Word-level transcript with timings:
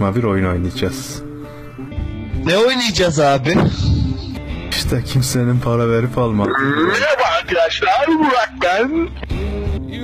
bir 0.00 0.24
oyun 0.24 0.44
oynayacağız. 0.44 1.22
Ne 2.44 2.58
oynayacağız 2.58 3.20
abi? 3.20 3.54
İşte 4.70 5.02
kimsenin 5.04 5.60
para 5.60 5.90
verip 5.90 6.18
almadı. 6.18 6.50
Merhaba 6.88 7.22
arkadaşlar 7.40 8.06
Burak 8.18 8.52
ben. 8.62 9.08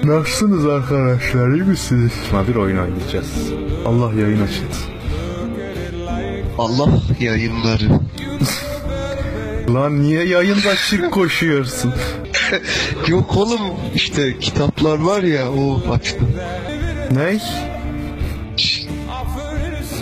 Nasılsınız 0.05 0.67
arkadaşlar 0.67 1.49
iyi 1.49 1.63
misiniz? 1.63 2.13
bir 2.49 2.55
oyun 2.55 2.79
oynayacağız. 2.79 3.53
Allah 3.87 4.13
yayın 4.13 4.43
açın. 4.43 4.69
Allah 6.59 6.89
yayınları. 7.21 8.01
Lan 9.75 10.03
niye 10.03 10.25
yayında 10.25 10.77
şık 10.77 11.11
koşuyorsun? 11.11 11.95
Yok 13.07 13.37
oğlum 13.37 13.61
işte 13.95 14.39
kitaplar 14.39 14.99
var 14.99 15.23
ya 15.23 15.51
o 15.51 15.93
açtım. 15.93 16.31
Ney? 17.11 17.41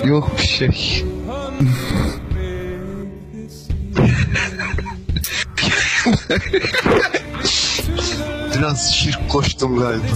Yok 0.04 0.30
bir 0.38 0.46
şey. 0.46 1.04
Biraz 8.56 8.94
şirk 8.94 9.28
koştum 9.28 9.78
galiba. 9.78 10.06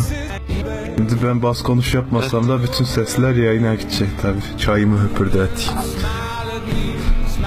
Şimdi 0.96 1.14
ben 1.26 1.42
bas 1.42 1.62
konuş 1.62 1.94
yapmasam 1.94 2.48
da 2.48 2.62
bütün 2.62 2.84
sesler 2.84 3.34
yayına 3.34 3.74
gidecek 3.74 4.08
tabi. 4.22 4.38
Çayımı 4.58 4.98
höpürdeteyim. 4.98 5.72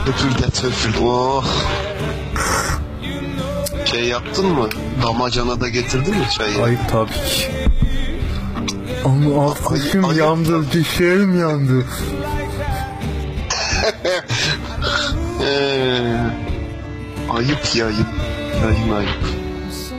Töpül 0.06 0.44
de 0.44 0.50
töpül. 0.50 1.04
Oh. 1.04 1.46
Şey 3.86 4.04
yaptın 4.06 4.46
mı? 4.46 4.70
Damacana 5.04 5.62
da 5.62 5.70
getirdin 5.70 6.18
mi 6.18 6.26
çayı? 6.38 6.64
Ayıp 6.64 6.80
tabii 6.92 7.12
ki. 7.14 7.57
Ama 9.08 9.44
alt 9.46 9.72
Ayıp- 9.72 9.86
dişim 9.86 10.06
ayıp 10.06 10.20
yandı, 10.20 10.72
dişlerim 10.72 11.40
yandı. 11.40 11.86
Ee, 15.42 16.18
ayıp 17.30 17.76
yayın. 17.76 18.06
Yayın 18.64 18.92
ayıp. 18.94 19.10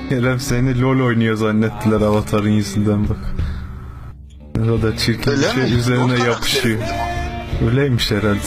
Kerem 0.08 0.40
seni 0.40 0.80
LOL 0.80 1.00
oynuyor 1.06 1.36
zannettiler 1.36 2.00
avatarın 2.00 2.50
yüzünden 2.50 3.08
bak. 3.08 3.34
O 4.78 4.82
da 4.82 4.96
çirkin 4.96 5.30
Öyle 5.30 5.42
bir 5.46 5.52
şey 5.52 5.62
mi? 5.62 5.68
üzerine 5.70 6.18
yapışıyor. 6.28 6.78
Öyleymiş 7.70 8.10
herhalde. 8.10 8.38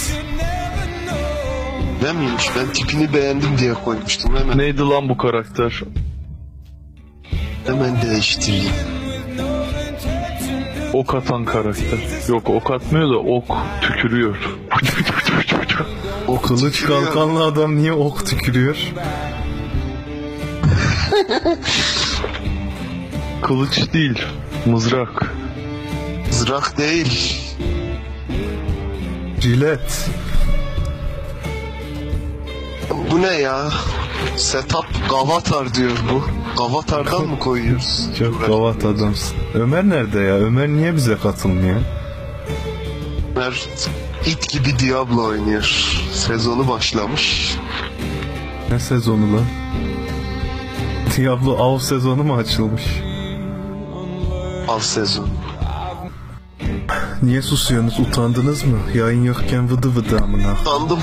Ne 2.04 2.12
miymiş? 2.14 2.50
Ben 2.58 2.73
tipini 2.73 3.14
beğendim 3.14 3.58
diye 3.58 3.73
koymuştum. 3.73 4.36
Hemen 4.38 4.58
Neydi 4.58 4.82
lan 4.82 5.09
bu 5.09 5.17
karakter? 5.17 5.82
hemen 7.67 8.02
değiştireyim. 8.02 8.72
Ok 10.94 11.16
atan 11.16 11.45
karakter. 11.45 12.00
Yok 12.28 12.50
ok 12.50 12.72
atmıyor 12.72 13.09
da 13.09 13.17
ok 13.17 13.58
tükürüyor. 13.81 14.36
O 16.28 16.42
Kılıç 16.42 16.83
kalkanlı 16.83 17.44
adam 17.44 17.78
niye 17.78 17.94
ok 17.94 18.25
tükürüyor? 18.25 18.78
Kılıç 23.42 23.94
değil. 23.94 24.25
Mızrak. 24.66 25.33
Zırak 26.31 26.78
değil. 26.78 27.42
Cilet. 29.39 30.09
Bu 33.11 33.22
ne 33.22 33.33
ya? 33.33 33.70
Setup 34.38 34.86
Gavatar 35.10 35.74
diyor 35.74 35.92
bu. 36.14 36.24
Gavatar'dan 36.58 37.28
mı 37.28 37.40
koyuyoruz? 37.40 38.10
Çok 38.20 38.48
gavat 38.48 38.86
adamsın. 38.86 39.38
Ömer 39.54 39.90
nerede 39.90 40.20
ya? 40.20 40.36
Ömer 40.36 40.68
niye 40.68 40.96
bize 40.96 41.18
katılmıyor? 41.18 41.82
Ömer 43.36 43.68
it 44.26 44.50
gibi 44.50 44.80
Diablo 44.80 45.23
oynuyor. 45.23 45.64
Sezonu 46.14 46.68
başlamış. 46.70 47.56
Ne 48.72 48.80
sezonu 48.80 49.38
lan? 49.38 49.46
Diablo 51.18 51.58
av 51.58 51.78
sezonu 51.80 52.23
mu 52.23 52.36
açılmış? 52.36 52.84
Al 54.67 54.80
sezon. 54.80 55.30
Niye 57.23 57.42
susuyorsunuz? 57.42 58.00
Utandınız 58.00 58.64
mı? 58.64 58.78
Yayın 58.95 59.23
yokken 59.23 59.72
vıdı 59.72 59.95
vıdı 59.95 60.17
amına. 60.23 60.54
Utandım. 60.61 61.00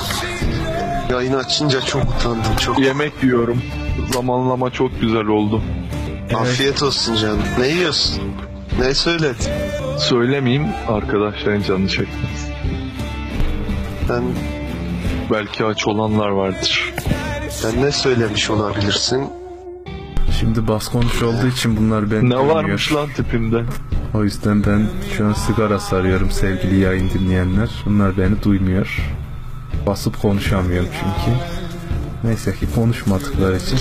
Yayını 1.10 1.36
açınca 1.36 1.80
çok 1.80 2.02
utandım. 2.04 2.56
Çok. 2.60 2.78
Yemek 2.78 3.12
yiyorum. 3.22 3.62
Zamanlama 4.12 4.70
çok 4.70 5.00
güzel 5.00 5.26
oldu. 5.26 5.62
Afiyet 6.34 6.82
olsun 6.82 7.16
canım. 7.16 7.38
Ne 7.58 7.68
yiyorsun? 7.68 8.22
Ne 8.80 8.94
söyledin? 8.94 9.52
Söylemeyeyim 9.98 10.66
arkadaşların 10.88 11.62
canını 11.62 11.88
çekmez. 11.88 12.50
Ben, 14.08 14.22
Belki 15.30 15.64
aç 15.64 15.86
olanlar 15.86 16.28
vardır. 16.28 16.92
sen 17.50 17.82
ne 17.82 17.92
söylemiş 17.92 18.50
olabilirsin? 18.50 19.24
Şimdi 20.40 20.68
bas 20.68 20.88
konuş 20.88 21.22
olduğu 21.22 21.46
için 21.46 21.76
bunlar 21.76 22.10
beni 22.10 22.18
Ne 22.18 22.30
duymuyor. 22.30 22.54
varmış 22.54 22.94
lan 22.94 23.08
tipimde? 23.16 23.62
O 24.14 24.24
yüzden 24.24 24.64
ben 24.66 24.86
şu 25.16 25.26
an 25.26 25.32
sigara 25.32 25.78
sarıyorum 25.78 26.30
sevgili 26.30 26.78
yayın 26.80 27.10
dinleyenler. 27.10 27.68
Bunlar 27.86 28.18
beni 28.18 28.42
duymuyor. 28.42 28.98
Basıp 29.88 30.22
konuşamıyorum 30.22 30.88
çünkü. 30.92 31.38
Neyse 32.24 32.54
ki 32.54 32.66
konuşmadıkları 32.74 33.56
için 33.56 33.76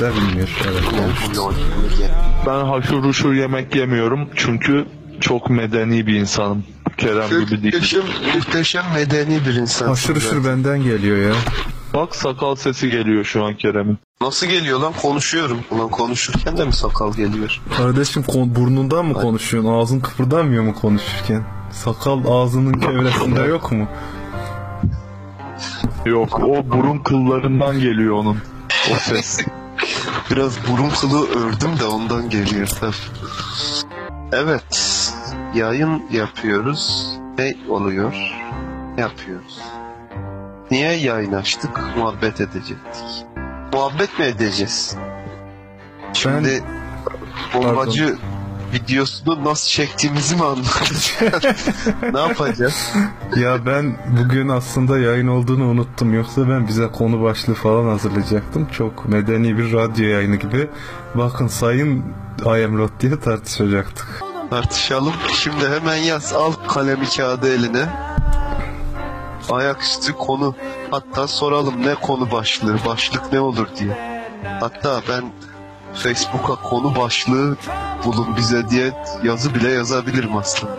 da 0.00 0.12
bilmiyor. 0.16 0.48
Evet, 0.66 0.84
konuş. 0.90 1.38
Lol. 1.38 1.52
Ben 2.46 2.64
haşır 2.64 3.04
uşur 3.04 3.32
yemek 3.32 3.76
yemiyorum 3.76 4.28
çünkü 4.36 4.86
çok 5.20 5.50
medeni 5.50 6.06
bir 6.06 6.14
insanım. 6.14 6.64
Kerem 6.98 7.28
gibi 7.28 7.62
değil. 7.62 7.74
Muhteşem, 7.74 8.02
muhteşem 8.36 8.84
medeni 8.94 9.40
bir 9.46 9.54
insan. 9.54 9.88
Haşır 9.88 10.16
uşur 10.16 10.44
benden 10.44 10.82
geliyor 10.82 11.16
ya. 11.16 11.34
Bak 11.94 12.16
sakal 12.16 12.54
sesi 12.54 12.90
geliyor 12.90 13.24
şu 13.24 13.44
an 13.44 13.54
Kerem'in. 13.54 13.98
Nasıl 14.20 14.46
geliyor 14.46 14.80
lan? 14.80 14.92
Konuşuyorum. 15.02 15.58
Ulan 15.70 15.88
konuşurken 15.88 16.56
de 16.58 16.64
mi 16.64 16.72
sakal 16.72 17.12
geliyor? 17.12 17.60
Kardeşim 17.76 18.22
kon- 18.22 18.54
burnundan 18.54 19.06
mı 19.06 19.14
konuşuyorsun? 19.14 19.72
Ağzın 19.72 20.00
kıpırdamıyor 20.00 20.62
mu 20.64 20.74
konuşurken? 20.74 21.44
Sakal 21.72 22.20
ağzının 22.28 22.80
çevresinde 22.80 23.40
yok 23.40 23.72
mu? 23.72 23.88
Yok 26.04 26.40
o 26.40 26.70
burun 26.70 26.98
kıllarından 26.98 27.80
geliyor 27.80 28.14
onun. 28.14 28.38
O 28.92 28.94
ses. 28.94 29.40
Biraz 30.30 30.68
burun 30.68 30.90
kılı 30.90 31.28
ördüm 31.28 31.78
de 31.80 31.84
ondan 31.84 32.30
geliyor. 32.30 32.68
Evet. 34.32 35.12
Yayın 35.54 36.02
yapıyoruz. 36.10 37.06
Ne 37.38 37.54
oluyor? 37.68 38.12
Ne 38.96 39.00
yapıyoruz? 39.00 39.60
Niye 40.70 40.92
yayın 40.92 41.32
açtık? 41.32 41.80
Muhabbet 41.96 42.40
edecektik. 42.40 43.26
Muhabbet 43.72 44.18
mi 44.18 44.24
edeceğiz? 44.24 44.96
Şimdi 46.12 46.62
bombacı 47.54 48.16
videosunu 48.72 49.44
nasıl 49.44 49.68
çektiğimizi 49.68 50.36
mi 50.36 50.44
anlatacağız? 50.44 51.12
ne 52.14 52.20
yapacağız? 52.20 52.92
Ya 53.36 53.66
ben 53.66 53.96
bugün 54.18 54.48
aslında 54.48 54.98
yayın 54.98 55.26
olduğunu 55.26 55.64
unuttum. 55.64 56.14
Yoksa 56.14 56.48
ben 56.48 56.68
bize 56.68 56.86
konu 56.86 57.22
başlığı 57.22 57.54
falan 57.54 57.88
hazırlayacaktım. 57.88 58.68
Çok 58.72 59.08
medeni 59.08 59.58
bir 59.58 59.72
radyo 59.72 60.06
yayını 60.06 60.36
gibi. 60.36 60.70
Bakın 61.14 61.46
sayın 61.46 62.04
I 62.44 62.64
am 62.64 62.78
Rod 62.78 63.00
diye 63.00 63.20
tartışacaktık. 63.20 64.22
Tartışalım. 64.50 65.14
Şimdi 65.34 65.68
hemen 65.68 65.96
yaz. 65.96 66.32
Al 66.32 66.52
kalemi 66.68 67.08
kağıdı 67.08 67.54
eline. 67.54 67.88
Ayaküstü 69.50 70.12
konu. 70.12 70.54
Hatta 70.90 71.26
soralım 71.26 71.74
ne 71.86 71.94
konu 71.94 72.30
başlığı, 72.30 72.76
başlık 72.86 73.32
ne 73.32 73.40
olur 73.40 73.66
diye. 73.78 74.20
Hatta 74.60 75.00
ben 75.08 75.24
Facebook'a 75.94 76.54
konu 76.54 76.96
başlığı 76.96 77.56
bulun 78.04 78.36
bize 78.36 78.68
diye 78.68 78.92
yazı 79.24 79.54
bile 79.54 79.68
yazabilirim 79.68 80.36
aslında. 80.36 80.76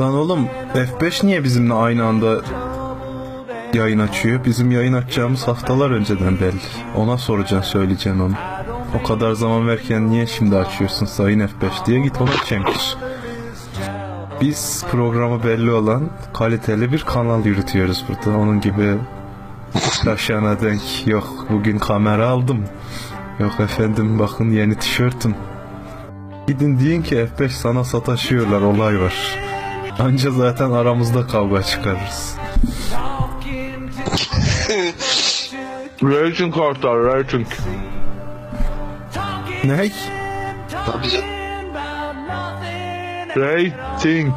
Lan 0.00 0.14
oğlum 0.14 0.48
F5 0.74 1.26
niye 1.26 1.44
bizimle 1.44 1.74
aynı 1.74 2.04
anda 2.04 2.40
yayın 3.74 3.98
açıyor? 3.98 4.44
Bizim 4.44 4.70
yayın 4.70 4.92
açacağımız 4.92 5.48
haftalar 5.48 5.90
önceden 5.90 6.40
belli. 6.40 6.60
Ona 6.96 7.18
soracaksın 7.18 7.70
söyleyeceksin 7.70 8.20
onu. 8.20 8.34
O 9.00 9.06
kadar 9.06 9.32
zaman 9.32 9.68
verken 9.68 10.10
niye 10.10 10.26
şimdi 10.26 10.56
açıyorsun 10.56 11.06
sayın 11.06 11.40
F5 11.40 11.86
diye 11.86 12.00
git 12.00 12.20
ona 12.20 12.44
çemkir. 12.46 12.96
Biz 14.40 14.84
programı 14.90 15.44
belli 15.44 15.70
olan 15.70 16.10
kaliteli 16.34 16.92
bir 16.92 17.02
kanal 17.02 17.44
yürütüyoruz 17.44 18.04
burada. 18.08 18.38
Onun 18.38 18.60
gibi 18.60 18.98
taşana 20.04 20.60
denk 20.60 21.06
yok 21.06 21.46
bugün 21.50 21.78
kamera 21.78 22.28
aldım. 22.28 22.64
Yok 23.38 23.60
efendim 23.60 24.18
bakın 24.18 24.50
yeni 24.50 24.78
tişörtüm. 24.78 25.34
Gidin 26.46 26.80
deyin 26.80 27.02
ki 27.02 27.16
F5 27.38 27.48
sana 27.48 27.84
sataşıyorlar 27.84 28.60
olay 28.60 29.00
var. 29.00 29.14
Anca 29.98 30.30
zaten 30.30 30.70
aramızda 30.70 31.26
kavga 31.26 31.62
çıkarırız. 31.62 32.36
Rating 36.02 36.54
kartlar 36.54 36.98
rating. 36.98 37.46
Ne? 39.64 39.90
Tabii 40.86 41.08
canım. 41.10 41.28
Rating. 43.36 44.34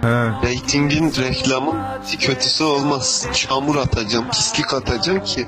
He. 0.00 0.06
Ratingin 0.08 1.12
reklamın 1.18 1.76
kötüsü 2.20 2.64
olmaz. 2.64 3.26
Çamur 3.32 3.76
atacağım, 3.76 4.24
pislik 4.30 4.74
atacağım 4.74 5.24
ki 5.24 5.46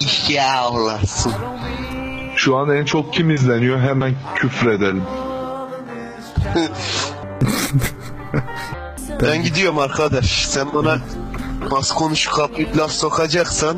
ihya 0.00 0.68
olasın. 0.68 1.32
Şu 2.36 2.56
an 2.56 2.70
en 2.70 2.84
çok 2.84 3.14
kim 3.14 3.30
izleniyor 3.30 3.80
hemen 3.80 4.14
küfredelim. 4.34 5.02
Ben 9.22 9.42
gidiyorum 9.42 9.78
arkadaş. 9.78 10.46
Sen 10.48 10.74
bana 10.74 10.98
bas 11.70 11.92
konuş 11.92 12.26
kapıyı 12.26 12.76
laf 12.76 12.90
sokacaksan 12.90 13.76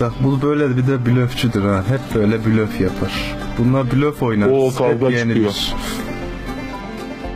Bak 0.00 0.12
bu 0.20 0.42
böyle 0.42 0.76
bir 0.76 0.86
de 0.86 1.06
blöfçüdür 1.06 1.64
ha. 1.64 1.84
Hep 1.88 2.00
böyle 2.14 2.44
blöf 2.44 2.80
yapar. 2.80 3.12
Bunlar 3.58 3.92
blöf 3.92 4.22
oynar. 4.22 4.46
Oo, 4.46 4.74
kavga 4.74 5.06
Hep 5.06 5.12
yenilir. 5.12 5.52
çıkıyor. 5.52 5.54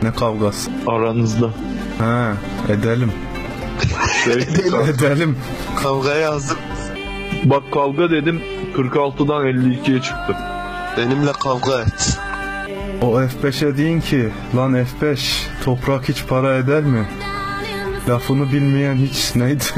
Ne 0.03 0.13
kavgası? 0.13 0.71
Aranızda. 0.87 1.49
Ha, 1.99 2.33
edelim. 2.69 3.11
Şey, 4.23 4.33
edelim. 4.89 5.37
kavgaya 5.83 6.31
hazır. 6.33 6.57
bak 7.43 7.63
kavga 7.73 8.09
dedim 8.09 8.41
46'dan 8.77 9.45
52'ye 9.45 10.01
çıktı. 10.01 10.35
Benimle 10.97 11.31
kavga 11.31 11.81
et. 11.81 12.17
O 13.01 13.21
F5'e 13.21 13.77
deyin 13.77 14.01
ki 14.01 14.29
lan 14.55 14.73
F5 15.01 15.17
toprak 15.65 16.09
hiç 16.09 16.25
para 16.25 16.55
eder 16.55 16.83
mi? 16.83 17.05
Lafını 18.09 18.51
bilmeyen 18.51 18.95
hiç 18.95 19.35
neydi? 19.35 19.63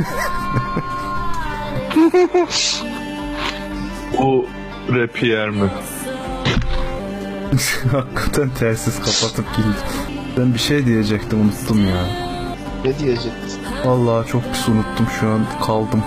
O 4.17 4.45
rap 4.89 5.23
yer 5.23 5.49
mi? 5.49 5.69
Hakikaten 7.91 8.49
telsiz 8.59 8.95
kapatıp 8.95 9.55
girdim. 9.55 9.73
Ben 10.37 10.53
bir 10.53 10.59
şey 10.59 10.85
diyecektim 10.85 11.39
unuttum 11.41 11.87
ya. 11.87 12.05
Ne 12.85 12.99
diyecektin? 12.99 13.59
Vallahi 13.85 14.27
çok 14.27 14.43
pis 14.53 14.69
unuttum 14.69 15.07
şu 15.19 15.27
an 15.27 15.45
kaldım. 15.65 16.03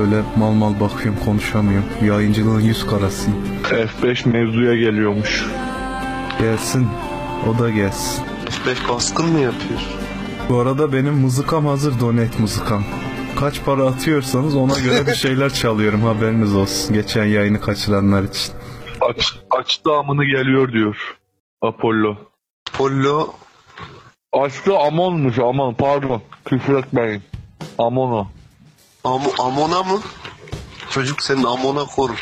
Öyle 0.00 0.22
mal 0.36 0.52
mal 0.52 0.80
bakıyorum 0.80 1.20
konuşamıyorum. 1.24 1.88
Yayıncılığın 2.04 2.60
yüz 2.60 2.86
karasıyım. 2.86 3.38
F5 3.62 4.28
mevzuya 4.28 4.74
geliyormuş. 4.74 5.46
Gelsin. 6.38 6.88
O 7.48 7.58
da 7.58 7.70
gelsin. 7.70 8.24
F5 8.46 8.88
baskın 8.88 9.26
mı 9.26 9.40
yapıyor? 9.40 9.80
Bu 10.48 10.58
arada 10.58 10.92
benim 10.92 11.14
mızıkam 11.14 11.66
hazır 11.66 12.00
donate 12.00 12.38
mızıkam. 12.38 12.84
Kaç 13.40 13.64
para 13.64 13.86
atıyorsanız 13.86 14.56
ona 14.56 14.78
göre 14.78 15.06
bir 15.06 15.14
şeyler 15.24 15.52
çalıyorum 15.54 16.02
haberiniz 16.02 16.54
olsun. 16.54 16.94
Geçen 16.94 17.24
yayını 17.24 17.60
kaçıranlar 17.60 18.22
için. 18.22 18.54
Aç, 19.00 19.38
açtı 19.50 19.92
amını 19.92 20.24
geliyor 20.24 20.72
diyor. 20.72 21.16
Apollo. 21.62 22.16
Pollo 22.72 23.28
Açtı 24.42 24.78
Amon'muş 24.78 25.38
Amon 25.38 25.74
pardon. 25.74 26.22
Küfür 26.44 26.76
etmeyin. 26.76 27.22
Amono. 27.78 28.26
Am 29.04 29.22
Amona 29.38 29.82
mı? 29.82 30.00
Çocuk 30.90 31.22
senin 31.22 31.44
Amona 31.44 31.84
koru. 31.84 32.12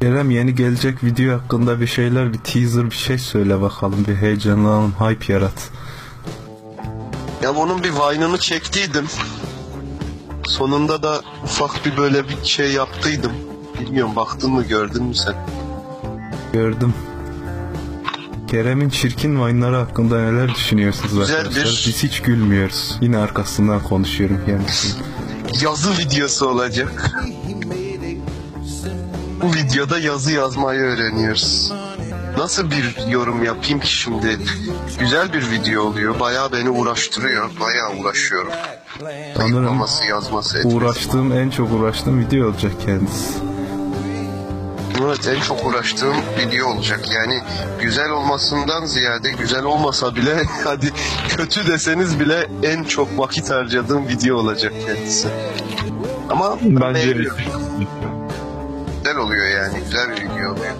Kerem 0.00 0.30
yeni 0.30 0.54
gelecek 0.54 1.04
video 1.04 1.38
hakkında 1.38 1.80
bir 1.80 1.86
şeyler 1.86 2.32
bir 2.32 2.38
teaser 2.38 2.84
bir 2.84 2.96
şey 2.96 3.18
söyle 3.18 3.60
bakalım. 3.60 4.04
Bir 4.08 4.16
heyecanlanalım 4.16 4.94
hype 5.00 5.32
yarat. 5.32 5.70
Ya 7.42 7.52
onun 7.52 7.84
bir 7.84 7.92
Vine'ını 7.92 8.38
çektiydim. 8.38 9.06
Sonunda 10.44 11.02
da 11.02 11.20
ufak 11.44 11.86
bir 11.86 11.96
böyle 11.96 12.28
bir 12.28 12.44
şey 12.44 12.72
yaptıydım. 12.72 13.32
Bilmiyorum 13.80 14.16
baktın 14.16 14.50
mı 14.52 14.62
gördün 14.62 15.02
mü 15.02 15.14
sen? 15.14 15.34
Gördüm. 16.52 16.94
Kerem'in 18.50 18.88
çirkin 18.88 19.46
Vine'ları 19.46 19.76
hakkında 19.76 20.20
neler 20.30 20.54
düşünüyorsunuz 20.54 21.18
Güzel 21.18 21.36
arkadaşlar? 21.36 21.64
bir- 21.64 21.84
Biz 21.86 22.02
hiç 22.02 22.20
gülmüyoruz. 22.22 22.98
Yine 23.00 23.18
arkasından 23.18 23.82
konuşuyorum 23.82 24.40
kendisini. 24.46 25.02
Yazı 25.62 25.98
videosu 25.98 26.46
olacak. 26.48 27.12
Bu 29.42 29.54
videoda 29.54 29.98
yazı 29.98 30.32
yazmayı 30.32 30.80
öğreniyoruz. 30.80 31.72
Nasıl 32.38 32.70
bir 32.70 33.06
yorum 33.08 33.44
yapayım 33.44 33.80
ki 33.80 33.92
şimdi? 33.96 34.38
Güzel 35.00 35.32
bir 35.32 35.50
video 35.50 35.82
oluyor. 35.82 36.20
Bayağı 36.20 36.52
beni 36.52 36.70
uğraştırıyor. 36.70 37.50
Bayağı 37.60 37.96
uğraşıyorum. 38.00 38.52
Sanırım 39.36 39.80
yazması, 40.10 40.58
etmesi. 40.58 40.76
uğraştığım 40.76 41.32
en 41.32 41.50
çok 41.50 41.72
uğraştığım 41.72 42.20
video 42.20 42.46
olacak 42.48 42.72
kendisi. 42.86 43.34
Evet 45.06 45.28
en 45.36 45.40
çok 45.40 45.66
uğraştığım 45.66 46.16
video 46.38 46.68
olacak. 46.68 47.00
Yani 47.14 47.40
güzel 47.82 48.10
olmasından 48.10 48.84
ziyade 48.84 49.30
güzel 49.30 49.62
olmasa 49.62 50.16
bile 50.16 50.42
hadi 50.64 50.92
kötü 51.28 51.66
deseniz 51.66 52.20
bile 52.20 52.46
en 52.62 52.84
çok 52.84 53.18
vakit 53.18 53.50
harcadığım 53.50 54.08
video 54.08 54.36
olacak 54.36 54.72
kendisi. 54.86 55.28
Ama 56.30 56.58
Bence 56.62 57.12
güzel 58.98 59.16
oluyor 59.16 59.46
yani 59.46 59.78
güzel 59.84 60.10
bir 60.10 60.16
video 60.16 60.52
oluyor. 60.52 60.74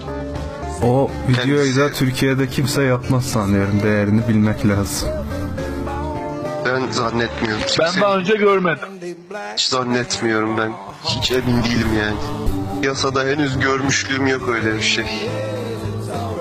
O 0.83 1.09
videoyu 1.29 1.75
da 1.75 1.91
Türkiye'de 1.91 2.47
kimse 2.47 2.83
yapmaz 2.83 3.25
sanıyorum. 3.25 3.83
Değerini 3.83 4.27
bilmek 4.27 4.67
lazım. 4.67 5.09
Ben 6.65 6.91
zannetmiyorum. 6.91 7.61
Ben 7.61 7.67
Kimse 7.85 8.01
daha 8.01 8.17
önce 8.17 8.33
görmedim. 8.35 8.87
hiç 9.53 9.67
zannetmiyorum 9.67 10.57
ben. 10.57 10.71
Hiç 11.03 11.31
emin 11.31 11.63
değilim 11.63 11.87
yani. 11.99 12.15
Piyasada 12.81 13.23
henüz 13.23 13.59
görmüşlüğüm 13.59 14.27
yok 14.27 14.49
öyle 14.49 14.75
bir 14.75 14.81
şey. 14.81 15.05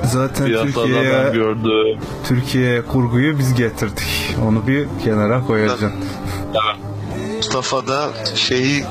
Zaten 0.04 0.46
Piyasada 0.46 0.72
Türkiye'ye 0.72 1.31
gördüm. 1.32 1.98
Türkiye'ye 2.28 2.82
kurguyu 2.82 3.38
biz 3.38 3.54
getirdik. 3.54 4.37
Onu 4.48 4.66
bir 4.66 4.87
kenara 5.04 5.46
koyacağım. 5.46 5.92
Mustafa 7.37 7.87
da 7.87 8.08
şeyi 8.34 8.84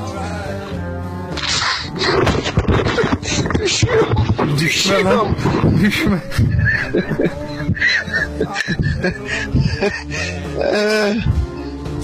Düşme 4.59 5.03
lan. 5.03 5.27
Düşme. 5.81 6.19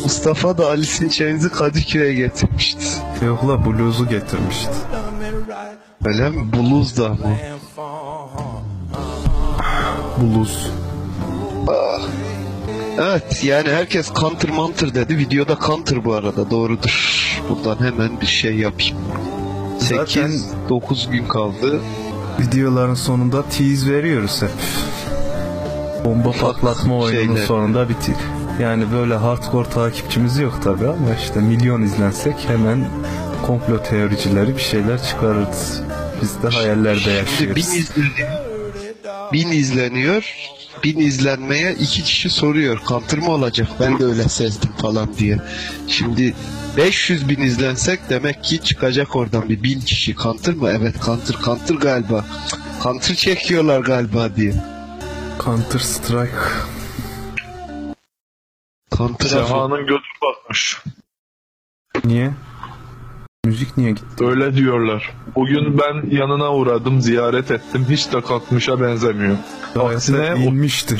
Mustafa 0.03 0.57
da 0.57 0.67
Alice 0.67 1.05
in 1.05 1.09
Chains'i 1.09 1.49
Kadıköy'e 1.49 2.13
getirmişti. 2.13 2.85
Yok 3.25 3.47
la 3.47 3.65
bluzu 3.65 4.09
getirmişti. 4.09 4.71
Öyle 6.05 6.29
mi? 6.29 6.53
Blues 6.53 6.97
da 6.97 7.09
mı? 7.09 7.17
Bluz. 10.21 10.71
Evet 12.99 13.43
yani 13.43 13.69
herkes 13.69 14.13
counter 14.13 14.49
manter 14.49 14.93
dedi. 14.95 15.17
Videoda 15.17 15.57
counter 15.67 16.05
bu 16.05 16.13
arada 16.13 16.51
doğrudur. 16.51 17.25
Buradan 17.49 17.85
hemen 17.85 18.21
bir 18.21 18.25
şey 18.25 18.55
yapayım. 18.55 18.97
Zaten- 19.79 20.31
8-9 20.69 21.11
gün 21.11 21.27
kaldı. 21.27 21.79
Videoların 22.39 22.93
sonunda 22.93 23.43
tease 23.49 23.91
veriyoruz 23.93 24.41
hep. 24.41 24.49
Bomba 26.05 26.31
patlatma 26.31 26.97
oyununun 26.97 27.33
şeyler. 27.35 27.47
sonunda 27.47 27.89
bitir. 27.89 28.15
Yani 28.61 28.83
böyle 28.91 29.15
hardcore 29.15 29.69
takipçimiz 29.69 30.37
yok 30.39 30.59
tabi 30.63 30.87
ama 30.87 31.15
işte 31.23 31.39
milyon 31.39 31.81
izlensek 31.81 32.35
hemen 32.47 32.85
komplo 33.47 33.83
teoricileri 33.83 34.55
bir 34.55 34.61
şeyler 34.61 35.03
çıkarırız. 35.03 35.81
Biz 36.21 36.43
de 36.43 36.47
hayallerde 36.49 37.23
Şimdi 37.37 37.55
bin 37.55 37.61
yaşıyoruz. 37.61 37.73
izleniyor. 37.97 38.29
Bin 39.33 39.47
izleniyor. 39.51 40.35
Bin 40.83 40.99
izlenmeye 40.99 41.73
iki 41.73 42.03
kişi 42.03 42.29
soruyor. 42.29 42.81
Counter 42.87 43.19
mı 43.19 43.31
olacak? 43.31 43.67
Ben 43.79 43.99
de 43.99 44.05
öyle 44.05 44.29
sezdim 44.29 44.71
falan 44.71 45.17
diye. 45.17 45.39
Şimdi 45.87 46.35
500 46.77 47.29
bin 47.29 47.41
izlensek 47.41 47.99
demek 48.09 48.43
ki 48.43 48.61
çıkacak 48.63 49.15
oradan 49.15 49.49
bir 49.49 49.63
bin 49.63 49.81
kişi. 49.81 50.15
Counter 50.15 50.53
mı? 50.53 50.69
Evet 50.79 50.95
counter 51.05 51.35
counter 51.45 51.75
galiba. 51.75 52.25
Counter 52.83 53.15
çekiyorlar 53.15 53.79
galiba 53.79 54.35
diye. 54.35 54.53
Counter 55.45 55.79
Strike. 55.79 56.31
Counter'a 58.97 59.29
Seha'nın 59.47 59.85
götü 59.87 60.07
batmış. 60.23 60.77
Niye? 62.05 62.31
Müzik 63.45 63.77
niye 63.77 63.91
gitti? 63.91 64.25
Öyle 64.25 64.55
diyorlar. 64.55 65.13
Bugün 65.35 65.77
ben 65.77 66.17
yanına 66.17 66.53
uğradım, 66.53 67.01
ziyaret 67.01 67.51
ettim. 67.51 67.85
Hiç 67.89 68.13
de 68.13 68.21
kalkmışa 68.21 68.81
benzemiyor. 68.81 69.37
Aksine 69.79 70.45
inmişti. 70.45 70.97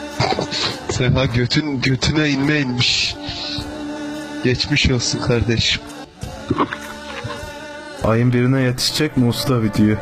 Seha 0.90 1.24
götün 1.24 1.80
götüne 1.80 2.28
inme 2.30 2.60
inmiş. 2.60 3.16
Geçmiş 4.44 4.90
olsun 4.90 5.18
kardeşim. 5.18 5.82
Ayın 8.04 8.32
birine 8.32 8.60
yetişecek 8.60 9.16
mi 9.16 9.28
usta 9.28 9.62
video? 9.62 9.96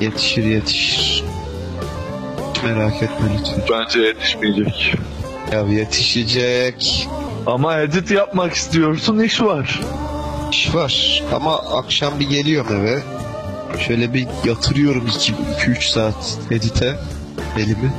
Yetişir 0.00 0.44
yetişir. 0.44 1.24
Merak 2.64 3.02
etme 3.02 3.28
lütfen. 3.38 3.62
Bence 3.70 4.00
yetişmeyecek. 4.00 4.94
Ya 5.52 5.60
yetişecek. 5.60 7.08
Ama 7.46 7.78
edit 7.80 8.10
yapmak 8.10 8.52
istiyorsun, 8.52 9.18
iş 9.18 9.42
var. 9.42 9.80
İş 10.52 10.74
var 10.74 11.22
ama 11.34 11.56
akşam 11.56 12.20
bir 12.20 12.28
geliyorum 12.28 12.76
eve. 12.76 13.02
Şöyle 13.86 14.14
bir 14.14 14.26
yatırıyorum 14.44 15.06
2-3 15.06 15.90
saat 15.92 16.38
edite 16.50 16.98
elimi. 17.58 17.92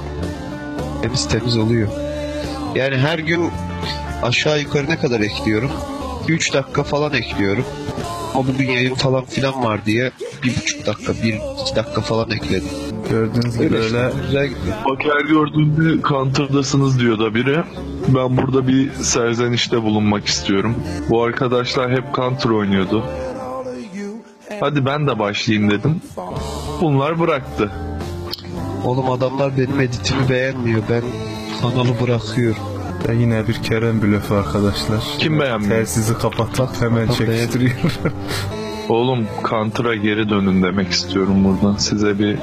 Temiz 1.01 1.27
temiz 1.27 1.58
oluyor. 1.58 1.88
Yani 2.75 2.98
her 2.98 3.20
gün 3.20 3.51
aşağı 4.24 4.60
yukarı 4.60 4.89
ne 4.89 5.00
kadar 5.00 5.20
ekliyorum? 5.20 5.72
3 6.27 6.53
dakika 6.53 6.84
falan 6.84 7.13
ekliyorum. 7.13 7.65
Ama 8.33 8.48
bugün 8.48 8.71
yayın 8.71 8.95
falan 8.95 9.25
filan 9.25 9.63
var 9.63 9.86
diye 9.86 10.12
bir 10.43 10.55
buçuk 10.55 10.86
dakika, 10.86 11.13
bir 11.13 11.33
iki 11.62 11.75
dakika 11.75 12.01
falan 12.01 12.31
ekledim. 12.31 12.69
Gördüğünüz 13.09 13.57
gibi 13.57 13.63
Öyle 13.63 13.77
öyle 13.77 13.86
işte, 13.86 14.12
güzel 14.25 14.48
gidiyor. 14.48 14.75
Bak 14.89 15.00
her 15.03 15.25
gördüğünde 15.29 16.01
Counter'dasınız 16.01 17.00
diyor 17.00 17.19
da 17.19 17.36
biri. 17.36 17.63
Ben 18.07 18.38
burada 18.38 18.67
bir 18.67 18.91
serzenişte 18.93 19.83
bulunmak 19.83 20.25
istiyorum. 20.25 20.75
Bu 21.09 21.24
arkadaşlar 21.24 21.91
hep 21.91 22.15
Counter 22.15 22.50
oynuyordu. 22.50 23.03
Hadi 24.59 24.86
ben 24.86 25.07
de 25.07 25.19
başlayayım 25.19 25.71
dedim. 25.71 26.01
Bunlar 26.81 27.19
bıraktı. 27.19 27.71
Oğlum 28.86 29.12
adamlar 29.12 29.57
benim 29.57 29.79
editimi 29.79 30.29
beğenmiyor. 30.29 30.81
Ben 30.89 31.03
kanalı 31.62 32.01
bırakıyorum. 32.01 32.78
Ya 33.08 33.13
yine 33.13 33.48
bir 33.48 33.53
Kerem 33.53 34.01
blöfü 34.01 34.34
arkadaşlar. 34.34 35.00
Kim 35.20 35.39
beğenmiyor? 35.39 35.72
Telsizi 35.72 36.18
kapatıp 36.18 36.82
hemen 36.82 37.08
Tamam, 37.08 37.15
çekiştiriyor. 37.18 37.72
Oğlum 38.89 39.27
Counter'a 39.50 39.96
geri 39.96 40.29
dönün 40.29 40.63
demek 40.63 40.91
istiyorum 40.91 41.44
buradan. 41.44 41.77
Size 41.77 42.20
bir 42.20 42.38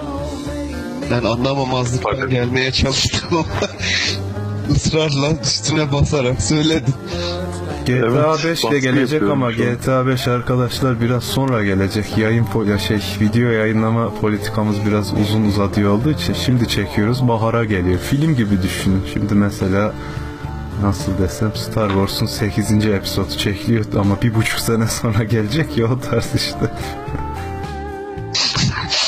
Ben 1.11 1.25
anlamamazlıktan 1.25 2.13
Bakın. 2.13 2.31
gelmeye 2.31 2.73
çalıştım 2.73 3.21
ama 3.33 3.45
ısrarla 4.71 5.31
üstüne 5.43 5.93
basarak 5.93 6.43
söyledim. 6.43 6.95
GTA 7.87 7.95
Evet, 7.95 8.45
5 8.45 8.71
de 8.71 8.79
gelecek 8.79 9.23
ama. 9.23 9.53
GTA 9.53 10.07
5 10.07 10.29
arkadaşlar 10.29 11.01
biraz 11.01 11.25
sonra 11.25 11.65
gelecek. 11.65 12.19
Yayın 12.19 12.45
po- 12.45 12.71
ya 12.71 12.79
şey 12.79 12.99
video 13.21 13.49
yayınlama 13.51 14.15
politikamız 14.21 14.77
biraz 14.87 15.13
uzun 15.23 15.45
uzadığı 15.45 15.91
olduğu 15.91 16.11
için 16.11 16.35
şimdi 16.35 16.69
çekiyoruz. 16.69 17.29
Bahara 17.29 17.65
geliyor. 17.65 17.99
Film 17.99 18.37
gibi 18.37 18.63
düşünün. 18.63 19.03
Şimdi 19.13 19.35
mesela 19.35 19.93
nasıl 20.83 21.18
desem 21.18 21.52
Star 21.54 21.88
Wars'un 21.88 22.26
8. 22.26 22.87
episodu 22.87 23.30
çekiliyor 23.30 23.85
ama 24.00 24.23
bir 24.23 24.35
buçuk 24.35 24.61
sene 24.61 24.87
sonra 24.87 25.25
gelecek 25.25 25.78
ya 25.78 25.87
o 25.87 26.00
tarz 26.00 26.35
işte. 26.35 26.71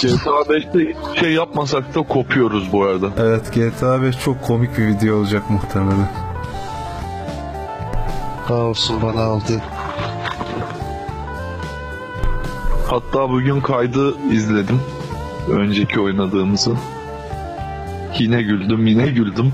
GTA 0.03 0.31
5'te 0.31 0.79
hiçbir 0.79 1.21
şey 1.21 1.33
yapmasak 1.33 1.95
da 1.95 2.03
kopuyoruz 2.03 2.73
bu 2.73 2.85
arada. 2.85 3.11
Evet 3.19 3.55
GTA 3.55 4.03
5 4.03 4.19
çok 4.19 4.43
komik 4.43 4.79
bir 4.79 4.87
video 4.87 5.17
olacak 5.17 5.51
muhtemelen. 5.51 6.11
Sağ 8.49 8.55
olsun 8.55 9.03
bana 9.03 9.23
aldı. 9.23 9.63
Hatta 12.87 13.31
bugün 13.31 13.61
kaydı 13.61 14.33
izledim. 14.33 14.81
Önceki 15.51 16.01
oynadığımızı. 16.01 16.71
Yine 18.19 18.43
güldüm, 18.43 18.87
yine 18.87 19.07
güldüm. 19.07 19.53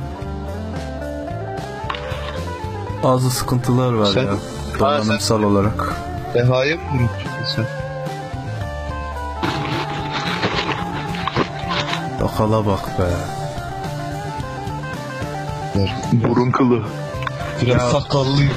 Bazı 3.05 3.31
sıkıntılar 3.31 3.93
var 3.93 4.07
Sen- 4.07 4.23
ya 4.23 4.35
donanımsal 4.79 5.43
olarak. 5.43 5.97
Deha'ya 6.35 6.77
mı 6.77 6.83
sen? 7.57 7.65
Bakala 12.23 12.67
bak 12.67 12.99
be. 12.99 13.05
Burun 16.13 16.51
kılı. 16.51 16.83
Biraz 17.63 17.83
Ya. 17.83 17.91
sakallıyım. 18.01 18.53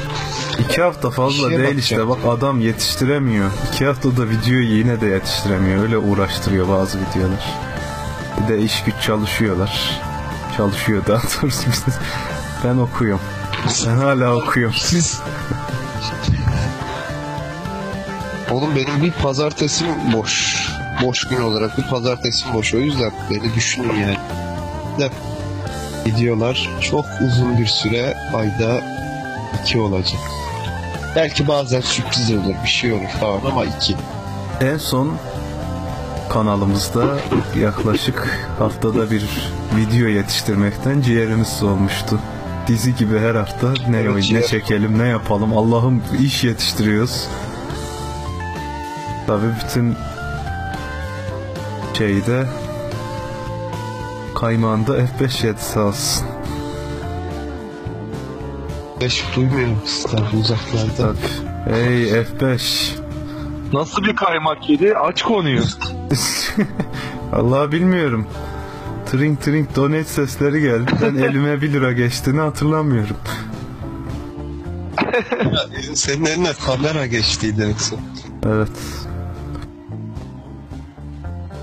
İki 0.60 0.82
hafta 0.82 1.10
fazla 1.10 1.50
değil 1.50 1.78
işte 1.78 2.08
bak 2.08 2.18
adam 2.30 2.60
yetiştiremiyor. 2.62 3.50
İki 3.74 3.86
haftada 3.86 4.30
videoyu 4.30 4.64
yine 4.78 5.02
de 5.02 5.06
yetiştiremiyor. 5.06 5.82
Öyle 5.84 5.98
uğraştırıyor 5.98 6.68
bazı 6.70 6.98
videolar. 6.98 7.54
Bir 8.44 8.48
de 8.48 8.60
iş 8.60 8.84
güç 8.84 8.96
çalışıyorlar. 9.02 10.02
Çalışıyor 10.58 11.02
daha 11.08 11.18
doğrusu 11.42 11.68
biz. 11.72 11.84
Ben 12.64 12.78
okuyorum. 12.78 13.20
Ben 13.88 13.98
hala 13.98 14.36
okuyorum. 14.36 14.76
Siz... 14.78 15.22
Oğlum 18.52 18.76
benim 18.76 19.04
bir 19.04 19.12
pazartesim 19.12 19.88
boş. 20.14 20.66
Boş 21.04 21.28
gün 21.28 21.42
olarak 21.42 21.78
bir 21.78 21.84
pazartesim 21.84 22.54
boş. 22.54 22.74
O 22.74 22.78
yüzden 22.78 23.12
beni 23.30 23.56
düşünün 23.56 23.94
yani. 23.94 24.18
De 25.00 25.10
videolar 26.06 26.70
çok 26.82 27.06
uzun 27.22 27.58
bir 27.58 27.66
süre 27.66 28.18
ayda 28.34 28.82
iki 29.62 29.80
olacak. 29.80 30.22
Belki 31.16 31.48
bazen 31.48 31.82
sürpriz 31.82 32.32
olur 32.32 32.56
bir 32.64 32.70
şey 32.70 32.94
olur 32.94 33.10
falan 33.20 33.52
ama 33.52 33.66
iki. 33.66 33.96
En 34.62 34.78
son 34.78 35.18
kanalımızda 36.30 37.18
yaklaşık 37.60 38.48
haftada 38.60 39.12
bir 39.12 39.24
video 39.76 40.08
yetiştirmekten 40.08 41.02
ciğerimiz 41.02 41.64
olmuştu. 41.64 42.20
Dizi 42.68 42.96
gibi 42.96 43.20
her 43.20 43.36
hafta 43.36 43.74
ne 43.90 43.98
Evet, 43.98 44.08
oyun, 44.08 44.18
ne 44.18 44.22
ciğer. 44.22 44.44
çekelim, 44.44 45.00
ne 45.00 45.08
yapalım. 45.08 45.58
Allah'ım 45.58 46.04
iş 46.22 46.44
yetiştiriyoruz. 46.44 47.28
Tabii 49.28 49.48
bütün 49.66 49.96
şeyde 51.98 52.46
kaymağında 54.36 54.98
F5 54.98 55.46
yedi 55.48 55.62
sağ 55.62 55.80
olsun. 55.82 56.28
Beş 59.02 59.24
duymuyorum 59.36 59.82
sizden 59.86 60.24
uzaklarda. 60.40 60.94
Tabii. 60.98 61.74
Hey 61.76 62.04
F5. 62.04 62.90
Nasıl 63.74 64.04
bir 64.04 64.16
kaymak 64.16 64.70
yedi? 64.70 64.98
Aç 64.98 65.22
konuyu. 65.24 65.62
Allah 67.34 67.72
bilmiyorum. 67.72 68.28
Tring 69.12 69.42
tring 69.42 69.76
donate 69.76 70.04
sesleri 70.04 70.62
geldi. 70.62 70.92
Ben 71.02 71.16
elime 71.24 71.62
1 71.62 71.74
lira 71.74 71.92
geçtiğini 71.92 72.40
hatırlamıyorum. 72.40 73.18
Senin 75.94 76.26
eline 76.26 76.54
kamera 76.66 77.06
geçtiydi 77.06 77.76
son. 77.78 78.00
Evet. 78.46 78.72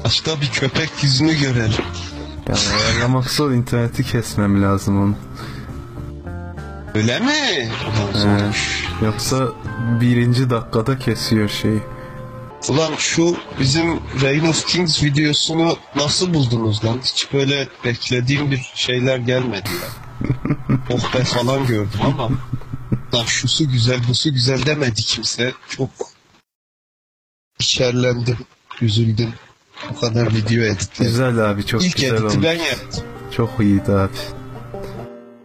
Başta 0.04 0.40
bir 0.40 0.50
köpek 0.50 0.90
yüzünü 1.02 1.34
görelim. 1.34 1.84
Yani 2.48 2.58
ayarlamak 2.82 3.30
zor 3.30 3.52
interneti 3.52 4.04
kesmem 4.04 4.62
lazım 4.62 5.02
onu. 5.02 5.14
Öyle 6.94 7.20
mi? 7.20 7.32
Ee, 8.14 9.04
yoksa 9.04 9.48
birinci 10.00 10.50
dakikada 10.50 10.98
kesiyor 10.98 11.48
şeyi. 11.48 11.82
Ulan 12.68 12.94
şu 12.98 13.36
bizim 13.60 14.00
Reign 14.22 14.46
of 14.46 14.66
Kings 14.66 15.02
videosunu 15.02 15.76
nasıl 15.96 16.34
buldunuz 16.34 16.84
lan? 16.84 17.00
Hiç 17.04 17.32
böyle 17.32 17.68
beklediğim 17.84 18.50
bir 18.50 18.70
şeyler 18.74 19.18
gelmedi 19.18 19.68
ya. 19.82 19.88
oh 20.90 21.14
be 21.14 21.24
falan 21.24 21.66
gördüm 21.66 22.00
ama 22.04 22.30
lan 23.14 23.24
şusu 23.26 23.70
güzel 23.72 24.08
busu 24.08 24.32
güzel 24.32 24.66
demedi 24.66 25.02
kimse. 25.02 25.52
Çok 25.68 25.90
içerlendim, 27.60 28.38
üzüldüm. 28.80 29.34
Bu 29.90 30.00
kadar 30.00 30.34
video 30.34 30.64
editledim. 30.64 31.04
Güzel 31.12 31.50
abi 31.50 31.66
çok 31.66 31.84
İlk 31.84 31.96
güzel 31.96 32.16
olmuş. 32.22 32.34
ben 32.42 32.58
yaptım. 32.58 33.04
Çok 33.36 33.50
iyiydi 33.60 33.92
abi. 33.92 34.12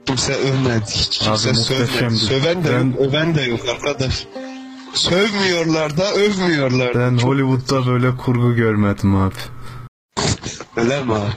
Kimse 0.06 0.34
övmedi. 0.34 0.86
Hiç 0.92 1.20
kimse 1.20 1.50
Abi 1.50 1.56
sövmedi. 1.58 1.82
muhteşemdi. 1.82 2.18
Söven 2.18 2.64
de 2.64 2.72
Ben- 2.74 2.86
yok, 2.92 3.00
öven 3.00 3.36
de 3.36 3.42
yok 3.42 3.60
arkadaş. 3.70 4.28
Sövmüyorlar 4.94 5.98
da 5.98 6.12
övmüyorlar. 6.14 6.96
Ben 6.96 7.18
Hollywood'da 7.18 7.88
böyle 7.92 8.16
kurgu 8.18 8.56
görmedim 8.56 9.16
abi. 9.16 9.34
Öyle 10.78 11.04
mi 11.04 11.14
abi? 11.14 11.32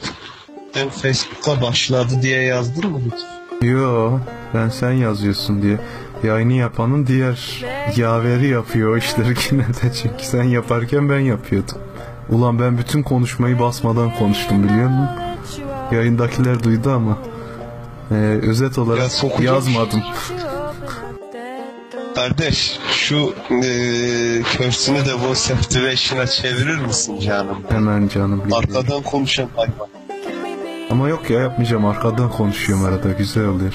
Ben 0.76 0.88
Facebook'a 0.88 1.62
başladı 1.62 2.14
diye 2.22 2.42
yazdın 2.42 2.90
mı 2.90 3.00
hiç? 3.06 3.22
Yo 3.68 4.18
ben 4.54 4.68
sen 4.68 4.90
yazıyorsun 4.92 5.62
diye. 5.62 5.78
Yayını 6.24 6.52
yapanın 6.52 7.06
diğer 7.06 7.64
yaveri 7.96 8.46
yapıyor 8.48 8.94
o 8.94 8.96
işleri 8.96 9.34
yine 9.50 9.62
de 9.68 9.92
çünkü 10.02 10.24
sen 10.24 10.42
yaparken 10.42 11.10
ben 11.10 11.18
yapıyordum. 11.18 11.78
Ulan 12.30 12.60
ben 12.60 12.78
bütün 12.78 13.02
konuşmayı 13.02 13.58
basmadan 13.60 14.14
konuştum 14.14 14.62
biliyor 14.64 14.88
musun? 14.88 15.08
Yayındakiler 15.92 16.62
duydu 16.64 16.90
ama 16.90 17.18
ee, 18.10 18.14
özet 18.42 18.76
Ya 18.76 18.82
olarak 18.82 19.12
sokacağım. 19.12 19.54
yazmadım. 19.56 20.02
Kardeş 22.14 22.78
şu 22.90 23.34
eee 23.50 24.42
körsünü 24.42 25.06
de 25.06 25.14
voice 25.14 25.54
activation'a 25.54 26.26
çevirir 26.26 26.78
misin 26.78 27.20
canım? 27.20 27.58
Hemen 27.68 28.08
canım. 28.08 28.42
Arkadan 28.52 29.02
konuşan 29.02 29.48
hayvan. 29.56 29.88
Ama 30.90 31.08
yok 31.08 31.30
ya 31.30 31.40
yapmayacağım 31.40 31.86
arkadan 31.86 32.30
konuşuyorum 32.30 32.84
arada 32.84 33.12
güzel 33.12 33.44
oluyor. 33.44 33.74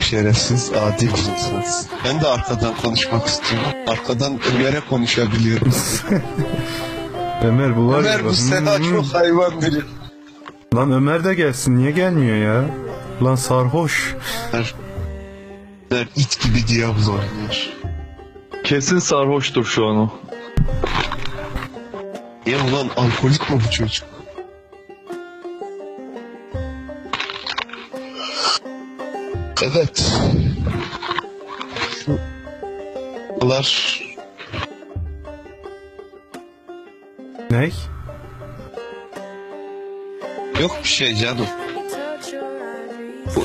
Şerefsiz, 0.00 0.70
adi 0.72 1.04
bir 1.04 1.10
insansın. 1.10 1.90
Ben 2.04 2.20
de 2.20 2.26
arkadan 2.26 2.74
konuşmak 2.82 3.26
istiyorum. 3.26 3.68
Arkadan 3.86 4.38
Ömer'e 4.54 4.80
konuşabiliyorum. 4.90 5.72
Ömer 7.44 7.76
bu 7.76 7.88
var 7.88 7.98
Ömer 7.98 8.18
ya. 8.18 8.24
bu 8.24 8.32
Sena 8.34 8.78
hmm, 8.78 8.90
çok 8.90 9.14
hayvan 9.14 9.62
biri. 9.62 9.80
Lan 10.74 10.92
Ömer 10.92 11.24
de 11.24 11.34
gelsin 11.34 11.76
niye 11.76 11.90
gelmiyor 11.90 12.36
ya? 12.36 12.64
Lan 13.22 13.34
sarhoş. 13.34 14.14
Ömer, 14.52 14.74
Ömer 15.90 16.08
it 16.16 16.40
gibi 16.42 16.68
Diablo 16.68 17.12
oynuyor. 17.12 17.68
Kesin 18.64 18.98
sarhoştur 18.98 19.64
şu 19.64 19.86
an 19.86 19.96
o. 19.96 20.10
Ya 22.46 22.58
ulan 22.58 22.88
alkolik 22.96 23.50
mi 23.50 23.60
bu 23.66 23.70
çocuk? 23.70 24.06
Evet. 29.62 30.12
Bunlar 33.40 34.00
Ney? 37.50 37.72
yok 40.60 40.78
bir 40.82 40.88
şey 40.88 41.16
canım. 41.16 41.46
Bu, 43.36 43.44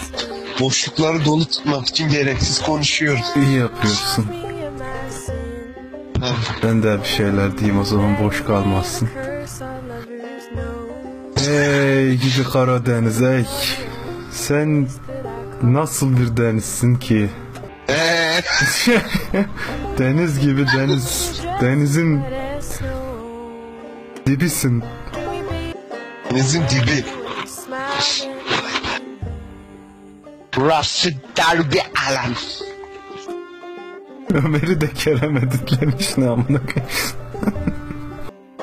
boşlukları 0.61 1.25
dolu 1.25 1.45
tutmak 1.45 1.87
için 1.87 2.09
gereksiz 2.09 2.61
konuşuyoruz. 2.61 3.25
İyi 3.35 3.57
yapıyorsun. 3.57 4.27
Ha, 6.21 6.27
Ben 6.63 6.83
de 6.83 6.99
bir 7.01 7.07
şeyler 7.07 7.57
diyeyim 7.57 7.79
o 7.79 7.83
zaman 7.83 8.23
boş 8.23 8.43
kalmazsın. 8.43 9.09
Ey 11.49 12.15
gidi 12.15 12.43
Karadeniz 12.53 13.21
ey. 13.21 13.45
Sen 14.31 14.87
nasıl 15.63 16.17
bir 16.17 16.37
denizsin 16.37 16.95
ki? 16.95 17.29
Eee, 17.89 18.41
Deniz 19.97 20.39
gibi 20.39 20.65
deniz. 20.77 21.31
Denizin 21.61 22.21
dibisin. 24.27 24.83
denizin 26.31 26.61
dibi. 26.69 27.05
Burası 30.61 31.09
dar 31.37 31.71
bir 31.71 31.81
alan. 32.09 32.35
Ömer'i 34.33 34.81
de 34.81 34.89
Kerem 34.93 35.37
editlemiş 35.37 36.17
ne 36.17 36.29
amına 36.29 36.47
koyayım. 36.47 36.93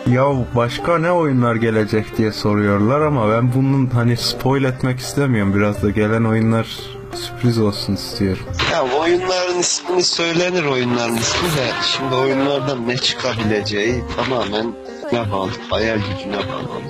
Ya 0.07 0.25
başka 0.57 0.99
ne 0.99 1.13
oyunlar 1.13 1.55
gelecek 1.55 2.19
diye 2.19 2.33
soruyorlar 2.33 3.01
ama 3.01 3.31
ben 3.31 3.55
bunun 3.55 3.87
hani 3.87 4.17
spoil 4.17 4.65
etmek 4.65 4.99
istemiyorum. 4.99 5.55
Biraz 5.55 5.83
da 5.83 5.91
gelen 5.91 6.25
oyunlar 6.25 6.81
sürpriz 7.15 7.59
olsun 7.59 7.95
istiyorum. 7.95 8.45
Ya 8.73 8.83
oyunların 8.83 9.59
ismini 9.59 10.03
söylenir 10.03 10.65
oyunların 10.65 11.17
ismi 11.17 11.49
de 11.49 11.67
şimdi 11.83 12.15
oyunlardan 12.15 12.89
ne 12.89 12.97
çıkabileceği 12.97 14.03
tamamen 14.17 14.73
ne 15.13 15.33
bağlı, 15.33 15.51
hayal 15.71 15.99
gücüne 15.99 16.37
bağlı. 16.37 16.83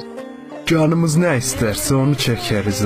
Canımız 0.66 1.16
ne 1.16 1.36
isterse 1.36 1.94
onu 1.94 2.14
çekeriz 2.14 2.84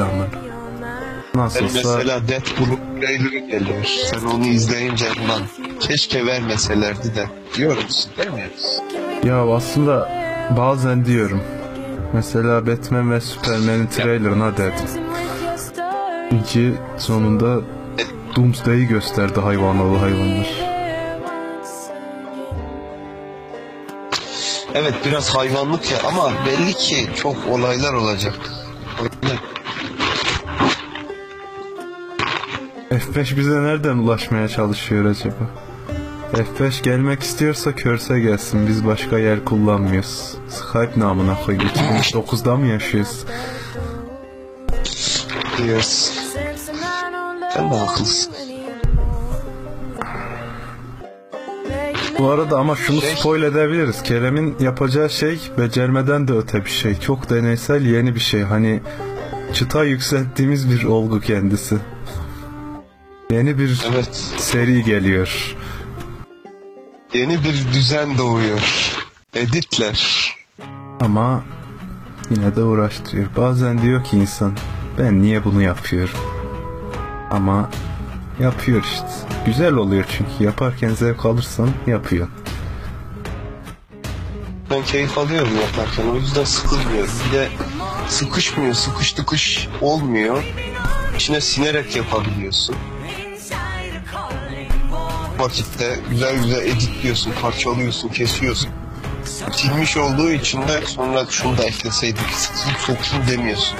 zaman. 1.34 1.50
Ben 1.54 1.64
Nasılsa 1.64 1.96
mesela 1.98 2.28
Deadpool'un 2.28 3.00
trailerı 3.00 3.38
geliyor. 3.38 3.84
Sen 4.10 4.26
onu 4.26 4.46
izleyince 4.46 5.06
lan 5.28 5.42
keşke 5.80 6.26
vermeselerdi 6.26 7.14
de 7.14 7.26
diyor 7.56 7.76
musun 7.84 8.12
demiyor 8.18 8.48
musun? 8.52 8.84
ya 9.28 9.54
aslında 9.54 10.08
bazen 10.56 11.04
diyorum. 11.04 11.40
Mesela 12.12 12.66
Batman 12.66 13.10
ve 13.12 13.20
Superman'in 13.20 13.86
trailerına 13.86 14.56
dedim. 14.56 14.88
Ki 16.46 16.74
sonunda 16.98 17.60
Doomsday'i 18.36 18.86
gösterdi 18.86 19.40
hayvanalı 19.40 19.96
hayvanlar. 19.96 20.46
Evet 24.74 24.94
biraz 25.06 25.28
hayvanlık 25.34 25.92
ya 25.92 25.98
ama 26.08 26.32
belli 26.46 26.72
ki 26.72 27.06
çok 27.16 27.36
olaylar 27.50 27.92
olacak. 27.92 28.34
F5 32.92 33.36
bize 33.36 33.62
nereden 33.62 33.96
ulaşmaya 33.96 34.48
çalışıyor 34.48 35.04
acaba? 35.04 35.50
F5 36.32 36.82
gelmek 36.82 37.22
istiyorsa 37.22 37.72
körse 37.74 38.20
gelsin. 38.20 38.68
Biz 38.68 38.86
başka 38.86 39.18
yer 39.18 39.44
kullanmıyoruz. 39.44 40.34
Skype 40.48 40.92
namına 40.96 41.36
koyayım. 41.46 41.68
2009'da 41.68 42.56
mı 42.56 42.66
yaşıyoruz? 42.66 43.24
Diyoruz. 45.58 46.10
Sen 47.54 47.70
de 47.70 47.76
haklısın. 47.76 48.32
Bu 52.18 52.30
arada 52.30 52.58
ama 52.58 52.76
şunu 52.76 53.00
Şey- 53.00 53.16
spoil 53.16 53.42
edebiliriz. 53.42 54.02
Kerem'in 54.02 54.56
yapacağı 54.60 55.10
şey 55.10 55.40
becermeden 55.58 56.28
de 56.28 56.32
öte 56.32 56.64
bir 56.64 56.70
şey. 56.70 57.00
Çok 57.00 57.30
deneysel 57.30 57.84
yeni 57.86 58.14
bir 58.14 58.20
şey. 58.20 58.42
Hani 58.42 58.80
çıta 59.52 59.84
yükselttiğimiz 59.84 60.70
bir 60.70 60.84
olgu 60.84 61.20
kendisi. 61.20 61.76
Yeni 63.32 63.58
bir 63.58 63.82
Evet. 63.92 64.16
seri 64.38 64.84
geliyor. 64.84 65.56
Yeni 67.14 67.44
bir 67.44 67.72
düzen 67.72 68.18
doğuyor. 68.18 68.60
Editler. 69.34 70.28
Ama 71.00 71.44
yine 72.30 72.56
de 72.56 72.62
uğraştırıyor. 72.62 73.26
Bazen 73.36 73.82
diyor 73.82 74.04
ki 74.04 74.16
insan 74.16 74.52
ben 74.98 75.22
niye 75.22 75.44
bunu 75.44 75.62
yapıyorum? 75.62 76.18
Ama 77.30 77.70
yapıyor 78.40 78.82
işte. 78.84 79.06
Güzel 79.46 79.72
oluyor 79.74 80.04
çünkü 80.18 80.44
yaparken 80.44 80.88
zevk 80.88 81.26
alırsan 81.26 81.70
yapıyor. 81.86 82.28
Ben 84.70 84.82
keyif 84.84 85.18
alıyorum 85.18 85.56
yaparken 85.60 86.06
o 86.08 86.16
yüzden 86.16 86.44
sıkılmıyorum. 86.44 87.12
Bir 87.28 87.38
de 87.38 87.48
sıkışmıyor, 88.08 88.74
sıkış 88.74 89.12
tıkış 89.12 89.68
olmuyor. 89.80 90.42
İçine 91.16 91.40
sinerek 91.40 91.96
yapabiliyorsun. 91.96 92.76
Vakitte 95.42 95.98
güzel 96.10 96.42
güzel 96.42 96.66
editliyorsun, 96.66 97.32
parçalıyorsun, 97.42 98.08
kesiyorsun. 98.08 98.70
Silmiş 99.52 99.96
olduğu 99.96 100.30
için 100.30 100.68
de 100.68 100.80
sonra 100.86 101.26
şunu 101.30 101.58
da 101.58 101.64
ekleseydik, 101.64 102.30
sıkılıp 102.30 102.78
soksun 102.78 103.18
demiyorsun. 103.28 103.78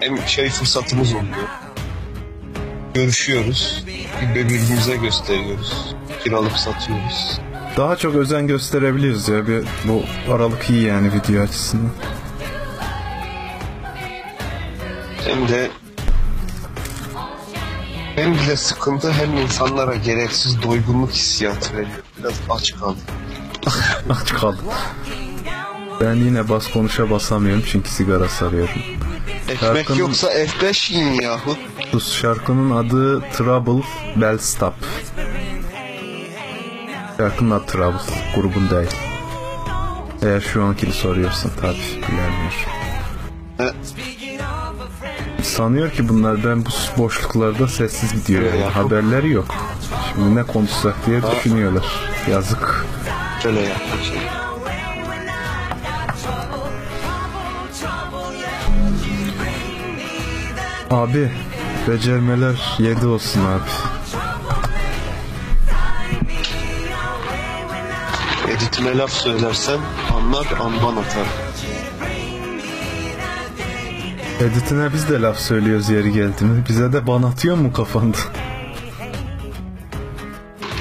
Hem 0.00 0.28
şey 0.28 0.48
fırsatımız 0.48 1.12
oluyor. 1.12 1.48
Görüşüyoruz, 2.94 3.84
birbirimize 4.34 4.96
gösteriyoruz, 4.96 5.94
kiralıp 6.24 6.56
satıyoruz. 6.56 7.40
Daha 7.76 7.96
çok 7.96 8.14
özen 8.14 8.46
gösterebiliriz 8.46 9.28
ya. 9.28 9.46
Bir, 9.46 9.64
bu 9.84 10.04
aralık 10.32 10.70
iyi 10.70 10.82
yani 10.82 11.10
video 11.12 11.42
açısından. 11.42 11.90
Hem 15.26 15.48
de 15.48 15.70
hem 18.16 18.34
bile 18.34 18.56
sıkıntı 18.56 19.12
hem 19.12 19.36
insanlara 19.36 19.94
gereksiz 19.94 20.62
doygunluk 20.62 21.10
hissiyatı 21.12 21.72
veriyor. 21.72 22.02
Biraz 22.18 22.32
aç 22.50 22.72
kaldım. 22.74 22.96
Aç 24.22 24.32
kaldım. 24.34 24.64
Ben 26.00 26.14
yine 26.14 26.48
bas 26.48 26.70
konuşa 26.72 27.10
basamıyorum 27.10 27.62
çünkü 27.72 27.90
sigara 27.90 28.28
sarıyorum. 28.28 28.74
Ekmek 29.48 29.60
Şarkının- 29.60 29.96
yoksa 29.98 30.28
F5 30.32 30.92
yiyin 30.92 31.20
yahu. 31.20 31.56
Bu 31.92 32.00
şarkının 32.00 32.70
adı 32.76 33.20
Trouble 33.20 33.84
Bell 34.16 34.38
Stop. 34.38 34.74
Şarkının 37.16 37.50
adı 37.50 37.66
Trouble, 37.66 37.98
grubun 38.34 38.70
değil. 38.70 38.90
Eğer 40.22 40.40
şu 40.40 40.64
ankini 40.64 40.92
soruyorsan 40.92 41.50
tabii 41.60 42.02
bilemiyorum. 42.08 42.75
Ha, 45.56 45.62
Sanıyor 45.62 45.90
ki 45.90 46.08
bunlar 46.08 46.44
ben 46.44 46.64
bu 46.64 46.68
boşluklarda 47.02 47.68
sessiz 47.68 48.12
gidiyorum. 48.12 48.60
Ya. 48.60 48.76
Haberleri 48.76 49.30
yok. 49.30 49.46
Şimdi 50.14 50.34
ne 50.34 50.42
konuşsak 50.42 51.06
diye 51.06 51.20
düşünüyorlar. 51.22 51.84
Yazık. 52.30 52.86
Şöyle 53.42 53.60
yaklaşayım. 53.60 54.22
Abi 60.90 61.32
becermeler 61.88 62.76
yedi 62.78 63.06
olsun 63.06 63.40
abi. 63.40 63.70
Editime 68.52 68.98
laf 68.98 69.10
söylersen 69.10 69.78
anlar 70.16 70.46
anban 70.60 70.96
atar. 70.96 71.45
Editine 74.40 74.92
biz 74.92 75.08
de 75.08 75.20
laf 75.20 75.38
söylüyoruz 75.38 75.90
yeri 75.90 76.12
geldi 76.12 76.44
mi? 76.44 76.64
Bize 76.68 76.92
de 76.92 77.06
ban 77.06 77.22
atıyor 77.22 77.56
mu 77.56 77.72
kafanda? 77.72 78.16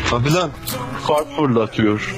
Tabi 0.09 0.33
lan. 0.33 0.49
Kalp 1.07 1.35
fırlatıyor. 1.35 2.13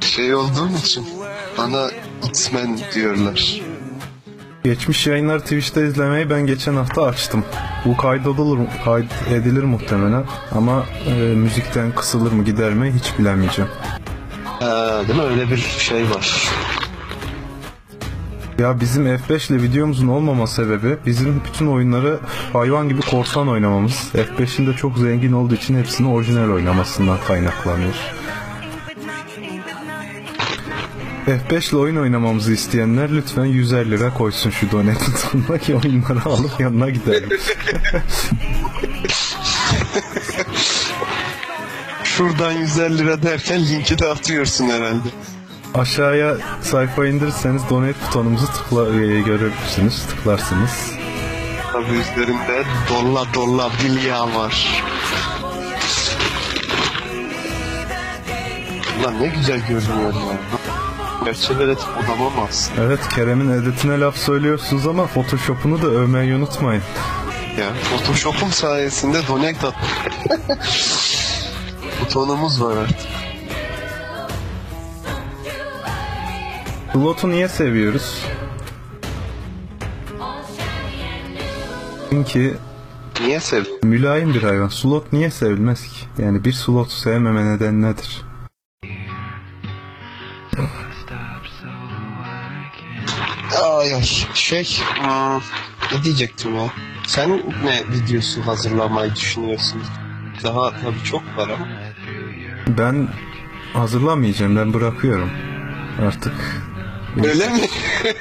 Şey 0.00 0.34
olduğum 0.34 0.70
için 0.84 1.06
bana 1.58 1.90
X-Men 2.28 2.78
diyorlar. 2.94 3.60
Geçmiş 4.64 5.06
yayınları 5.06 5.40
Twitch'te 5.40 5.86
izlemeyi 5.86 6.30
ben 6.30 6.46
geçen 6.46 6.74
hafta 6.74 7.02
açtım. 7.02 7.44
Bu 7.84 7.96
kaydedilir, 7.96 8.66
kaydedilir 8.84 9.62
muhtemelen 9.62 10.24
ama 10.54 10.86
e, 11.06 11.12
müzikten 11.12 11.92
kısılır 11.94 12.32
mı 12.32 12.44
gider 12.44 12.72
mi 12.74 12.92
hiç 12.98 13.18
bilemeyeceğim. 13.18 13.70
Ha, 14.44 15.02
değil 15.08 15.18
mi? 15.18 15.24
Öyle 15.24 15.50
bir 15.50 15.56
şey 15.78 16.10
var. 16.10 16.48
Ya 18.58 18.80
bizim 18.80 19.06
F5 19.06 19.52
ile 19.52 19.62
videomuzun 19.62 20.08
olmama 20.08 20.46
sebebi 20.46 20.96
bizim 21.06 21.42
bütün 21.44 21.66
oyunları 21.66 22.20
hayvan 22.52 22.88
gibi 22.88 23.00
korsan 23.00 23.48
oynamamız. 23.48 24.10
F5'in 24.14 24.66
de 24.66 24.72
çok 24.72 24.98
zengin 24.98 25.32
olduğu 25.32 25.54
için 25.54 25.78
hepsini 25.78 26.08
orijinal 26.08 26.50
oynamasından 26.50 27.18
kaynaklanıyor. 27.26 27.94
F5 31.26 31.70
ile 31.70 31.76
oyun 31.76 31.96
oynamamızı 31.96 32.52
isteyenler 32.52 33.10
lütfen 33.14 33.44
150 33.44 33.90
lira 33.90 34.14
koysun 34.14 34.50
şu 34.50 34.70
donetin 34.70 35.12
sonuna 35.12 35.58
ki 35.58 35.74
oyunları 35.74 36.24
alıp 36.24 36.60
yanına 36.60 36.90
gidelim. 36.90 37.28
Şuradan 42.04 42.52
150 42.52 42.98
lira 42.98 43.22
derken 43.22 43.66
linki 43.68 43.98
de 43.98 44.06
atıyorsun 44.06 44.68
herhalde. 44.68 45.08
Aşağıya 45.74 46.36
sayfa 46.62 47.06
indirirseniz 47.06 47.62
donate 47.70 47.94
butonumuzu 48.06 48.46
tıkla 48.46 48.86
e, 48.88 49.20
görürsünüz, 49.20 50.02
tıklarsınız. 50.06 50.90
Tabii 51.72 51.84
üzerinde 51.92 52.64
dolla 52.90 53.24
dolla 53.34 53.70
bilya 53.84 54.34
var. 54.34 54.82
Ulan 59.00 59.22
ne 59.22 59.26
güzel 59.26 59.60
görünüyor 59.68 60.14
ya. 60.14 60.38
Gerçekten 61.24 61.68
et 61.68 61.78
odamamaz 62.04 62.70
Evet 62.80 63.08
Kerem'in 63.14 63.62
editine 63.62 64.00
laf 64.00 64.16
söylüyorsunuz 64.16 64.86
ama 64.86 65.06
Photoshop'unu 65.06 65.82
da 65.82 65.86
övmeyi 65.86 66.34
unutmayın. 66.34 66.82
ya. 67.58 67.66
Photoshop'um 67.90 68.52
sayesinde 68.52 69.26
donate 69.28 69.66
at. 69.66 69.74
Butonumuz 72.00 72.62
var 72.62 72.76
artık. 72.76 73.25
Slot'u 76.96 77.30
niye 77.30 77.48
seviyoruz? 77.48 78.24
Çünkü 82.10 82.58
Niye 83.20 83.40
sevdin? 83.40 83.78
mülayim 83.82 84.34
bir 84.34 84.42
hayvan. 84.42 84.68
Slot 84.68 85.12
niye 85.12 85.30
sevilmez 85.30 85.82
ki? 85.82 86.22
Yani 86.22 86.44
bir 86.44 86.52
slot 86.52 86.90
sevmeme 86.90 87.44
neden 87.44 87.82
nedir? 87.82 88.22
Ay 93.64 93.94
ay 93.94 94.02
şey 94.34 94.64
hmm, 95.00 95.40
ne 95.92 96.04
diyecektim 96.04 96.54
ya. 96.54 96.72
Sen 97.06 97.30
ne 97.64 97.82
videosu 97.92 98.46
hazırlamayı 98.46 99.14
düşünüyorsun? 99.14 99.82
Daha 100.44 100.70
tabii 100.70 101.04
çok 101.04 101.22
var 101.36 101.48
ama. 101.48 101.68
Ben 102.78 103.08
hazırlamayacağım. 103.72 104.56
Ben 104.56 104.74
bırakıyorum. 104.74 105.30
Artık 106.06 106.34
Öyle 107.24 107.48
mi? 107.48 107.60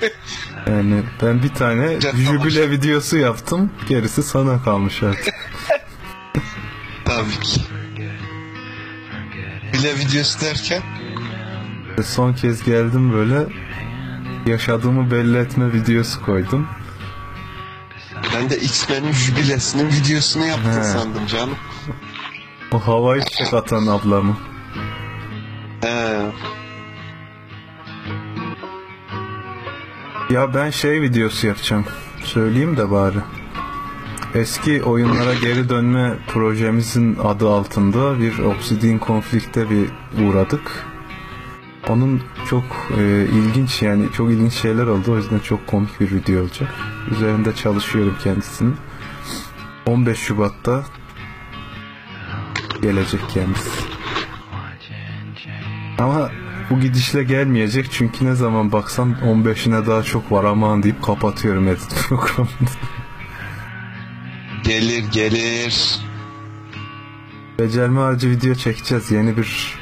yani 0.67 1.03
ben 1.21 1.43
bir 1.43 1.49
tane 1.53 1.99
jübile 2.01 2.71
videosu 2.71 3.17
yaptım. 3.17 3.71
Gerisi 3.89 4.23
sana 4.23 4.63
kalmış 4.63 5.03
artık. 5.03 5.33
tabii 7.05 7.39
ki. 7.39 7.61
Bile 9.73 9.97
videosu 9.99 10.41
derken 10.41 10.81
Son 12.03 12.33
kez 12.33 12.63
geldim 12.63 13.13
böyle 13.13 13.45
yaşadığımı 14.45 15.11
belli 15.11 15.37
etme 15.37 15.73
videosu 15.73 16.25
koydum. 16.25 16.67
ben 18.35 18.49
de 18.49 18.57
X-Men'in 18.57 19.11
jübilesinin 19.11 19.87
videosunu 19.87 20.45
yaptın 20.45 20.79
He. 20.79 20.83
sandım 20.83 21.25
canım. 21.27 21.55
O 22.71 22.79
havayı 22.79 23.21
fişek 23.21 23.53
atan 23.53 23.87
ablamı. 23.87 24.37
He. 25.81 26.21
Ya 30.29 30.53
ben 30.53 30.69
şey 30.69 31.01
videosu 31.01 31.47
yapacağım. 31.47 31.85
Söyleyeyim 32.23 32.77
de 32.77 32.91
bari. 32.91 33.17
Eski 34.35 34.83
oyunlara 34.83 35.33
geri 35.33 35.69
dönme 35.69 36.13
projemizin 36.27 37.17
adı 37.23 37.49
altında 37.49 38.19
bir 38.19 38.39
Obsidian 38.39 38.99
konflikte 38.99 39.69
bir 39.69 39.89
uğradık. 40.23 40.85
Onun 41.89 42.21
çok 42.49 42.63
e, 42.97 43.25
ilginç 43.25 43.81
yani 43.81 44.11
çok 44.11 44.31
ilginç 44.31 44.53
şeyler 44.53 44.87
oldu. 44.87 45.11
O 45.11 45.17
yüzden 45.17 45.39
çok 45.39 45.67
komik 45.67 45.99
bir 45.99 46.11
video 46.11 46.41
olacak. 46.41 46.69
Üzerinde 47.11 47.55
çalışıyorum 47.55 48.17
kendisinin. 48.23 48.75
15 49.85 50.19
Şubat'ta 50.19 50.83
gelecek 52.81 53.21
kendisi. 53.29 53.69
Ama 55.99 56.31
bu 56.69 56.79
gidişle 56.79 57.23
gelmeyecek 57.23 57.91
çünkü 57.91 58.25
ne 58.25 58.35
zaman 58.35 58.71
baksam 58.71 59.13
15'ine 59.13 59.87
daha 59.87 60.03
çok 60.03 60.31
var 60.31 60.43
aman 60.43 60.83
deyip 60.83 61.03
kapatıyorum 61.03 61.67
edit 61.67 61.95
programını. 62.09 62.47
Gelir 64.63 65.03
gelir. 65.11 65.99
Becerme 67.59 67.99
harcı 67.99 68.29
video 68.29 68.53
çekeceğiz. 68.53 69.11
Yeni 69.11 69.37
bir 69.37 69.77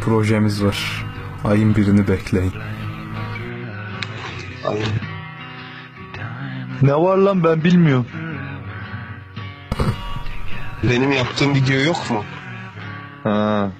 projemiz 0.00 0.64
var. 0.64 1.04
Ayın 1.44 1.76
birini 1.76 2.08
bekleyin. 2.08 2.52
Ay, 4.64 4.78
Ne 6.82 6.94
var 6.94 7.16
lan 7.16 7.44
ben 7.44 7.64
bilmiyorum. 7.64 8.06
benim 10.90 11.12
yaptığım 11.12 11.54
video 11.54 11.80
yok 11.80 12.10
mu? 12.10 12.24
Ha. 13.22 13.70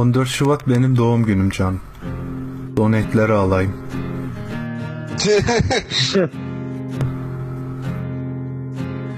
14 0.00 0.28
Şubat 0.28 0.68
benim 0.68 0.96
doğum 0.96 1.24
günüm 1.24 1.50
can. 1.50 1.78
Donetleri 2.76 3.32
alayım. 3.32 3.72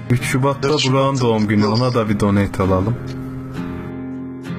...3 0.09 0.21
Şubat'ta 0.21 0.69
4 0.69 0.91
Burak'ın 0.91 1.21
doğum 1.21 1.47
günü. 1.47 1.65
Ona 1.65 1.93
da 1.93 2.09
bir 2.09 2.19
donate 2.19 2.63
alalım. 2.63 2.95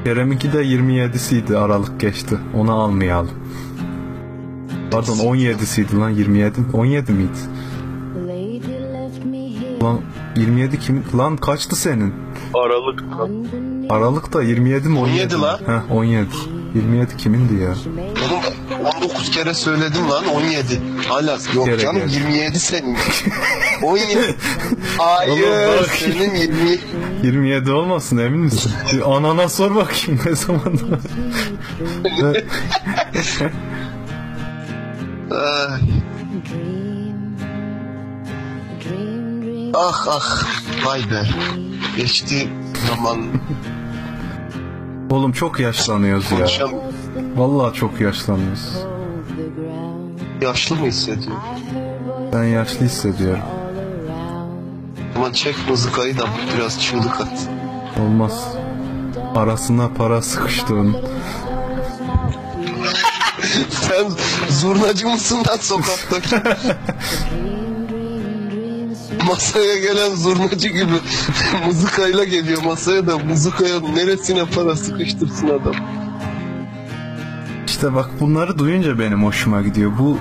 Kerem'inki 0.05 0.53
de 0.53 0.63
27'siydi. 0.65 1.57
Aralık 1.57 2.01
geçti. 2.01 2.39
Onu 2.55 2.73
almayalım. 2.73 3.35
Pardon 4.91 5.17
17'siydi 5.17 6.01
lan 6.01 6.11
27. 6.11 6.61
17 6.73 7.13
miydi? 7.13 7.31
Lan 9.83 10.01
27 10.37 10.79
kim? 10.79 11.05
Lan 11.19 11.37
kaçtı 11.37 11.77
senin? 11.77 12.15
Aralık. 12.55 13.01
Aralık'ta 13.91 14.43
27 14.43 14.89
mi 14.89 14.99
17 14.99 15.21
17 15.21 15.37
mi? 15.37 15.43
lan. 15.43 15.59
Heh 15.67 15.93
17. 15.93 16.29
27 16.75 17.17
kimindi 17.17 17.55
ya? 17.63 17.71
Oğlum 17.71 18.87
19 19.03 19.31
kere 19.31 19.55
söyledim 19.55 20.11
lan 20.11 20.25
17. 20.27 20.81
Hala 21.09 21.39
yok 21.55 21.65
kere 21.65 21.79
canım 21.79 22.01
geldi. 22.01 22.15
27 22.15 22.59
senin. 22.61 22.97
17. 23.83 24.19
Hayır 24.99 25.43
Oğlum 25.43 25.87
senin 25.99 26.35
27. 26.35 26.81
27 27.23 27.73
olmasın 27.73 28.19
emin 28.19 28.41
misin? 28.41 28.73
Anana 29.07 29.49
sor 29.49 29.75
bakayım 29.75 30.21
ne 30.27 30.35
zaman. 30.35 30.79
Ah 39.75 40.07
ah 40.09 40.27
vay 40.87 41.03
be. 41.11 41.23
Geçti 41.97 42.49
zaman 42.89 43.19
Oğlum 45.11 45.33
çok 45.33 45.61
yaşlanıyoruz 45.61 46.31
ya. 46.31 46.69
Vallahi 47.37 47.75
çok 47.75 48.01
yaşlanıyoruz. 48.01 48.77
Yaşlı 50.43 50.77
mı 50.77 50.87
hissediyor? 50.87 51.37
Ben 52.33 52.45
yaşlı 52.45 52.87
hissediyorum. 52.87 53.43
Aman 55.17 55.33
çek 55.33 55.57
mızıkayı 55.69 56.19
da 56.19 56.25
biraz 56.57 56.83
çığlık 56.83 57.21
at. 57.21 57.49
Olmaz. 58.01 58.49
Arasına 59.37 59.89
para 59.89 60.23
sıkıştığın. 60.23 60.97
Sen 63.71 64.07
zurnacı 64.49 65.09
mısın 65.09 65.39
lan 65.49 65.57
sokaktaki? 65.61 66.37
masaya 69.27 69.79
gelen 69.79 70.15
zurnacı 70.15 70.69
gibi 70.69 70.93
mızıkayla 71.67 72.25
geliyor 72.25 72.63
masaya 72.63 73.07
da 73.07 73.19
mızıkaya 73.19 73.81
neresine 73.81 74.45
para 74.45 74.77
sıkıştırsın 74.77 75.47
adam. 75.49 75.75
İşte 77.67 77.95
bak 77.95 78.11
bunları 78.21 78.59
duyunca 78.59 78.99
benim 78.99 79.25
hoşuma 79.25 79.63
gidiyor. 79.63 79.93
Bu 79.99 80.19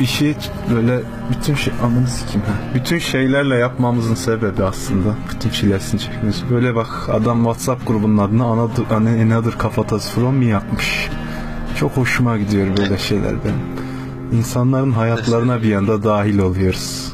işi 0.00 0.36
böyle 0.74 1.00
bütün 1.30 1.54
şey 1.54 1.72
ananı 1.82 2.08
sikeyim 2.08 2.40
ha. 2.40 2.52
Bütün 2.74 2.98
şeylerle 2.98 3.56
yapmamızın 3.56 4.14
sebebi 4.14 4.64
aslında 4.64 5.14
bütün 5.30 5.50
çilesini 5.50 6.00
çekmesi. 6.00 6.50
Böyle 6.50 6.74
bak 6.74 7.08
adam 7.12 7.38
WhatsApp 7.38 7.86
grubunun 7.86 8.18
adına 8.18 8.44
Another, 8.44 8.84
Another 8.96 9.58
Kafatası 9.58 10.14
From 10.14 10.36
Me 10.36 10.46
yapmış. 10.46 11.08
Çok 11.78 11.96
hoşuma 11.96 12.38
gidiyor 12.38 12.76
böyle 12.76 12.98
şeyler 12.98 13.34
benim. 13.44 13.90
İnsanların 14.38 14.92
hayatlarına 14.92 15.62
bir 15.62 15.74
anda 15.74 16.02
dahil 16.02 16.38
oluyoruz. 16.38 17.09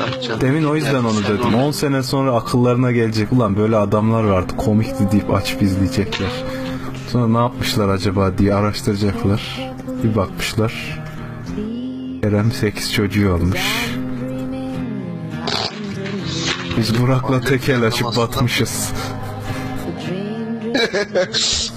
Ah. 0.00 0.40
Demin 0.40 0.64
o 0.64 0.76
yüzden 0.76 1.04
onu 1.04 1.22
dedim. 1.24 1.54
10 1.54 1.70
sene 1.70 2.02
sonra 2.02 2.32
akıllarına 2.32 2.92
gelecek. 2.92 3.32
Ulan 3.32 3.56
böyle 3.56 3.76
adamlar 3.76 4.24
vardı 4.24 4.52
komikti 4.56 5.12
deyip 5.12 5.34
açıp 5.34 5.62
izleyecekler. 5.62 6.30
Sonra 7.08 7.28
ne 7.28 7.38
yapmışlar 7.38 7.88
acaba 7.88 8.38
diye 8.38 8.54
araştıracaklar. 8.54 9.70
Bir 10.04 10.16
bakmışlar. 10.16 11.02
Kerem 12.22 12.52
8 12.52 12.92
çocuğu 12.92 13.34
olmuş. 13.34 13.60
Biz 16.78 17.02
Burak'la 17.02 17.40
tekel 17.40 17.82
açıp 17.82 18.16
batmışız. 18.16 18.92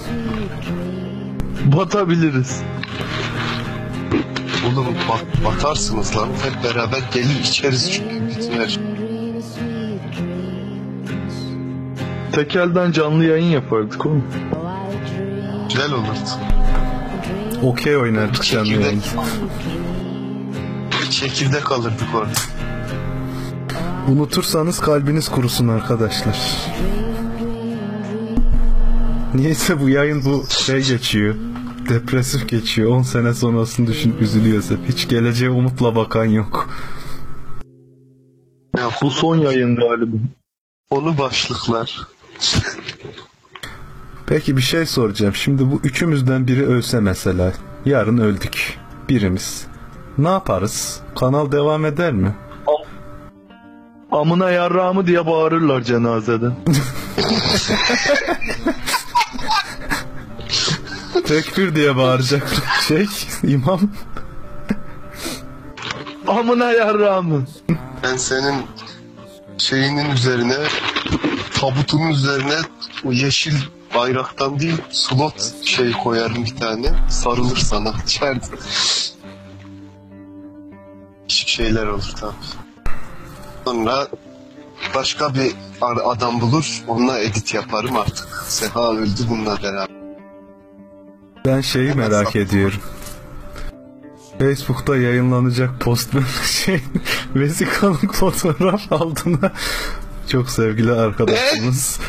Batabiliriz. 1.64 2.62
Oğlum 4.72 4.86
bak, 5.08 5.44
batarsınız 5.44 6.16
lan. 6.16 6.28
Hep 6.42 6.64
beraber 6.64 7.02
gelir 7.12 7.40
içeriz 7.40 7.92
çünkü 7.92 8.28
bütün 8.28 8.52
her 8.52 8.68
şey. 8.68 8.82
Tekelden 12.32 12.92
canlı 12.92 13.24
yayın 13.24 13.50
yapardık 13.50 14.06
oğlum. 14.06 14.24
Güzel 15.68 15.92
olurdu. 15.92 16.30
Okey 17.62 17.96
oynardık 17.96 18.44
canlı 18.44 18.64
Çekirdek, 18.66 18.84
yayın. 18.86 19.02
çekirdek 21.10 21.72
alırdık 21.72 22.14
orada. 22.14 22.30
Unutursanız 24.08 24.80
kalbiniz 24.80 25.28
kurusun 25.28 25.68
arkadaşlar. 25.68 26.38
Niyeyse 29.34 29.80
bu 29.80 29.88
yayın 29.88 30.24
bu 30.24 30.44
şey 30.50 30.82
geçiyor. 30.82 31.34
Depresif 31.90 32.48
geçiyor. 32.48 32.90
10 32.90 33.02
sene 33.02 33.34
sonrasını 33.34 33.86
düşün 33.86 34.16
üzülüyoruz 34.20 34.70
hep. 34.70 34.78
Hiç 34.88 35.08
geleceğe 35.08 35.50
umutla 35.50 35.96
bakan 35.96 36.24
yok. 36.24 36.68
Ya, 38.76 38.88
Bu 39.02 39.10
son 39.10 39.36
yayın 39.36 39.76
galiba. 39.76 40.16
Onu 40.90 41.18
başlıklar. 41.18 42.06
Peki 44.26 44.56
bir 44.56 44.62
şey 44.62 44.86
soracağım. 44.86 45.34
Şimdi 45.34 45.70
bu 45.70 45.80
üçümüzden 45.84 46.46
biri 46.46 46.66
ölse 46.66 47.00
mesela. 47.00 47.52
Yarın 47.84 48.18
öldük. 48.18 48.78
Birimiz. 49.08 49.66
Ne 50.18 50.28
yaparız? 50.28 51.00
Kanal 51.16 51.52
devam 51.52 51.84
eder 51.84 52.12
mi? 52.12 52.34
Amına 54.12 54.50
yarrağımı 54.50 55.06
diye 55.06 55.26
bağırırlar 55.26 55.82
cenazede. 55.82 56.46
Tekbir 61.30 61.74
diye 61.74 61.96
bağıracak 61.96 62.48
şey 62.88 63.06
imam. 63.42 63.80
Amına 66.26 66.72
yarrağımı. 66.72 67.46
Ben 68.02 68.16
senin 68.16 68.54
şeyinin 69.58 70.10
üzerine 70.10 70.56
tabutunun 71.54 72.10
üzerine 72.10 72.56
o 73.04 73.12
yeşil 73.12 73.54
bayraktan 73.94 74.60
değil 74.60 74.76
slot 74.90 75.66
şey 75.66 75.92
koyarım 75.92 76.44
bir 76.44 76.56
tane 76.56 76.94
sarılır 77.10 77.56
sana 77.56 77.92
içeride. 78.04 78.46
Değişik 81.20 81.48
şeyler 81.48 81.86
olur 81.86 82.12
tabi. 82.20 82.32
Sonra 83.64 84.08
başka 84.94 85.34
bir 85.34 85.52
adam 86.04 86.40
bulur 86.40 86.82
onunla 86.88 87.18
edit 87.18 87.54
yaparım 87.54 87.96
artık. 87.96 88.44
Seha 88.48 88.92
öldü 88.92 89.26
bununla 89.28 89.62
beraber. 89.62 89.99
Ben 91.46 91.60
şeyi 91.60 91.92
merak 91.94 92.36
ediyorum. 92.36 92.78
Facebook'ta 94.38 94.96
yayınlanacak 94.96 95.80
post 95.80 96.10
şey 96.64 96.80
vesikalık 97.34 98.14
fotoğraf 98.14 98.92
altına 98.92 99.52
çok 100.28 100.50
sevgili 100.50 100.92
arkadaşımız 100.92 102.00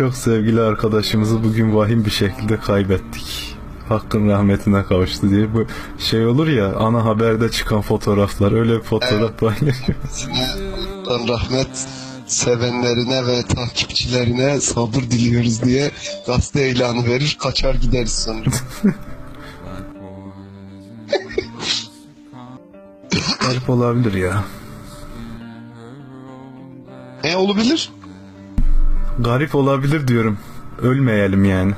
çok 0.00 0.14
sevgili 0.14 0.60
arkadaşımızı 0.60 1.44
bugün 1.44 1.76
vahim 1.76 2.04
bir 2.04 2.10
şekilde 2.10 2.56
kaybettik. 2.60 3.56
Hakkın 3.88 4.28
rahmetine 4.28 4.84
kavuştu 4.84 5.30
diye 5.30 5.54
bu 5.54 5.66
şey 5.98 6.26
olur 6.26 6.48
ya 6.48 6.74
ana 6.76 7.04
haberde 7.04 7.50
çıkan 7.50 7.80
fotoğraflar 7.80 8.52
öyle 8.52 8.76
bir 8.76 8.82
fotoğraf 8.82 9.38
paylaşıyor. 9.38 9.98
Allah'tan 11.06 11.28
rahmet 11.28 11.88
sevenlerine 12.28 13.26
ve 13.26 13.42
takipçilerine 13.42 14.60
sabır 14.60 15.02
diliyoruz 15.02 15.62
diye 15.62 15.90
gazete 16.26 16.70
ilanı 16.70 17.06
verir 17.06 17.36
kaçar 17.40 17.74
gideriz 17.74 18.14
sonra. 18.14 18.50
Garip 23.40 23.70
olabilir 23.70 24.14
ya. 24.14 24.44
ne 27.24 27.36
olabilir? 27.36 27.92
Garip 29.18 29.54
olabilir 29.54 30.08
diyorum. 30.08 30.38
Ölmeyelim 30.82 31.44
yani. 31.44 31.72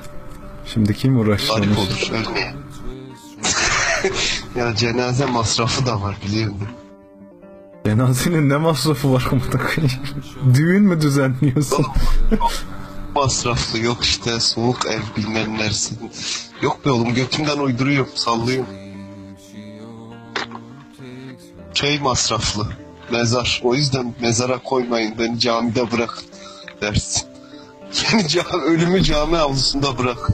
Şimdi 0.67 0.95
kim 0.95 1.19
uğraşacak? 1.19 1.57
Garip 1.57 1.79
olur 1.79 2.11
ölmeye. 2.13 2.55
ya 4.57 4.75
cenaze 4.77 5.27
masrafı 5.27 5.87
da 5.87 6.03
var 6.03 6.17
biliyor 6.27 6.53
musun? 6.53 6.69
Cenazenin 7.87 8.49
ne 8.49 8.57
masrafı 8.57 9.13
var 9.13 9.29
koyayım? 9.31 9.51
Düğün 10.55 10.83
mü 10.83 11.01
düzenliyorsun? 11.01 11.87
Masraflı 13.15 13.79
yok 13.79 14.05
işte 14.05 14.41
soğuk 14.41 14.87
ev 14.87 15.01
bilmem 15.17 15.59
neresi. 15.59 15.95
Yok 16.63 16.87
be 16.87 16.91
oğlum 16.91 17.15
götümden 17.15 17.59
uyduruyorum 17.59 18.09
sallıyorum. 18.15 18.67
Şey 21.75 21.99
masraflı 21.99 22.69
mezar 23.13 23.61
o 23.65 23.75
yüzden 23.75 24.15
mezara 24.21 24.59
koymayın 24.59 25.15
beni 25.19 25.41
camide 25.41 25.93
bırak 25.93 26.19
dersin. 26.83 27.29
Yani 28.13 28.29
cami, 28.29 28.63
ölümü 28.65 29.03
cami 29.03 29.37
avlusunda 29.39 29.99
bırak. 29.99 30.31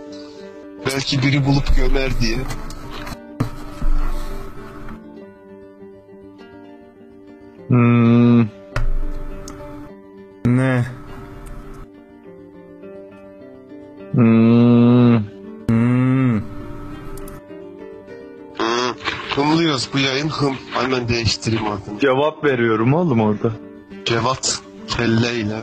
Belki 0.87 1.23
biri 1.23 1.47
bulup 1.47 1.77
gömer 1.77 2.21
diye. 2.21 2.39
Hmm. 7.69 8.41
ne? 10.47 10.85
Hmm. 14.13 15.17
Hmm. 15.69 16.37
Hı. 18.59 18.95
Hımlıyoruz 19.35 19.89
bu 19.95 19.99
yayın 19.99 20.29
hım. 20.29 20.57
Hemen 20.73 21.09
değiştireyim 21.09 21.67
adını. 21.67 22.01
Cevap 22.01 22.45
veriyorum 22.45 22.95
oğlum 22.95 23.21
orada. 23.21 23.53
Cevat 24.05 24.61
Kelle 24.89 25.35
ile. 25.35 25.63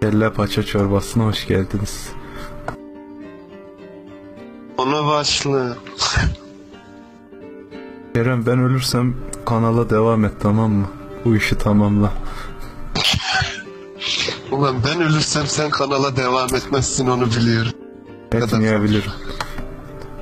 Kelle 0.00 0.32
paça 0.32 0.62
çorbasına 0.62 1.24
hoş 1.24 1.46
geldiniz. 1.46 2.12
Ona 4.78 5.06
başlı. 5.06 5.76
Kerem 8.14 8.46
ben 8.46 8.58
ölürsem 8.58 9.16
kanala 9.46 9.90
devam 9.90 10.24
et 10.24 10.32
tamam 10.40 10.72
mı? 10.72 10.86
Bu 11.24 11.36
işi 11.36 11.58
tamamla. 11.58 12.12
Ulan 14.50 14.76
ben 14.84 15.00
ölürsem 15.02 15.46
sen 15.46 15.70
kanala 15.70 16.16
devam 16.16 16.54
etmezsin 16.54 17.06
onu 17.06 17.26
biliyorum. 17.26 17.72
Etmeyebilirim. 18.32 19.10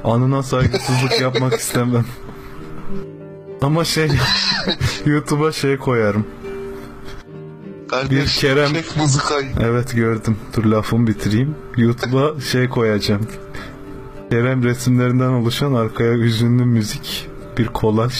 Anına 0.05 0.43
saygısızlık 0.43 1.21
yapmak 1.21 1.53
istemem. 1.61 2.05
Ama 3.63 3.85
şey 3.85 4.09
YouTube'a 5.07 5.53
şey 5.53 5.77
koyarım. 5.77 6.27
Kardeş, 7.89 8.11
Bir 8.11 8.27
Kerem- 8.49 8.99
mızıkayı. 8.99 9.47
Evet 9.61 9.95
gördüm. 9.97 10.37
Dur 10.57 10.65
lafımı 10.65 11.07
bitireyim. 11.07 11.55
YouTube'a 11.77 12.41
şey 12.41 12.69
koyacağım. 12.69 13.27
Kerem 14.31 14.65
resimlerinden 14.65 15.29
oluşan 15.29 15.75
arkaya 15.75 16.15
hüzünlü 16.15 16.65
müzik. 16.65 17.29
Bir 17.59 17.67
kolaj. 17.67 18.15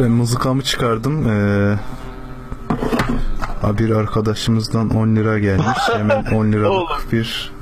Ben 0.00 0.10
mızıkamı 0.10 0.62
çıkardım. 0.62 1.28
Ee, 1.28 1.76
ha, 3.62 3.78
bir 3.78 3.90
arkadaşımızdan 3.90 4.90
10 4.90 5.16
lira 5.16 5.38
gelmiş. 5.38 5.66
Hemen 5.96 6.24
10 6.34 6.52
liralık 6.52 7.12
bir 7.12 7.52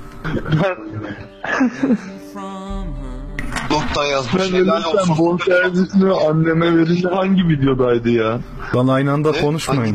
Notta 3.70 4.06
yazmış. 4.06 4.52
Ben 4.52 4.58
Helal 4.58 4.84
olsun. 4.84 5.38
servisini 5.46 6.12
anneme 6.12 6.76
verince 6.76 7.08
hangi 7.08 7.48
videodaydı 7.48 8.10
ya? 8.10 8.38
Lan 8.74 8.88
aynı 8.88 9.12
anda 9.12 9.30
Ne? 9.30 9.40
konuşmayın. 9.40 9.80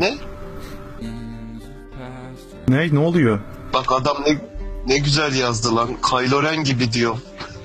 ne? 2.68 2.76
Ne? 2.88 2.94
Ne 2.94 2.98
oluyor? 2.98 3.38
Bak 3.74 3.92
adam 3.92 4.16
ne 4.26 4.38
ne 4.86 4.98
güzel 4.98 5.34
yazdı 5.34 5.76
lan. 5.76 5.88
Kylo 6.10 6.42
Ren 6.42 6.64
gibi 6.64 6.92
diyor. 6.92 7.16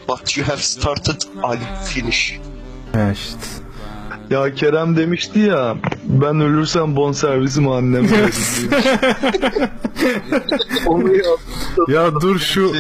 What 0.08 0.38
you 0.38 0.48
have 0.48 0.62
started, 0.62 1.22
I'll 1.36 1.86
finish. 1.86 2.40
He 2.94 3.12
işte. 3.14 3.38
Ya 4.30 4.54
Kerem 4.56 4.98
demişti 4.98 5.40
ya 5.40 5.78
ben 6.04 6.42
ölürsem 6.42 6.96
bon 6.96 7.12
servisimi 7.12 7.74
anneme. 7.74 8.08
Onu. 10.86 11.10
Ya 11.88 12.14
dur 12.22 12.40
şu 12.40 12.74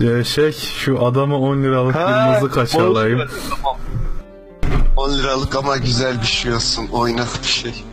e, 0.00 0.24
şey 0.24 0.52
şu 0.52 1.06
adama 1.06 1.38
10 1.38 1.62
liralık 1.62 1.94
boş 1.94 2.74
ver, 3.18 3.28
tamam. 3.50 3.76
10 4.96 5.18
liralık 5.18 5.56
ama 5.56 5.76
güzel 5.76 6.20
bir 6.20 6.26
şey 6.26 6.52
olsun. 6.52 6.88
Oynak 6.92 7.28
bir 7.42 7.48
şey. 7.48 7.84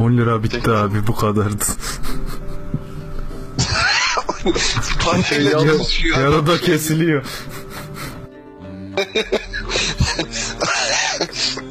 On 0.00 0.16
lira 0.16 0.42
bitti 0.42 0.70
abi 0.70 1.06
bu 1.06 1.14
kadardı. 1.14 1.64
Çalışıyor. 5.52 6.18
Yarıda 6.20 6.60
kesiliyor. 6.60 7.24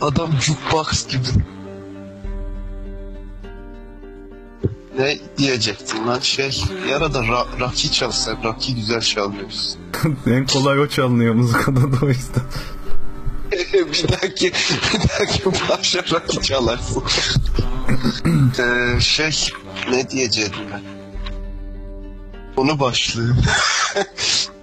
Adam 0.01 0.31
jukebox 0.41 1.07
gibi. 1.07 1.27
Ne 4.97 5.17
diyecektim 5.37 6.07
lan 6.07 6.19
şey 6.19 6.63
yarada 6.89 7.23
ra 7.27 7.45
Rocky 7.59 7.91
çalsan 7.91 8.43
Rocky 8.43 8.75
güzel 8.75 9.01
çalıyorsun. 9.01 9.79
en 10.27 10.47
kolay 10.47 10.79
o 10.79 10.87
çalınıyor 10.87 11.33
mızıkada 11.33 11.91
da 11.91 12.05
o 12.05 12.07
yüzden. 12.07 12.43
bir 13.73 14.07
dahaki 14.09 14.51
bir 14.93 15.09
dahaki 15.09 15.43
parça 15.67 15.99
Rocky 15.99 16.41
çalarsın. 16.41 17.03
ee, 18.59 18.99
şey 18.99 19.49
ne 19.91 20.09
diyecektim 20.09 20.65
ben? 20.71 20.81
Konu 22.55 22.79
başlığı. 22.79 23.35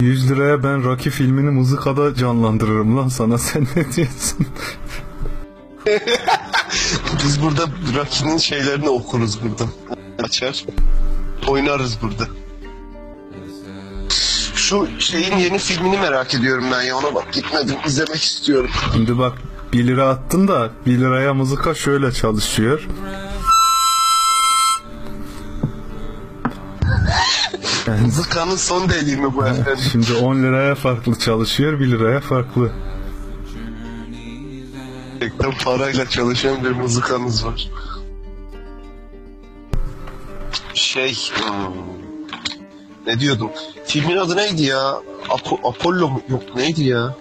Yüz 0.00 0.30
liraya 0.30 0.62
ben 0.62 0.84
Rocky 0.84 1.10
filmini 1.14 1.50
mızıkada 1.50 2.14
canlandırırım 2.14 2.96
lan 2.96 3.08
sana 3.08 3.38
sen 3.48 3.66
ne 3.76 3.92
diyorsun? 3.92 4.46
Biz 7.24 7.42
burada 7.42 7.62
Rocky'nin 7.96 8.38
şeylerini 8.38 8.88
okuruz 8.88 9.42
burada. 9.42 9.64
Açar. 10.22 10.64
Oynarız 11.48 11.98
burada. 12.02 12.28
Şu 14.68 14.88
şeyin 14.98 15.36
yeni 15.36 15.58
filmini 15.58 15.98
merak 15.98 16.34
ediyorum 16.34 16.64
ben 16.72 16.82
ya 16.82 16.96
ona 16.96 17.14
bak 17.14 17.32
gitmedim 17.32 17.76
izlemek 17.86 18.22
istiyorum. 18.22 18.70
Şimdi 18.92 19.18
bak 19.18 19.32
1 19.72 19.86
lira 19.86 20.08
attın 20.08 20.48
da 20.48 20.70
1 20.86 20.98
liraya 20.98 21.34
mızıka 21.34 21.74
şöyle 21.74 22.12
çalışıyor. 22.12 22.86
Yani 27.86 28.10
Zıkanın 28.10 28.56
son 28.56 28.88
deliği 28.88 29.16
mi 29.16 29.34
bu 29.34 29.46
efendim? 29.46 29.78
şimdi 29.92 30.12
10 30.12 30.36
liraya 30.36 30.74
farklı 30.74 31.18
çalışıyor 31.18 31.80
1 31.80 31.90
liraya 31.90 32.20
farklı. 32.20 32.72
Gerçekten 35.20 35.52
parayla 35.64 36.08
çalışan 36.08 36.64
bir 36.64 36.70
mızıkanız 36.70 37.46
var. 37.46 37.70
Şey... 40.74 41.14
hmm, 41.14 42.07
ne 43.08 43.20
diyordum? 43.20 43.50
Filmin 43.86 44.16
adı 44.16 44.36
neydi 44.36 44.62
ya? 44.62 45.00
Apo- 45.28 45.68
Apollo 45.68 46.08
mu? 46.08 46.22
Yok 46.28 46.42
neydi 46.56 46.84
ya? 46.84 47.16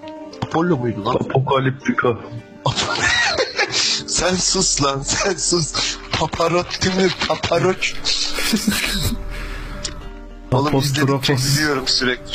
Apollo 0.46 0.78
muydu 0.78 1.06
lan? 1.06 1.16
Apokaliptika. 1.16 2.08
sen 4.08 4.36
sus 4.36 4.84
lan 4.84 5.02
sen 5.02 5.34
sus. 5.36 5.98
Paparotti 6.20 6.90
mi? 6.90 7.08
Paparot. 7.28 7.78
Oğlum 10.52 10.78
izledikçe 10.78 11.34
gülüyorum 11.34 11.88
sürekli. 11.88 12.34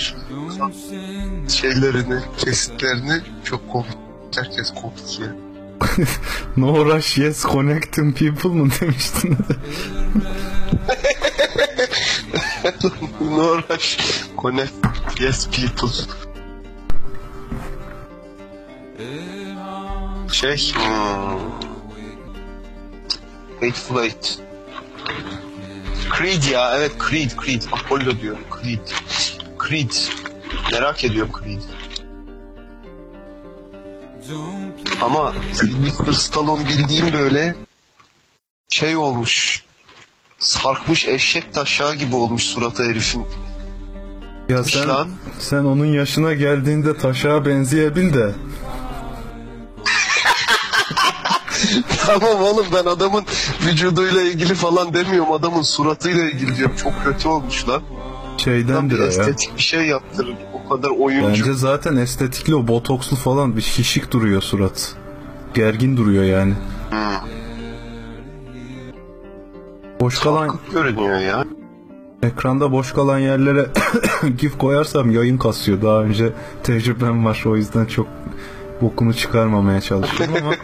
Şeylerini, 1.53 2.21
kesitlerini 2.39 3.21
çok 3.45 3.73
komik. 3.73 3.93
Herkes 4.37 4.75
komik 4.75 5.21
ya. 5.21 5.27
No 6.57 6.85
rush 6.85 7.19
yes 7.19 7.43
connecting 7.43 8.19
people 8.19 8.49
mı 8.49 8.71
demiştin? 8.81 9.37
No 13.21 13.59
rush. 13.59 13.99
Connect. 14.37 14.73
Yes 15.21 15.49
people. 15.49 15.89
Şey. 20.33 20.73
Hmm. 20.75 21.39
Hateful 23.61 24.03
Eight. 24.03 24.39
Creed 26.19 26.43
ya 26.43 26.77
evet 26.77 26.93
Creed 26.99 27.31
Creed 27.31 27.63
Apollo 27.73 28.21
diyorum 28.21 28.45
Creed 28.51 28.89
Creed 29.59 29.93
merak 30.73 31.05
ediyorum 31.05 31.33
Creed 31.33 31.63
ama 35.03 35.35
Sylvester 35.53 36.13
Stallone 36.13 36.69
bildiğim 36.69 37.13
böyle 37.13 37.55
şey 38.69 38.97
olmuş 38.97 39.65
sarkmış 40.43 41.09
eşek 41.09 41.55
taşağı 41.55 41.95
gibi 41.95 42.17
olmuş 42.17 42.43
suratı 42.43 42.85
herifin 42.85 43.27
ya 44.49 44.65
sen, 44.65 44.89
lan. 44.89 45.09
sen 45.39 45.65
onun 45.65 45.87
yaşına 45.87 46.33
geldiğinde 46.33 46.97
taşağa 46.97 47.47
benzeyebil 47.47 48.15
de 48.15 48.33
tamam 52.07 52.43
oğlum 52.43 52.67
ben 52.75 52.85
adamın 52.91 53.25
vücuduyla 53.67 54.23
ilgili 54.23 54.55
falan 54.55 54.95
demiyorum 54.95 55.33
adamın 55.33 55.63
suratıyla 55.63 56.25
ilgili 56.31 56.57
diyorum 56.57 56.77
çok 56.77 56.93
kötü 57.05 57.29
olmuş 57.29 57.69
lan 57.69 57.83
Tam 58.31 58.39
şeydendir 58.39 58.95
bir 58.95 59.01
o 59.01 59.03
ya. 59.03 59.09
estetik 59.09 59.57
bir 59.57 59.63
şey 59.63 59.83
yaptırın 59.87 60.35
o 60.55 60.69
kadar 60.69 60.89
oyuncu 60.91 61.29
Bence 61.29 61.55
zaten 61.55 61.97
estetikli 61.97 62.55
o 62.55 62.69
botokslu 62.69 63.17
falan 63.17 63.57
bir 63.57 63.63
şişik 63.63 64.13
duruyor 64.13 64.43
surat. 64.43 64.95
Gergin 65.55 65.97
duruyor 65.97 66.25
yani. 66.25 66.55
Boş 70.03 70.19
kalan 70.19 70.49
Sarkık 70.49 70.73
görünüyor 70.73 71.19
ya 71.19 71.45
ekranda 72.23 72.73
boş 72.73 72.93
kalan 72.93 73.19
yerlere 73.19 73.67
gif 74.39 74.59
koyarsam 74.59 75.11
yayın 75.11 75.39
kasıyor. 75.39 75.83
Daha 75.83 76.03
önce 76.03 76.33
tecrübem 76.63 77.25
var 77.25 77.43
o 77.47 77.57
yüzden 77.57 77.87
çok 77.87 78.09
bokunu 78.81 79.15
çıkarmamaya 79.15 79.81
çalışıyorum 79.81 80.35
ama 80.43 80.55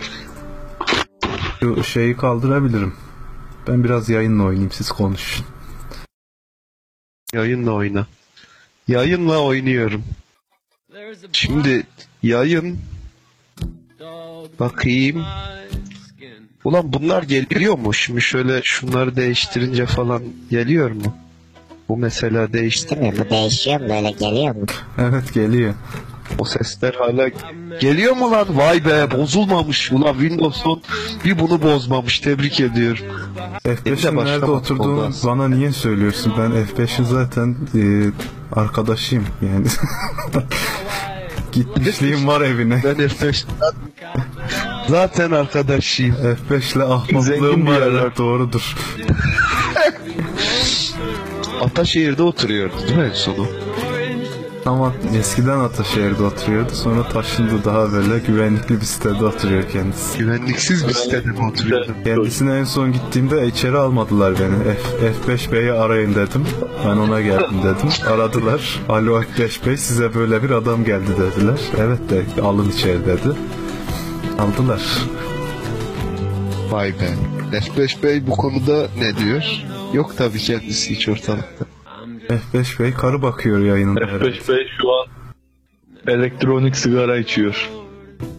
şu 1.60 1.84
şeyi 1.84 2.16
kaldırabilirim. 2.16 2.94
Ben 3.68 3.84
biraz 3.84 4.08
yayınla 4.08 4.42
oynayayım 4.42 4.72
siz 4.72 4.92
konuşun. 4.92 5.46
Yayınla 7.32 7.70
oyna. 7.70 8.06
Yayınla 8.88 9.42
oynuyorum. 9.42 10.04
Şimdi 11.32 11.86
yayın 12.22 12.78
bakayım. 14.60 15.24
Ulan 16.68 16.92
bunlar 16.92 17.22
geliyor 17.22 17.78
mu? 17.78 17.94
Şimdi 17.94 18.20
şöyle 18.20 18.62
şunları 18.62 19.16
değiştirince 19.16 19.86
falan 19.86 20.22
geliyor 20.50 20.90
mu? 20.90 21.14
Bu 21.88 21.96
mesela 21.96 22.52
değişti. 22.52 22.96
Mi? 22.96 23.12
Bu 23.18 23.30
değişiyor 23.30 23.80
mu? 23.80 23.88
Böyle 23.88 24.10
geliyor 24.10 24.54
mu? 24.54 24.66
Evet 24.98 25.34
geliyor. 25.34 25.74
O 26.38 26.44
sesler 26.44 26.94
hala 26.94 27.30
geliyor 27.80 28.16
mu 28.16 28.30
lan? 28.30 28.46
Vay 28.50 28.84
be 28.84 29.10
bozulmamış. 29.10 29.92
Ulan 29.92 30.12
Windows'un 30.12 30.82
bir 31.24 31.38
bunu 31.38 31.62
bozmamış. 31.62 32.18
Tebrik 32.18 32.60
ediyorum. 32.60 33.04
F5'in 33.64 33.94
başlama 33.94 34.24
nerede 34.24 34.46
oturduğunu 34.46 35.00
olmaz. 35.00 35.22
bana 35.26 35.48
niye 35.48 35.72
söylüyorsun? 35.72 36.32
Ben 36.38 36.50
F5'in 36.50 37.04
zaten 37.04 37.56
e, 37.74 37.80
arkadaşıyım 38.60 39.26
yani. 39.42 39.66
Gitmişliğim 41.52 42.26
var 42.26 42.40
evine. 42.40 42.80
Ben 42.84 42.94
F5 42.96 43.44
zaten 44.88 45.30
arkadaşıyım. 45.30 46.16
F5 46.16 46.56
ile 46.56 46.62
Zengin 46.62 46.80
ahmaklığım 46.90 47.66
bir 47.66 47.70
var 47.70 47.80
yerler. 47.80 48.02
evet 48.02 48.18
doğrudur. 48.18 48.76
Ataşehir'de 51.64 52.22
oturuyordu 52.22 52.74
değil 52.88 52.98
mi 52.98 53.04
en 53.04 53.14
sonu? 53.14 53.46
Ama 54.66 54.92
eskiden 55.18 55.58
Ataşehir'de 55.58 56.22
oturuyordu 56.22 56.70
sonra 56.74 57.08
taşındı 57.08 57.64
daha 57.64 57.92
böyle 57.92 58.18
güvenlikli 58.18 58.80
bir 58.80 58.84
sitede 58.86 59.24
oturuyor 59.24 59.62
kendisi. 59.72 60.18
Güvenliksiz 60.18 60.88
bir 60.88 60.92
sitede 60.94 61.28
mi 61.28 61.46
oturuyordu? 61.52 61.92
Kendisine 62.04 62.58
en 62.58 62.64
son 62.64 62.92
gittiğimde 62.92 63.46
içeri 63.46 63.78
almadılar 63.78 64.34
beni. 64.40 64.74
F, 65.26 65.32
F5 65.34 65.52
Bey'i 65.52 65.72
arayın 65.72 66.14
dedim. 66.14 66.46
Ben 66.86 66.96
ona 66.96 67.20
geldim 67.20 67.58
dedim. 67.64 67.88
Aradılar. 68.12 68.80
Alo 68.88 69.22
F5 69.22 69.66
Bey 69.66 69.76
size 69.76 70.14
böyle 70.14 70.42
bir 70.42 70.50
adam 70.50 70.84
geldi 70.84 71.10
dediler. 71.18 71.58
Evet 71.78 72.00
de 72.10 72.42
alın 72.42 72.70
içeri 72.70 73.06
dedi. 73.06 73.28
Aldılar. 74.38 74.82
Vay 76.70 76.92
be. 76.92 77.14
F5 77.58 78.02
Bey 78.02 78.26
bu 78.26 78.30
konuda 78.30 78.86
ne 78.98 79.16
diyor? 79.16 79.42
Yok 79.92 80.14
tabii 80.18 80.38
kendisi 80.38 80.94
hiç 80.94 81.08
ortalıkta. 81.08 81.64
F5 82.28 82.80
Bey 82.80 82.92
karı 82.92 83.22
bakıyor 83.22 83.58
yayınında. 83.58 84.00
F5 84.00 84.48
Bey 84.48 84.66
şu 84.80 84.88
an 84.92 85.06
elektronik 86.06 86.76
sigara 86.76 87.18
içiyor. 87.18 87.70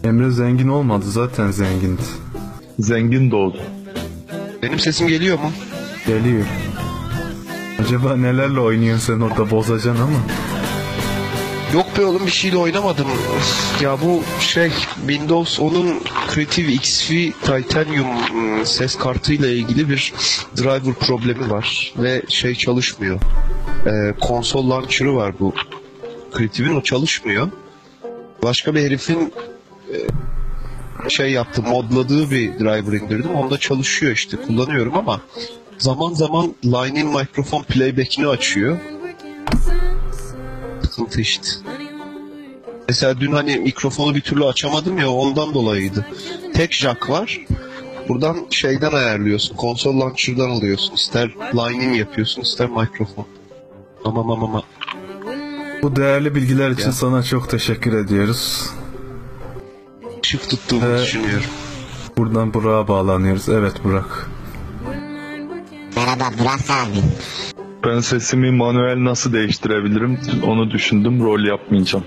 Emre 0.04 0.30
zengin 0.30 0.68
olmadı 0.68 1.04
zaten 1.06 1.50
zengindi. 1.50 2.02
Zengin 2.78 3.30
doğdu. 3.30 3.58
Benim 4.62 4.78
sesim 4.78 5.08
geliyor 5.08 5.38
mu? 5.38 5.52
Geliyor. 6.06 6.44
Acaba 7.78 8.16
nelerle 8.16 8.60
oynuyorsun 8.60 9.14
sen 9.14 9.20
orada 9.20 9.50
bozacaksın 9.50 10.02
ama. 10.02 10.18
Yok 11.74 11.86
be 11.98 12.04
oğlum 12.04 12.26
bir 12.26 12.30
şeyle 12.30 12.56
oynamadım. 12.56 13.06
Ya 13.80 14.00
bu 14.00 14.22
şey 14.40 14.70
Windows 15.06 15.58
10'un 15.58 16.00
Creative 16.34 16.72
XV 16.72 17.12
Titanium 17.42 18.08
ım, 18.34 18.66
ses 18.66 18.96
kartıyla 18.96 19.48
ilgili 19.48 19.90
bir 19.90 20.12
driver 20.56 20.94
problemi 20.94 21.50
var 21.50 21.94
ve 21.96 22.22
şey 22.28 22.54
çalışmıyor. 22.54 23.20
Ee, 23.86 24.14
konsol 24.20 24.70
launcher'ı 24.70 25.14
var 25.16 25.34
bu 25.40 25.54
Creative'in 26.36 26.76
o 26.76 26.82
çalışmıyor. 26.82 27.48
Başka 28.42 28.74
bir 28.74 28.82
herifin 28.82 29.32
şey 31.08 31.30
yaptım 31.30 31.64
modladığı 31.68 32.30
bir 32.30 32.58
driver 32.58 32.92
indirdim. 32.92 33.34
Onda 33.34 33.58
çalışıyor 33.58 34.12
işte 34.12 34.36
kullanıyorum 34.36 34.96
ama 34.96 35.20
zaman 35.78 36.14
zaman 36.14 36.54
line-in 36.64 37.06
mikrofon 37.06 37.62
playback'ini 37.62 38.26
açıyor. 38.28 38.78
Sıkıntı 41.00 41.20
işte. 41.20 41.48
Mesela 42.88 43.20
dün 43.20 43.32
hani 43.32 43.56
mikrofonu 43.58 44.14
bir 44.14 44.20
türlü 44.20 44.44
açamadım 44.44 44.98
ya 44.98 45.10
ondan 45.10 45.54
dolayıydı. 45.54 46.06
Tek 46.54 46.72
jack 46.74 47.10
var. 47.10 47.40
Buradan 48.08 48.36
şeyden 48.50 48.92
ayarlıyorsun. 48.92 49.56
Konsol 49.56 50.00
launcher'dan 50.00 50.50
alıyorsun. 50.50 50.94
İster 50.94 51.28
line-in 51.54 51.92
yapıyorsun 51.92 52.42
ister 52.42 52.68
mikrofon. 52.70 53.26
Ama 54.04 54.20
ama 54.20 54.32
ama. 54.34 54.62
Bu 55.82 55.96
değerli 55.96 56.34
bilgiler 56.34 56.70
için 56.70 56.84
Ya. 56.86 56.92
sana 56.92 57.22
çok 57.22 57.50
teşekkür 57.50 57.92
ediyoruz. 57.92 58.70
Şık 60.22 60.50
tuttuğumu 60.50 60.86
Ee, 60.86 60.98
düşünüyorum. 61.02 61.44
Buradan 62.16 62.54
Burak'a 62.54 62.88
bağlanıyoruz. 62.88 63.48
Evet 63.48 63.84
Burak. 63.84 64.30
Merhaba 65.96 66.24
Burak 66.38 66.60
abi. 66.70 67.02
Ben 67.86 68.00
sesimi 68.00 68.50
manuel 68.50 69.04
nasıl 69.04 69.32
değiştirebilirim 69.32 70.20
onu 70.46 70.70
düşündüm 70.70 71.24
rol 71.24 71.44
yapmayacağım. 71.44 72.04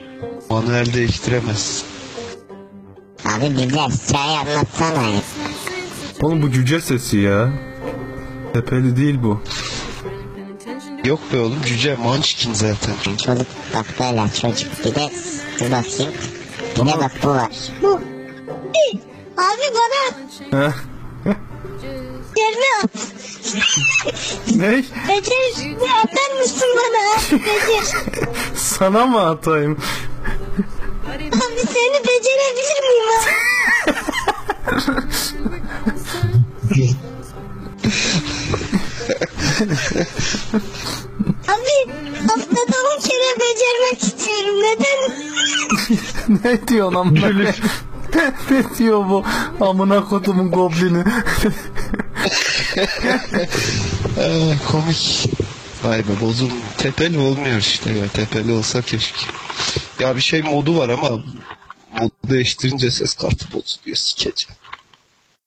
Manuel 0.49 0.93
değiştiremez. 0.93 1.85
Abi 3.25 3.51
bize 3.51 3.81
hikaye 3.81 4.37
anlatsana. 4.39 5.03
Oğlum 6.21 6.41
bu 6.41 6.51
cüce 6.51 6.81
sesi 6.81 7.17
ya. 7.17 7.53
Tepeli 8.53 8.97
değil 8.97 9.19
bu. 9.23 9.41
Yok 11.05 11.19
be 11.33 11.39
oğlum 11.39 11.61
cüce 11.65 11.95
Munchkin 11.95 12.53
zaten. 12.53 12.93
Çocuk 13.25 13.47
bak 13.75 13.85
böyle 13.99 14.33
çocuk. 14.41 14.85
Bir 14.85 14.95
de 14.95 15.09
dur 15.59 15.71
bakayım. 15.71 16.13
Bir 16.75 16.85
de 16.85 16.99
bak 16.99 17.11
bu 17.23 17.27
var. 17.29 17.51
Bu. 17.81 18.01
Abi 19.37 19.61
bana 20.51 20.73
At. 22.83 22.89
ne? 24.55 24.83
Beceri 25.07 25.77
atar 26.03 26.39
mısın 26.39 26.67
bana? 26.77 27.39
Beceri. 27.39 27.85
Sana 28.55 29.05
mı 29.05 29.29
atayım? 29.29 29.77
Abi 31.07 31.59
seni 31.73 31.99
becerebilir 32.07 32.79
miyim 32.83 33.09
abi? 33.19 33.29
Abi 41.47 41.75
haftada 42.27 42.77
10 42.97 43.01
kere 43.01 43.39
becermek 43.39 44.03
istiyorum. 44.03 44.55
Neden? 44.63 44.99
ne 46.43 46.67
diyorsun 46.67 46.95
amına? 46.95 47.51
ne 48.51 48.63
diyor 48.77 49.09
bu 49.09 49.23
amına 49.61 50.05
kodumun 50.05 50.51
goblini? 50.51 51.03
Ee, 54.17 54.53
komik. 54.71 55.29
Vay 55.83 55.99
be 55.99 56.21
bozul. 56.21 56.49
Tepeli 56.77 57.17
olmuyor 57.19 57.57
işte 57.57 57.91
ya. 57.91 58.07
Tepeli 58.07 58.51
olsa 58.51 58.81
keşke. 58.81 59.25
Ya 59.99 60.15
bir 60.15 60.21
şey 60.21 60.41
modu 60.41 60.77
var 60.77 60.89
ama 60.89 61.09
modu 61.99 62.11
değiştirince 62.29 62.91
ses 62.91 63.13
kartı 63.13 63.45
bozuluyor 63.53 63.95
sikeceğim. 63.95 64.55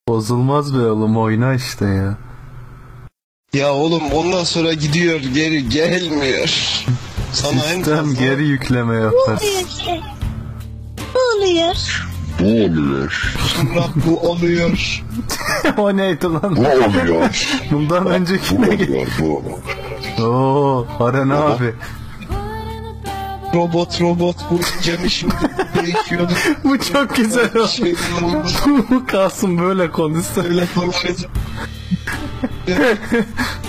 Bozulmaz 0.08 0.74
be 0.74 0.78
oğlum 0.78 1.16
oyna 1.16 1.54
işte 1.54 1.84
ya. 1.84 2.18
Ya 3.52 3.74
oğlum 3.74 4.12
ondan 4.12 4.44
sonra 4.44 4.72
gidiyor 4.72 5.20
geri 5.20 5.68
gelmiyor. 5.68 6.48
Sana 7.32 7.64
en 7.64 7.76
Sistem 7.76 8.06
fazla 8.06 8.24
geri 8.24 8.46
yükleme 8.46 8.96
yapar. 8.96 9.40
Ne 11.14 11.20
oluyor? 11.36 11.74
sonra 11.74 12.15
bu 14.06 14.20
oluyor. 14.20 15.02
o 15.76 15.96
neydi 15.96 16.26
lan? 16.26 16.56
Bu 16.56 16.60
oluyor. 16.60 17.46
Bundan 17.70 18.06
önceki 18.06 18.58
Bu 18.58 18.62
ne? 18.62 18.66
oluyor 18.66 19.06
bu. 19.20 19.42
Oo, 20.22 20.86
Haren 20.98 21.28
abi. 21.28 21.74
Robot 23.54 24.00
robot 24.00 24.36
bu 24.50 24.60
Cem'i 24.82 25.10
şimdi 25.10 25.34
değişiyordu. 25.82 26.32
Bu 26.64 26.78
çok 26.78 27.16
güzel 27.16 27.56
oldu. 27.56 27.68
Şey. 27.68 27.94
Bu 28.90 29.06
kalsın 29.06 29.58
böyle 29.58 29.90
konuşsa. 29.90 30.42
Öyle 30.42 30.66
konuşacağım. 30.74 31.34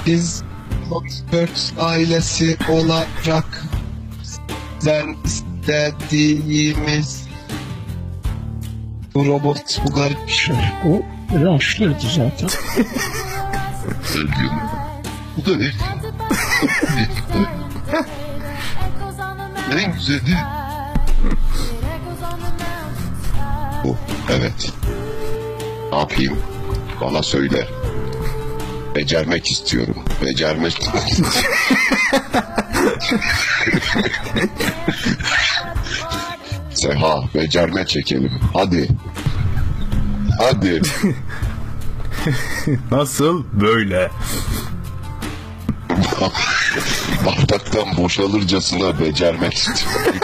Biz 0.05 0.43
Foxbirds 0.89 1.71
ailesi 1.79 2.57
olarak 2.69 3.63
sen 4.79 5.15
istediğimiz 5.25 7.26
bu 9.17 9.25
robot 9.25 9.81
bu 9.85 9.93
garip 9.93 10.27
bir 10.27 10.31
şey. 10.31 10.55
O 10.85 11.01
rahatlıyordu 11.33 12.07
zaten. 12.15 12.49
Bu 15.37 15.45
da 15.45 15.57
ne? 15.57 15.71
En 19.81 19.93
güzeli 19.93 20.37
bu. 23.83 23.97
Evet. 24.29 24.71
Ne 25.91 25.97
yapayım? 25.97 26.37
Bana 27.01 27.23
söyle. 27.23 27.67
Becermek 28.95 29.51
istiyorum. 29.51 29.95
Becermek 30.25 30.81
Seha, 36.77 37.23
becerme 37.35 37.85
çekelim. 37.85 38.31
Hadi. 38.53 38.87
Hadi. 40.39 40.81
Nasıl? 42.91 43.43
Böyle. 43.53 44.11
Bardaktan 47.25 47.97
boşalırcasına 47.97 48.99
becermek 48.99 49.53
istiyorum. 49.53 50.19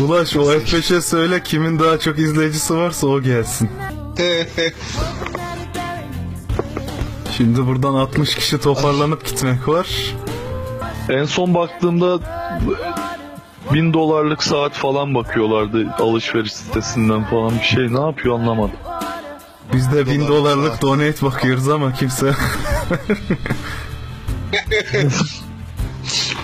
Ulaş 0.00 0.36
o 0.36 0.40
F5'e 0.40 1.00
söyle 1.00 1.42
kimin 1.42 1.78
daha 1.78 1.98
çok 1.98 2.18
izleyicisi 2.18 2.76
varsa 2.76 3.06
o 3.06 3.22
gelsin. 3.22 3.70
Şimdi 7.36 7.66
buradan 7.66 7.94
60 7.94 8.34
kişi 8.34 8.60
toparlanıp 8.60 9.26
gitmek 9.26 9.68
var. 9.68 9.86
En 11.10 11.24
son 11.24 11.54
baktığımda 11.54 12.18
bin 13.72 13.92
dolarlık 13.92 14.42
saat 14.42 14.72
falan 14.72 15.14
bakıyorlardı 15.14 15.86
alışveriş 15.98 16.52
sitesinden 16.52 17.24
falan 17.24 17.58
bir 17.58 17.64
şey 17.64 17.94
ne 17.94 18.00
yapıyor 18.00 18.34
anlamadım. 18.34 18.76
Biz 19.72 19.92
de 19.92 20.06
1000 20.06 20.20
Dolar 20.20 20.28
dolarlık 20.28 20.82
donate 20.82 21.26
bakıyoruz 21.26 21.68
ama 21.68 21.92
kimse 21.92 22.32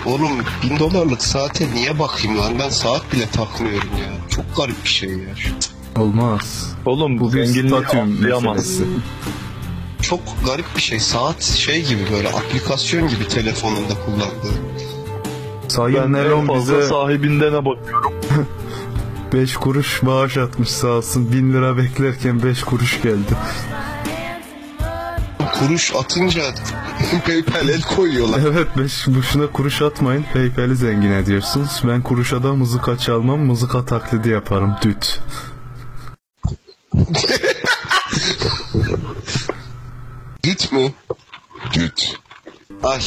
Oğlum 0.05 0.31
bin 0.63 0.79
dolarlık 0.79 1.21
saate 1.21 1.67
niye 1.73 1.99
bakayım 1.99 2.37
lan? 2.37 2.53
Ben 2.59 2.69
saat 2.69 3.13
bile 3.13 3.27
takmıyorum 3.29 3.89
ya. 3.99 4.29
Çok 4.29 4.55
garip 4.57 4.83
bir 4.83 4.89
şey 4.89 5.09
ya. 5.09 5.17
olmaz. 5.95 6.75
Oğlum 6.85 7.19
Bu 7.19 7.29
zenginliği 7.29 7.67
statü 7.69 7.97
atlayamaz. 7.97 8.57
meselesi. 8.57 8.83
Çok 10.09 10.19
garip 10.45 10.65
bir 10.75 10.81
şey. 10.81 10.99
Saat 10.99 11.43
şey 11.43 11.85
gibi 11.85 12.01
böyle 12.11 12.29
aplikasyon 12.29 13.07
gibi 13.07 13.27
telefonunda 13.27 13.93
kullandığı. 14.05 14.57
Sayın 15.67 16.13
fazla 16.47 16.55
bize 16.55 16.87
sahibinden 16.87 17.65
bakıyorum. 17.65 18.13
5 19.33 19.55
kuruş 19.55 19.99
bağış 20.03 20.37
atmış 20.37 20.69
sağ 20.69 20.87
olsun. 20.87 21.31
1000 21.31 21.53
lira 21.53 21.77
beklerken 21.77 22.43
5 22.43 22.63
kuruş 22.63 23.01
geldi. 23.01 23.37
Kuruş 25.59 25.95
atınca 25.95 26.41
PayPal 27.25 27.69
el 27.69 27.81
koyuyorlar. 27.81 28.39
Evet 28.39 28.67
5 28.77 29.07
boşuna 29.07 29.47
kuruş 29.47 29.81
atmayın. 29.81 30.25
Paypal'i 30.33 30.75
zengin 30.75 31.11
ediyorsunuz. 31.11 31.81
Ben 31.87 32.01
kuruşa 32.01 32.43
da 32.43 32.53
mızıka 32.53 32.97
çalmam. 32.97 33.39
Mızıka 33.39 33.85
taklidi 33.85 34.29
yaparım. 34.29 34.75
Düt. 34.83 35.19
Git 40.47 40.71
mi? 40.71 40.93
Düt. 41.73 42.17
Ay. 42.83 43.01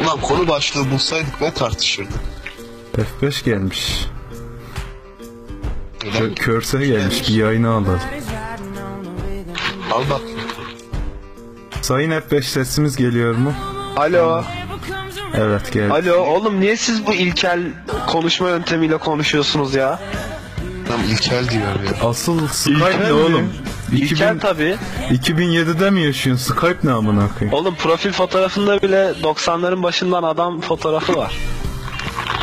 Ulan 0.00 0.20
konu 0.20 0.48
başlığı 0.48 0.90
bulsaydık 0.90 1.40
ne 1.40 1.54
tartışırdık? 1.54 2.20
F5 3.20 3.44
gelmiş. 3.44 4.06
Kö-? 6.00 6.34
Körse 6.34 6.86
gelmiş. 6.86 7.28
Bir 7.28 7.34
yayını 7.34 7.68
alalım. 7.70 8.00
Al 9.92 10.02
bak. 10.10 10.20
Sayın 11.82 12.10
F5 12.10 12.42
sesimiz 12.42 12.96
geliyor 12.96 13.34
mu? 13.34 13.54
Alo. 13.96 14.44
Evet 15.34 15.72
geldi. 15.72 15.92
Alo 15.92 16.16
oğlum 16.16 16.60
niye 16.60 16.76
siz 16.76 17.06
bu 17.06 17.14
ilkel 17.14 17.60
konuşma 18.06 18.48
yöntemiyle 18.48 18.96
konuşuyorsunuz 18.98 19.74
ya? 19.74 20.00
Tam 20.88 21.00
İlkel 21.04 21.48
diyor 21.48 21.62
ya. 21.62 22.08
Asıl 22.08 22.48
Skype 22.48 22.78
İlkel 22.78 22.98
ne 23.00 23.06
mi? 23.06 23.12
oğlum? 23.12 23.52
2000, 23.92 24.38
tabii. 24.38 24.76
2007'de 25.10 25.90
mi 25.90 26.02
yaşıyorsun? 26.02 26.54
Skype 26.54 26.78
ne 26.84 26.92
amına 26.92 27.28
koyayım? 27.28 27.52
Oğlum 27.52 27.74
profil 27.74 28.12
fotoğrafında 28.12 28.82
bile 28.82 29.12
90'ların 29.22 29.82
başından 29.82 30.22
adam 30.22 30.60
fotoğrafı 30.60 31.16
var. 31.16 31.38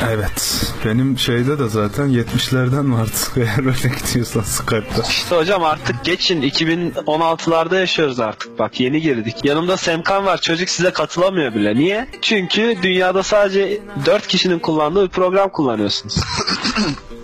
Evet. 0.10 0.64
Benim 0.86 1.20
şeyde 1.20 1.60
de 1.60 1.70
zaten 1.70 2.08
70'lerden 2.08 2.94
vardı. 2.94 3.12
Eğer 3.36 3.60
öyle 3.60 3.96
gidiyorsan 4.10 4.42
Skype'da. 4.42 5.02
İşte 5.10 5.36
hocam 5.36 5.64
artık 5.64 6.04
geçin 6.06 6.42
2016'larda 6.42 7.80
yaşıyoruz 7.80 8.20
artık 8.20 8.60
bak 8.60 8.80
yeni 8.80 9.02
girdik. 9.02 9.36
Yanımda 9.44 9.78
Semkan 9.78 10.26
var 10.26 10.42
çocuk 10.42 10.70
size 10.70 10.92
katılamıyor 10.92 11.54
bile. 11.56 11.76
Niye? 11.76 12.08
Çünkü 12.22 12.76
dünyada 12.84 13.24
sadece 13.24 13.80
4 14.06 14.28
kişinin 14.28 14.60
kullandığı 14.60 15.04
bir 15.04 15.10
program 15.10 15.50
kullanıyorsunuz. 15.50 16.16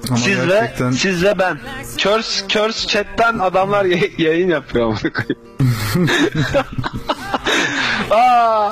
Ama 0.09 0.17
Sizle, 0.17 0.45
gerçekten 0.45 0.91
sizle 0.91 1.39
ben. 1.39 1.59
Körs, 1.97 2.43
Körs 2.49 2.87
chatten 2.87 3.39
adamlar 3.39 3.85
yay- 3.85 4.13
yayın 4.17 4.49
yapıyor. 4.49 4.97
Aa, 8.11 8.71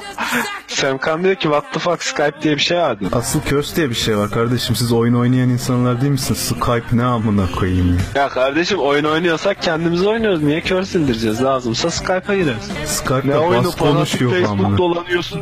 Semkan 0.67 1.23
diyor 1.23 1.35
ki 1.35 1.41
what 1.41 1.73
the 1.73 1.79
fuck 1.79 2.03
Skype 2.03 2.41
diye 2.41 2.55
bir 2.55 2.61
şey 2.61 2.77
vardı. 2.77 3.05
asıl 3.13 3.41
köz 3.41 3.75
diye 3.75 3.89
bir 3.89 3.95
şey 3.95 4.17
var 4.17 4.29
kardeşim. 4.31 4.75
Siz 4.75 4.91
oyun 4.91 5.13
oynayan 5.13 5.49
insanlar 5.49 6.01
değil 6.01 6.11
misiniz? 6.11 6.39
Skype 6.39 6.83
ne 6.91 7.03
amına 7.03 7.51
koyayım 7.51 7.97
ya. 8.15 8.21
Ya 8.21 8.29
kardeşim 8.29 8.79
oyun 8.79 9.03
oynuyorsak 9.05 9.61
kendimiz 9.61 10.05
oynuyoruz. 10.05 10.43
Niye 10.43 10.61
Körs 10.61 10.95
indireceğiz? 10.95 11.43
Lazımsa 11.43 11.91
Skype'a 11.91 12.35
gireriz. 12.35 12.69
Skype'da 12.85 13.63
bas 13.65 13.75
konuş 13.75 14.21
yok 14.21 14.33
amına. 14.49 14.77
dolanıyorsun. 14.77 15.41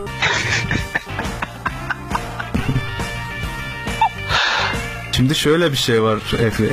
Şimdi 5.12 5.36
şöyle 5.36 5.72
bir 5.72 5.78
şey 5.78 6.04
var. 6.04 6.18
Efre, 6.40 6.68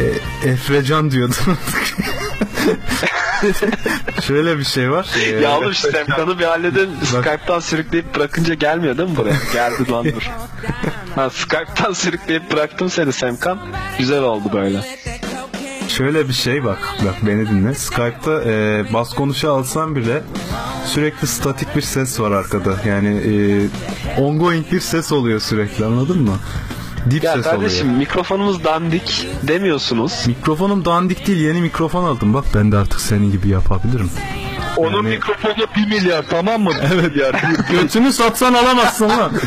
Efrecan 0.45 1.11
diyordum. 1.11 1.37
şöyle 4.27 4.59
bir 4.59 4.65
şey 4.65 4.91
var. 4.91 5.07
Ee, 5.17 5.29
Ya 5.29 5.59
oğlum 5.59 5.75
Semkan'ı 5.75 6.39
bir 6.39 6.45
halledin. 6.45 6.91
Skype'tan 7.05 7.61
sürükleyip 7.61 8.15
bırakınca 8.17 8.55
gelmiyor 8.55 8.99
değil 8.99 9.11
mi 9.11 9.17
buraya? 9.17 9.37
Geldi 9.53 9.91
lan 9.91 10.05
dur. 10.05 10.31
Ha, 11.15 11.31
Skype'tan 11.31 11.93
sürükleyip 11.93 12.53
bıraktım 12.53 12.91
seni 12.91 13.13
Semkan. 13.13 13.59
Güzel 13.99 14.23
oldu 14.23 14.51
böyle. 14.53 14.81
Şöyle 15.89 16.29
bir 16.29 16.33
şey 16.35 16.65
bak, 16.65 16.79
bak 17.05 17.15
beni 17.27 17.49
dinle. 17.49 17.75
Skype'ta 17.75 18.43
e, 18.45 18.85
bas 18.93 19.15
konuşa 19.15 19.53
alsam 19.53 19.97
bile 19.97 20.23
sürekli 20.87 21.27
statik 21.27 21.77
bir 21.77 21.83
ses 21.83 22.21
var 22.21 22.31
arkada. 22.33 22.71
Yani 22.87 23.09
e, 23.09 23.33
ongoing 24.21 24.73
bir 24.73 24.81
ses 24.81 25.13
oluyor 25.13 25.41
sürekli 25.41 25.85
anladın 25.85 26.23
mı? 26.23 26.39
Dip 27.11 27.25
Ya 27.25 27.33
ses 27.35 27.45
kardeşim 27.45 27.87
oluyor. 27.87 27.99
mikrofonumuz 27.99 28.65
dandik 28.65 29.27
demiyorsunuz. 29.43 30.13
Mikrofonum 30.27 30.85
dandik 30.85 31.27
değil 31.27 31.41
yeni 31.41 31.61
mikrofon 31.61 32.05
aldım. 32.05 32.35
Bak 32.35 32.45
ben 32.55 32.73
de 32.73 32.77
artık 32.77 33.01
senin 33.01 33.33
gibi 33.33 33.49
yapabilirim. 33.49 34.11
Onun 34.77 34.97
Yani- 34.97 35.09
mikrofonu 35.09 35.55
1 35.77 35.87
milyar 35.87 36.25
tamam 36.31 36.63
mı? 36.63 36.71
Evet 36.95 37.17
ya. 37.17 37.31
Götünü 37.73 38.13
satsan 38.13 38.55
alamazsın 38.55 39.09
lan. 39.09 39.33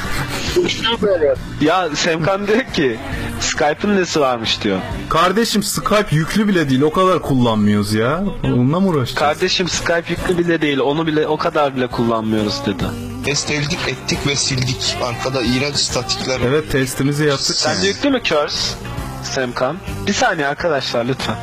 Ya 1.62 1.90
Semkan 1.96 2.48
diyor 2.48 2.64
ki 2.74 3.00
Skype'ın 3.40 3.98
nesi 3.98 4.20
varmış 4.20 4.64
diyor. 4.64 4.80
Kardeşim 5.10 5.64
Skype 5.64 6.08
yüklü 6.16 6.48
bile 6.48 6.70
değil. 6.70 6.82
O 6.82 6.92
kadar 6.92 7.22
kullanmıyoruz 7.22 7.94
ya. 7.94 8.24
Onunla 8.44 8.80
mı 8.80 8.88
uğraşacağız? 8.88 9.16
Kardeşim 9.20 9.70
Skype 9.70 10.04
yüklü 10.10 10.38
bile 10.38 10.62
değil. 10.62 10.80
Onu 10.80 11.08
bile 11.08 11.28
o 11.28 11.38
kadar 11.38 11.76
bile 11.76 11.88
kullanmıyoruz 11.88 12.62
dedi. 12.66 12.84
Test 13.26 13.52
ettik 13.52 14.28
ve 14.28 14.36
sildik. 14.36 14.98
Arkada 15.04 15.42
iğrenç 15.42 15.76
statikler 15.76 16.40
var. 16.40 16.46
Evet 16.48 16.72
testimizi 16.72 17.26
yaptık. 17.26 17.56
Sen 17.56 17.74
yani. 17.74 17.84
de 17.84 17.88
yüklü 17.88 18.10
mü 18.10 18.24
Curse? 18.24 18.76
Semkan. 19.24 19.78
Bir 20.08 20.14
saniye 20.14 20.48
arkadaşlar 20.48 21.06
lütfen. 21.06 21.36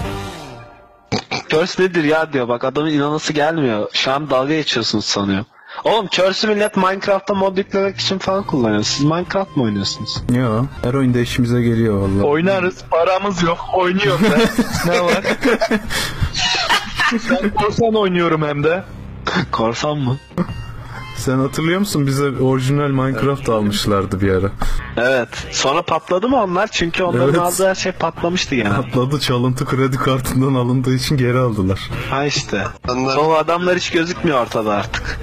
Curse 1.49 1.83
nedir 1.83 2.05
ya 2.05 2.33
diyor. 2.33 2.49
Bak 2.49 2.65
adamın 2.65 2.91
inanası 2.91 3.33
gelmiyor. 3.33 3.89
Şu 3.93 4.13
an 4.13 4.31
dalga 4.31 4.55
geçiyorsunuz 4.55 5.05
sanıyor. 5.05 5.45
Oğlum 5.85 6.09
Curse'ü 6.11 6.51
millet 6.51 6.77
Minecraft'ta 6.77 7.35
mod 7.35 7.57
yüklemek 7.59 8.01
için 8.01 8.19
falan 8.19 8.45
kullanıyor. 8.45 8.83
Siz 8.83 9.05
Minecraft 9.05 9.57
mı 9.57 9.63
oynuyorsunuz? 9.63 10.23
Yo, 10.35 10.65
her 10.83 10.95
oyunda 10.95 11.19
işimize 11.19 11.63
geliyor 11.63 11.99
vallahi. 11.99 12.27
Oynarız 12.27 12.85
paramız 12.91 13.43
yok 13.43 13.59
oynuyor 13.75 14.19
ben. 14.23 14.41
ne 14.93 15.01
var? 15.05 15.25
ben 17.31 17.51
korsan 17.51 17.95
oynuyorum 17.95 18.43
hem 18.43 18.65
de. 18.65 18.85
Korsan 19.53 19.99
mı? 19.99 20.17
Sen 21.19 21.39
hatırlıyor 21.39 21.79
musun 21.81 22.07
bize 22.07 22.25
orijinal 22.43 22.89
Minecraft 22.91 23.49
almışlardı 23.49 24.21
bir 24.21 24.31
ara. 24.33 24.51
Evet. 24.97 25.29
Sonra 25.53 25.83
patladı 25.83 26.29
mı 26.29 26.43
onlar? 26.43 26.67
Çünkü 26.73 27.03
onların 27.03 27.29
Evet. 27.29 27.39
aldığı 27.39 27.69
her 27.69 27.75
şey 27.75 27.93
patlamıştı 27.93 28.55
gene. 28.55 28.69
Patladı 28.69 29.21
çalıntı 29.21 29.65
kredi 29.65 29.97
kartından 29.97 30.55
alındığı 30.55 30.95
için 30.95 31.17
geri 31.17 31.39
aldılar. 31.39 31.81
Ha 32.11 32.25
işte. 32.25 32.65
Onlar 32.89 33.17
O 33.17 33.35
adamlar 33.35 33.77
hiç 33.77 33.91
gözükmüyor 33.91 34.43
ortada 34.43 34.73
artık. 34.73 35.19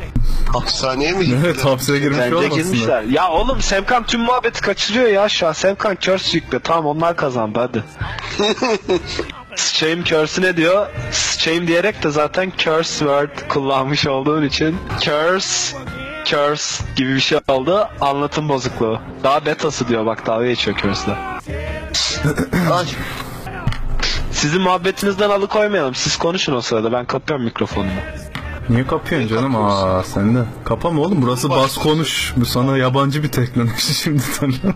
hapishaneye 0.54 1.12
mi 1.12 1.26
gittiler? 1.26 1.39
Evet 1.46 1.66
hapse 1.66 2.00
girmiş 2.00 2.20
Bence 2.20 2.36
olmasınlar. 2.36 2.64
girmişler. 2.64 3.04
Ya 3.04 3.30
oğlum 3.32 3.62
Semkan 3.62 4.04
tüm 4.06 4.22
muhabbeti 4.22 4.62
kaçırıyor 4.62 5.08
ya 5.08 5.30
şu 5.30 5.48
an. 5.48 5.52
Semkan 5.54 5.98
Curse 6.02 6.38
yükle. 6.38 6.60
Tamam 6.60 6.86
onlar 6.86 7.16
kazandı 7.16 7.60
hadi. 7.60 7.84
Shame 9.56 10.03
Curse 10.03 10.41
ne 10.41 10.58
diyor? 10.58 10.88
Shame 11.38 11.68
diyerek 11.68 12.03
de 12.03 12.10
zaten 12.10 12.53
curse 12.58 12.99
word 12.99 13.49
kullanmış 13.49 14.08
olduğun 14.08 14.43
için 14.43 14.78
curse 15.01 15.78
curse 16.26 16.84
gibi 16.95 17.16
bir 17.16 17.20
şey 17.20 17.39
oldu. 17.47 17.88
Anlatım 18.01 18.49
bozukluğu. 18.49 18.99
Daha 19.24 19.45
betası 19.45 19.88
diyor 19.88 20.06
bak 20.06 20.26
dalga 20.28 20.45
geçiyor 20.45 20.78
curse'la. 20.78 21.39
Ay, 22.74 22.86
Sizin 24.32 24.62
muhabbetinizden 24.62 25.30
alıkoymayalım. 25.30 25.95
Siz 25.95 26.18
konuşun 26.18 26.56
o 26.56 26.62
sırada. 26.62 26.91
Ben 26.91 27.06
kapıyorum 27.06 27.45
mikrofonumu. 27.45 27.91
Niye 28.70 28.88
kapıyorsun 28.88 29.28
canım? 29.30 29.56
Aa 29.56 30.03
sen 30.03 30.36
de. 30.36 30.39
Kapama 30.64 31.01
oğlum 31.01 31.22
burası 31.22 31.49
bas 31.49 31.78
konuş. 31.78 32.34
Bu 32.38 32.45
sana 32.45 32.78
yabancı 32.78 33.24
bir 33.24 33.32
teknoloji 33.32 33.93
şimdi 34.03 34.24
tanıyorum. 34.39 34.76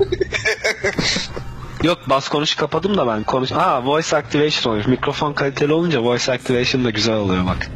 Yok 1.86 1.98
bas 2.06 2.28
konuş 2.28 2.54
kapadım 2.54 2.96
da 2.96 3.06
ben 3.06 3.22
konuş. 3.22 3.50
Ha 3.50 3.84
voice 3.84 4.16
activation 4.16 4.72
oluyor. 4.72 4.86
Mikrofon 4.86 5.32
kaliteli 5.32 5.72
olunca 5.72 6.02
voice 6.02 6.32
activation 6.32 6.84
da 6.84 6.90
güzel 6.90 7.14
oluyor 7.14 7.46
bak. 7.46 7.70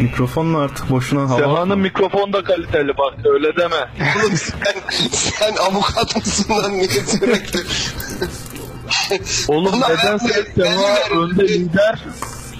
Mikrofonla 0.00 0.58
artık 0.58 0.90
boşuna 0.90 1.30
hava 1.30 1.38
Seha'nın 1.38 1.78
mikrofonu 1.78 2.32
da 2.32 2.44
kaliteli 2.44 2.98
bak 2.98 3.14
öyle 3.24 3.56
deme. 3.56 3.90
oğlum 4.20 4.36
sen, 4.36 4.74
sen 5.10 5.56
avukat 5.56 6.16
mısın 6.16 6.54
lan 6.54 6.72
niye 6.72 6.88
sürekli? 6.88 7.60
Oğlum 9.48 9.74
Ulan 9.74 9.90
nedense 9.90 10.44
Seha 10.56 11.20
önde 11.20 11.48
lider. 11.48 12.04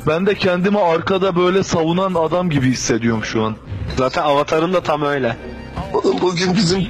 Ben 0.06 0.26
de 0.26 0.34
kendimi 0.34 0.80
arkada 0.80 1.36
böyle 1.36 1.62
savunan 1.62 2.14
adam 2.14 2.50
gibi 2.50 2.70
hissediyorum 2.70 3.24
şu 3.24 3.42
an. 3.44 3.56
Zaten 3.96 4.22
avatarın 4.22 4.72
da 4.72 4.82
tam 4.82 5.02
öyle. 5.02 5.36
Oğlum 5.94 6.20
bugün 6.20 6.56
bizim 6.56 6.86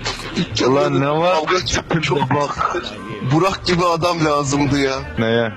Ulan 0.69 1.01
ne 1.01 1.11
var? 1.11 1.35
Kavga 1.35 1.67
çıktı 1.67 2.01
çok 2.01 2.21
bak. 2.31 2.77
Burak 3.35 3.67
gibi 3.67 3.85
adam 3.85 4.25
lazımdı 4.25 4.81
ya. 4.81 4.95
Neye? 5.19 5.53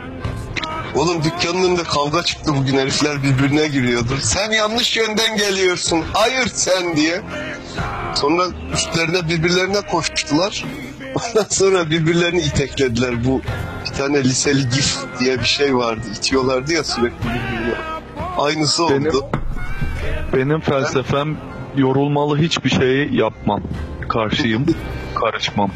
Oğlum 0.96 1.24
dükkanın 1.24 1.64
önünde 1.64 1.84
kavga 1.84 2.24
çıktı 2.24 2.52
bugün 2.58 2.78
herifler 2.78 3.24
birbirine 3.24 3.68
giriyordu. 3.68 4.18
Sen 4.22 4.52
yanlış 4.52 4.98
yönden 4.98 5.38
geliyorsun. 5.38 6.04
Hayır 6.14 6.48
sen 6.54 6.96
diye. 6.96 7.22
Sonra 8.16 8.44
üstlerine 8.74 9.30
birbirlerine 9.30 9.82
koştular. 9.82 10.66
Ondan 11.16 11.46
sonra 11.50 11.90
birbirlerini 11.90 12.42
iteklediler. 12.42 13.26
Bu 13.26 13.42
bir 13.86 13.94
tane 13.98 14.24
liseli 14.24 14.70
gif 14.70 14.98
diye 15.20 15.40
bir 15.40 15.46
şey 15.46 15.76
vardı. 15.76 16.02
İtiyorlardı 16.18 16.74
ya 16.74 16.84
sürekli 16.84 17.20
birbirine. 17.26 17.76
Aynısı 18.38 18.90
Benim- 18.90 19.08
oldu. 19.08 19.26
Benim 20.34 20.60
felsefem 20.60 21.38
yorulmalı 21.76 22.38
hiçbir 22.38 22.70
şeyi 22.70 23.16
yapmam. 23.16 23.62
Karşıyım, 24.16 24.66
karışmam. 25.16 25.72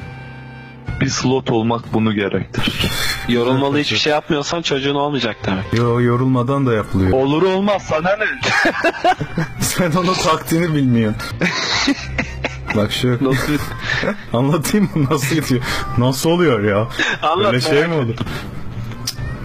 Bir 1.01 1.09
slot 1.09 1.51
olmak 1.51 1.93
bunu 1.93 2.13
gerektirir. 2.13 2.91
Yorulmalı 3.27 3.77
hiçbir 3.77 3.97
şey 3.97 4.13
yapmıyorsan 4.13 4.61
çocuğun 4.61 4.95
olmayacak 4.95 5.35
demek. 5.45 5.73
Yo 5.73 6.01
yorulmadan 6.01 6.65
da 6.65 6.73
yapılıyor. 6.73 7.11
Olur 7.11 7.41
olmaz 7.41 7.81
sana 7.87 8.15
ne? 8.15 8.25
Sen 9.59 9.91
onun 9.91 10.13
taktiğini 10.13 10.75
bilmiyorsun. 10.75 11.21
Bak 12.75 12.91
şu 12.91 13.17
Nasıl? 13.21 13.53
anlatayım 14.33 14.89
mı 14.95 15.05
nasıl 15.11 15.35
gidiyor? 15.35 15.61
Nasıl 15.97 16.29
oluyor 16.29 16.63
ya? 16.63 16.87
Anlat, 17.21 17.53
Öyle 17.53 17.61
şey 17.61 17.87
mi 17.87 17.93
olur? 17.93 18.15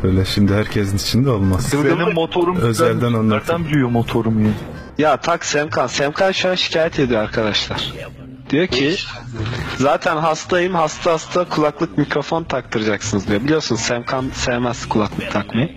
Öyle 0.04 0.24
şimdi 0.24 0.54
herkesin 0.54 0.96
içinde 0.96 1.30
olmaz. 1.30 1.72
Benim 1.84 2.14
motorum 2.14 2.56
Özelden 2.56 3.06
anlatayım. 3.06 3.30
Nereden 3.30 3.64
biliyor 3.64 3.88
motorum 3.88 4.44
ya? 4.44 4.52
Ya 4.98 5.16
tak 5.16 5.44
Semkan. 5.44 5.86
Semkan 5.86 6.32
şu 6.32 6.50
an 6.50 6.54
şikayet 6.54 6.98
ediyor 6.98 7.22
arkadaşlar. 7.22 7.92
Diyor 8.54 8.66
ki 8.66 8.96
zaten 9.78 10.16
hastayım 10.16 10.74
hasta 10.74 11.12
hasta 11.12 11.48
kulaklık 11.48 11.98
mikrofon 11.98 12.44
taktıracaksınız 12.44 13.28
diyor. 13.28 13.40
Biliyorsun 13.40 13.76
Semkan 13.76 14.30
sevmez 14.34 14.88
kulaklık 14.88 15.32
takmayı. 15.32 15.70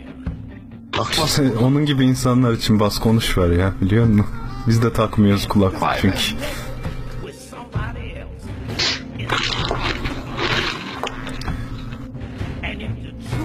Bakmaz. 0.97 1.39
Onun 1.61 1.85
gibi 1.85 2.05
insanlar 2.05 2.53
için 2.53 2.79
bas 2.79 2.99
konuş 2.99 3.37
var 3.37 3.49
ya 3.49 3.73
biliyor 3.81 4.05
musun? 4.05 4.25
Biz 4.67 4.83
de 4.83 4.93
takmıyoruz 4.93 5.47
kulaklık 5.47 5.81
Vay 5.81 5.95
be. 5.95 5.99
çünkü. 6.01 6.17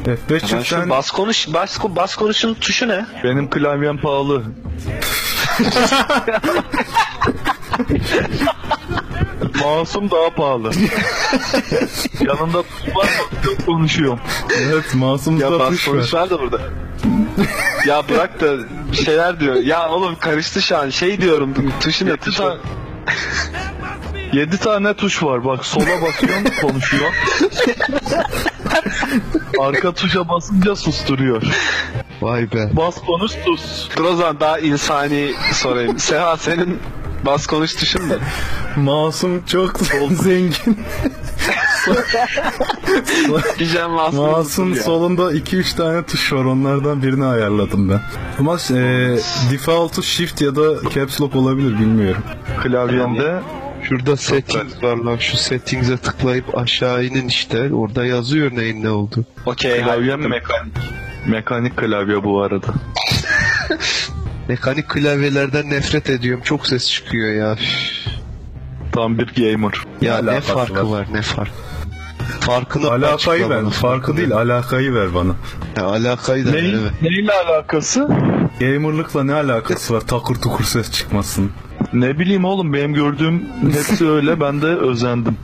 F5 0.05 0.17
Ben 0.31 0.39
şu 0.39 0.47
çiftten 0.47 0.91
bas 0.91 1.11
konuş 1.11 1.53
bas, 1.53 1.79
bas 1.85 2.15
konuşun 2.17 2.55
tuşu 2.55 2.89
ne? 2.89 3.07
Benim 3.25 3.51
klavyem 3.51 3.99
pahalı. 4.01 4.43
Masum 9.61 10.11
daha 10.11 10.31
pahalı. 10.31 10.71
Yanında 12.21 12.63
tuş 12.63 12.97
var 12.97 13.09
bakıyorum 13.33 13.65
konuşuyorum. 13.67 14.21
Evet 14.59 14.95
masumuzda 14.95 15.45
Ya 15.45 15.59
bas 15.61 15.69
tuş 15.69 15.89
var. 15.89 15.95
konuşlar 15.95 16.31
da 16.31 16.41
burada. 16.41 16.61
ya 17.87 18.03
bırak 18.09 18.41
da 18.41 18.57
bir 18.93 18.97
şeyler 18.97 19.41
diyor. 19.41 19.55
Ya 19.55 19.89
oğlum 19.91 20.17
karıştı 20.21 20.63
şu 20.63 20.77
an. 20.79 20.91
Şey 20.91 21.21
diyorum 21.21 21.55
tuşu 21.81 22.07
ne 22.07 22.17
tuşu? 22.17 22.39
tane, 22.39 22.55
Yedi 24.33 24.59
tane 24.59 24.95
tuş 24.95 25.23
var. 25.23 25.45
Bak 25.45 25.65
sola 25.67 26.03
basıyorsun 26.03 26.45
konuşuyor. 26.61 27.13
Arka 29.61 29.93
tuşa 29.93 30.29
basınca 30.29 30.77
susturuyor. 30.77 31.43
Vay 32.23 32.53
be. 32.53 32.71
Bas 32.73 32.97
konuş 33.07 33.33
sus. 33.45 33.89
Dur 33.97 34.05
o 34.05 34.17
zaman 34.17 34.41
daha 34.41 34.59
insani 34.59 35.33
sorayım. 35.53 35.99
Seha 35.99 36.37
senin 36.37 36.79
bas 37.27 37.47
konuş 37.47 37.75
tuşun 37.75 38.09
ne? 38.09 38.15
Masum 38.83 39.43
çok 39.47 39.79
zengin. 40.11 40.79
Diyeceğim 43.59 43.91
masum. 43.91 44.31
Masum 44.31 44.75
solunda 44.77 45.33
2-3 45.33 45.77
tane 45.77 46.03
tuş 46.03 46.33
var. 46.33 46.45
Onlardan 46.45 47.03
birini 47.03 47.25
ayarladım 47.25 47.89
ben. 47.91 48.01
Ama 48.39 48.57
e, 48.71 49.17
default'u 49.53 50.03
shift 50.03 50.41
ya 50.41 50.57
da 50.57 50.91
caps 50.95 51.21
lock 51.21 51.37
olabilir 51.37 51.79
bilmiyorum. 51.79 52.23
Klavyende 52.63 53.41
Şurada 53.83 54.17
settings 54.17 54.83
var 54.83 54.97
lan. 54.97 55.17
Şu 55.17 55.37
settings'e 55.37 55.97
tıklayıp 55.97 56.59
aşağı 56.59 57.05
inin 57.05 57.29
işte. 57.29 57.75
Orada 57.75 58.05
yazıyor 58.07 58.57
neyin 58.57 58.83
ne 58.83 58.91
oldu. 58.91 59.25
Okey. 59.47 59.83
klavye 59.83 60.17
mekanik. 60.17 60.77
Mekanik 61.27 61.77
klavye 61.77 62.25
bu 62.25 62.43
arada. 62.43 62.67
Mekanik 64.49 64.89
klavyelerden 64.89 65.71
nefret 65.71 66.11
ediyorum. 66.11 66.43
Çok 66.45 66.67
ses 66.67 66.91
çıkıyor 66.91 67.33
ya. 67.33 67.57
Tam 68.93 69.19
bir 69.19 69.27
gamer. 69.37 69.73
Ya 70.01 70.23
ne 70.23 70.31
alakası 70.31 70.55
farkı 70.55 70.75
var? 70.91 70.99
var 71.01 71.07
ne 71.13 71.23
fark? 71.23 71.51
Farkını 72.41 72.91
Alakayı 72.91 73.49
ver. 73.51 73.63
bana, 73.63 73.71
Farkı 73.71 74.17
değil 74.17 74.33
alakayı 74.33 74.95
ver 74.95 75.15
bana. 75.15 75.33
Ya, 75.77 75.85
alakayı 75.85 76.47
da 76.47 76.53
ver, 76.53 76.63
Ne, 76.63 76.69
evet. 76.69 76.93
neyle 77.03 77.33
alakası? 77.33 78.09
Gamerlıkla 78.61 79.25
ne 79.25 79.35
alakası 79.35 79.95
var? 79.95 80.01
Takır 80.01 80.35
tukur 80.35 80.65
ses 80.65 80.93
çıkmasın. 80.93 81.51
Ne 81.93 82.19
bileyim 82.19 82.45
oğlum 82.45 82.73
benim 82.73 82.95
gördüğüm 82.95 83.43
hepsi 83.73 84.09
öyle 84.09 84.41
ben 84.41 84.63
de 84.63 84.67
özendim. 84.67 85.37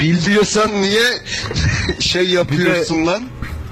Bil 0.00 0.24
diyorsan 0.24 0.70
niye 0.72 1.02
şey 2.00 2.28
yapıyorsun 2.30 3.06
lan? 3.06 3.22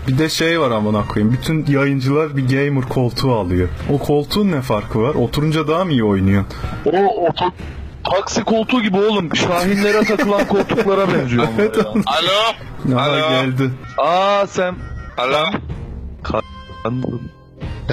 Bir 0.08 0.18
de 0.18 0.28
şey 0.28 0.60
var 0.60 0.70
amına 0.70 1.06
koyayım. 1.06 1.32
Bütün 1.34 1.66
yayıncılar 1.66 2.36
bir 2.36 2.48
gamer 2.48 2.88
koltuğu 2.88 3.34
alıyor. 3.34 3.68
O 3.92 3.98
koltuğun 3.98 4.52
ne 4.52 4.60
farkı 4.60 5.02
var? 5.02 5.14
Oturunca 5.14 5.68
daha 5.68 5.84
mı 5.84 5.90
iyi 5.92 6.04
oynuyorsun? 6.04 6.52
O 6.86 7.26
oto 7.26 7.44
taksi 8.04 8.44
koltuğu 8.44 8.82
gibi 8.82 8.96
oğlum. 8.96 9.36
Şahinlere 9.36 10.04
takılan 10.04 10.46
koltuklara 10.48 11.08
benziyor. 11.14 11.48
Evet. 11.58 11.76
ya. 11.76 11.84
Alo. 11.84 12.98
Aha 12.98 13.10
Alo. 13.10 13.30
geldi. 13.30 13.70
Aa 13.98 14.46
sen 14.46 14.74
Alo. 15.18 15.32
Ya 15.32 16.90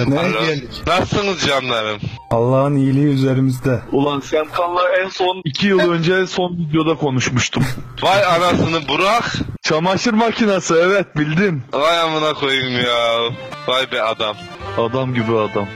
ne 0.04 0.20
Alo. 0.20 0.46
geldik? 0.46 0.68
Nasılsınız 0.86 1.46
canlarım? 1.46 2.00
Allah'ın 2.30 2.76
iyiliği 2.76 3.06
üzerimizde. 3.14 3.80
Ulan 3.92 4.20
Semkan'la 4.20 4.82
en 5.04 5.08
son 5.08 5.42
2 5.44 5.66
yıl 5.66 5.90
önce 5.90 6.26
son 6.26 6.52
videoda 6.56 6.94
konuşmuştum. 6.94 7.64
Vay 8.02 8.24
anasını 8.24 8.88
Burak. 8.88 9.36
Çamaşır 9.62 10.12
makinesi 10.12 10.74
evet 10.74 11.16
bildin. 11.16 11.62
Vay 11.72 11.98
amına 12.00 12.34
koyayım 12.34 12.80
ya. 12.80 13.18
Vay 13.66 13.92
be 13.92 14.02
adam. 14.02 14.36
Adam 14.78 15.14
gibi 15.14 15.38
adam. 15.38 15.66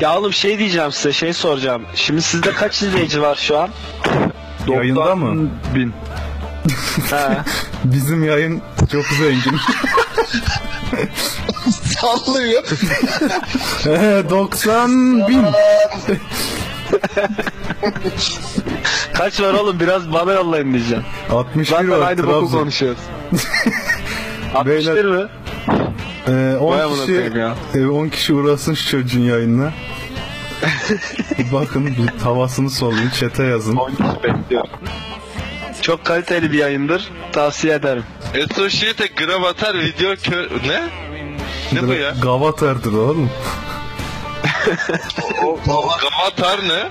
Ya 0.00 0.18
oğlum 0.18 0.32
şey 0.32 0.58
diyeceğim 0.58 0.92
size 0.92 1.12
şey 1.12 1.32
soracağım. 1.32 1.82
Şimdi 1.94 2.22
sizde 2.22 2.52
kaç 2.52 2.82
izleyici 2.82 3.22
var 3.22 3.34
şu 3.34 3.58
an? 3.58 3.68
Yayında 4.68 5.00
90 5.00 5.18
mı? 5.18 5.50
Bin. 5.74 5.92
He. 7.10 7.38
Bizim 7.84 8.24
yayın 8.24 8.62
çok 8.92 9.04
zengin. 9.04 9.60
Sallıyor. 12.00 12.62
Ee, 13.86 14.22
90 14.30 15.28
bin. 15.28 15.42
kaç 19.14 19.40
var 19.40 19.52
oğlum 19.54 19.80
biraz 19.80 20.12
bana 20.12 20.32
yollayın 20.32 20.72
diyeceğim. 20.74 21.04
61 21.30 21.64
Zaten 21.66 21.90
var 21.90 22.00
aynı 22.06 22.22
boku 22.26 22.30
Trabzon. 22.40 22.58
konuşuyoruz. 22.58 22.98
Beyler- 24.66 24.90
61 24.90 25.04
mi? 25.04 25.28
Ee, 26.28 26.56
10 26.60 26.70
Vay 26.72 26.82
amına 26.82 27.00
kişi, 27.00 27.06
koyayım 27.12 27.36
ya. 27.36 27.54
e, 27.74 27.86
10 27.86 28.08
kişi 28.08 28.32
uğrasın 28.34 28.74
şu 28.74 28.90
çocuğun 28.90 29.20
yayınına. 29.20 29.72
bakın 31.52 31.86
bir 31.86 32.22
havasını 32.22 32.70
sollayın 32.70 33.10
chat'e 33.10 33.42
yazın. 33.42 33.78
Bekliyorum. 34.24 34.70
Çok 35.82 36.04
kaliteli 36.04 36.52
bir 36.52 36.58
yayındır. 36.58 37.08
Tavsiye 37.32 37.74
ederim. 37.74 38.04
Associate 38.50 39.06
Gravatar 39.06 39.78
video 39.78 40.16
kö... 40.16 40.48
Ne? 40.66 40.88
Ne 41.72 41.88
bu 41.88 41.92
ya? 41.92 42.10
Gavatar'dır 42.22 42.92
oğlum. 42.92 43.30
Gravatar 46.00 46.68
ne? 46.68 46.88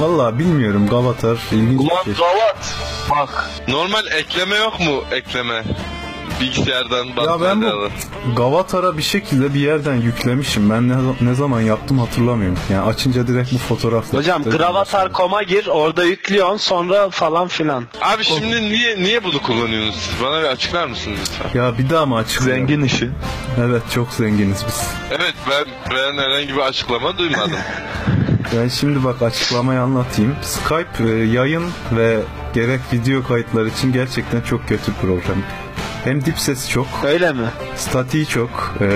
Vallahi 0.00 0.38
bilmiyorum 0.38 0.88
Gavatar 0.88 1.36
ilginç 1.52 1.80
Ulan 1.80 2.06
bir 2.06 2.14
şey. 2.14 2.24
gavat. 2.26 2.74
Bak. 3.10 3.50
Normal 3.68 4.06
ekleme 4.06 4.56
yok 4.56 4.80
mu 4.80 5.04
ekleme? 5.10 5.62
Bilgisayardan 6.44 7.06
Ya 7.06 7.40
ben 7.40 7.62
bu. 7.62 7.88
Gavatar'a 8.36 8.98
bir 8.98 9.02
şekilde 9.02 9.54
bir 9.54 9.60
yerden 9.60 9.94
yüklemişim. 9.94 10.70
Ben 10.70 10.88
ne, 10.88 10.94
ne 11.20 11.34
zaman 11.34 11.60
yaptım 11.60 11.98
hatırlamıyorum. 11.98 12.58
Yani 12.72 12.86
açınca 12.86 13.26
direkt 13.26 13.52
bu 13.52 13.58
fotoğrafla. 13.58 14.18
Hocam 14.18 14.42
gravatar.com'a 14.42 15.42
gir 15.42 15.66
orada 15.66 16.04
yüklüyorsun 16.04 16.56
sonra 16.56 17.10
falan 17.10 17.48
filan. 17.48 17.84
Abi 18.00 18.24
şimdi 18.24 18.62
niye 18.62 18.96
niye 18.96 19.24
bunu 19.24 19.42
kullanıyorsunuz 19.42 19.96
siz? 19.96 20.14
Bana 20.22 20.40
bir 20.42 20.46
açıklar 20.46 20.86
mısınız 20.86 21.18
lütfen? 21.20 21.60
Ya 21.60 21.78
bir 21.78 21.90
daha 21.90 22.06
mı 22.06 22.16
açıklayalım? 22.16 22.68
Zengin 22.68 22.84
işi. 22.84 23.10
Evet 23.60 23.82
çok 23.94 24.12
zenginiz 24.12 24.64
biz. 24.66 24.88
Evet 25.10 25.34
ben, 25.50 25.64
ben 25.90 26.22
herhangi 26.22 26.56
bir 26.56 26.60
açıklama 26.60 27.18
duymadım. 27.18 27.52
Ben 28.56 28.68
şimdi 28.68 29.04
bak 29.04 29.22
açıklamayı 29.22 29.80
anlatayım. 29.80 30.36
Skype 30.42 31.04
e, 31.08 31.24
yayın 31.24 31.64
ve 31.92 32.20
gerek 32.54 32.80
video 32.92 33.22
kayıtlar 33.22 33.66
için 33.66 33.92
gerçekten 33.92 34.40
çok 34.40 34.68
kötü 34.68 34.92
bir 34.92 34.96
program. 34.96 35.36
Hem 36.04 36.24
dip 36.24 36.38
sesi 36.38 36.70
çok, 36.70 36.86
Öyle 37.04 37.32
mi? 37.32 37.48
statiği 37.76 38.26
çok, 38.26 38.74
e, 38.80 38.86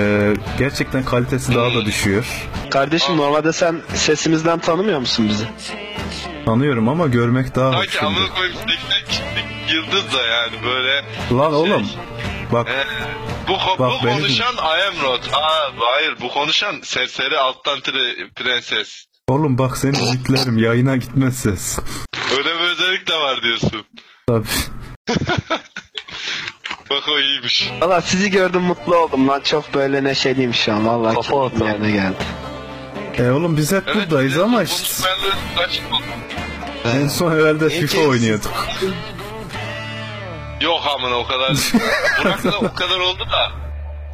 gerçekten 0.58 1.04
kalitesi 1.04 1.54
daha 1.54 1.74
da 1.74 1.84
düşüyor. 1.84 2.26
Kardeşim 2.70 3.16
normalde 3.16 3.52
sen 3.52 3.82
sesimizden 3.94 4.58
tanımıyor 4.58 5.00
musun 5.00 5.28
bizi? 5.28 5.44
Tanıyorum 6.44 6.88
ama 6.88 7.06
görmek 7.06 7.54
daha 7.54 7.68
hoş. 7.68 7.74
Sanki 7.76 7.92
şimdi. 7.92 8.06
amına 8.06 8.34
koyayım 8.34 8.56
80 8.56 9.06
kişilik 9.08 9.72
yıldız 9.74 10.12
da 10.14 10.22
yani 10.26 10.52
böyle. 10.64 11.04
Lan 11.32 11.52
oğlum 11.54 11.86
bak 12.52 12.68
Ee, 12.68 12.84
bu, 13.48 13.52
ko- 13.52 13.78
Bak 13.78 13.92
bu 14.02 14.06
beni 14.06 14.14
konuşan 14.20 14.54
I 14.56 14.82
am 14.88 15.02
Rod. 15.04 15.22
Aa 15.32 15.70
hayır 15.78 16.16
bu 16.20 16.28
konuşan 16.28 16.80
serseri 16.82 17.38
alttan 17.38 17.80
tire 17.80 18.28
prenses. 18.36 19.04
oğlum 19.28 19.58
bak 19.58 19.76
seni 19.76 19.96
izlerim 19.98 20.58
yayına 20.58 20.96
gitmez 20.96 21.36
ses. 21.36 21.78
Öyle 22.38 22.54
bir 22.54 22.60
özellik 22.70 23.08
de 23.08 23.14
var 23.14 23.42
diyorsun. 23.42 23.84
Tabii. 24.26 24.46
Bak 26.90 27.08
o 27.08 27.18
iyiymiş. 27.20 27.70
Valla 27.80 28.00
sizi 28.00 28.30
gördüm 28.30 28.60
mutlu 28.62 28.96
oldum 28.96 29.28
lan 29.28 29.40
çok 29.40 29.74
böyle 29.74 30.04
neşeliyim 30.04 30.54
şu 30.54 30.72
an 30.72 30.86
valla 30.86 31.14
Kafa 31.14 31.22
keyfim 31.22 31.56
atan. 31.62 31.66
yerine 31.66 31.90
geldi. 31.90 32.16
E 33.18 33.30
oğlum 33.30 33.56
biz 33.56 33.72
hep 33.72 33.86
buradayız 33.94 34.38
ama 34.38 34.62
işte 34.62 35.08
en 36.84 37.08
son 37.08 37.30
herhalde 37.32 37.68
FIFA 37.68 37.70
keyifsiz. 37.70 38.06
oynuyorduk. 38.06 38.66
Yok 40.60 40.80
amına 40.96 41.14
o 41.18 41.26
kadar. 41.26 41.50
Burak'la 42.24 42.58
o 42.58 42.74
kadar 42.74 42.98
oldu 43.00 43.20
da. 43.32 43.50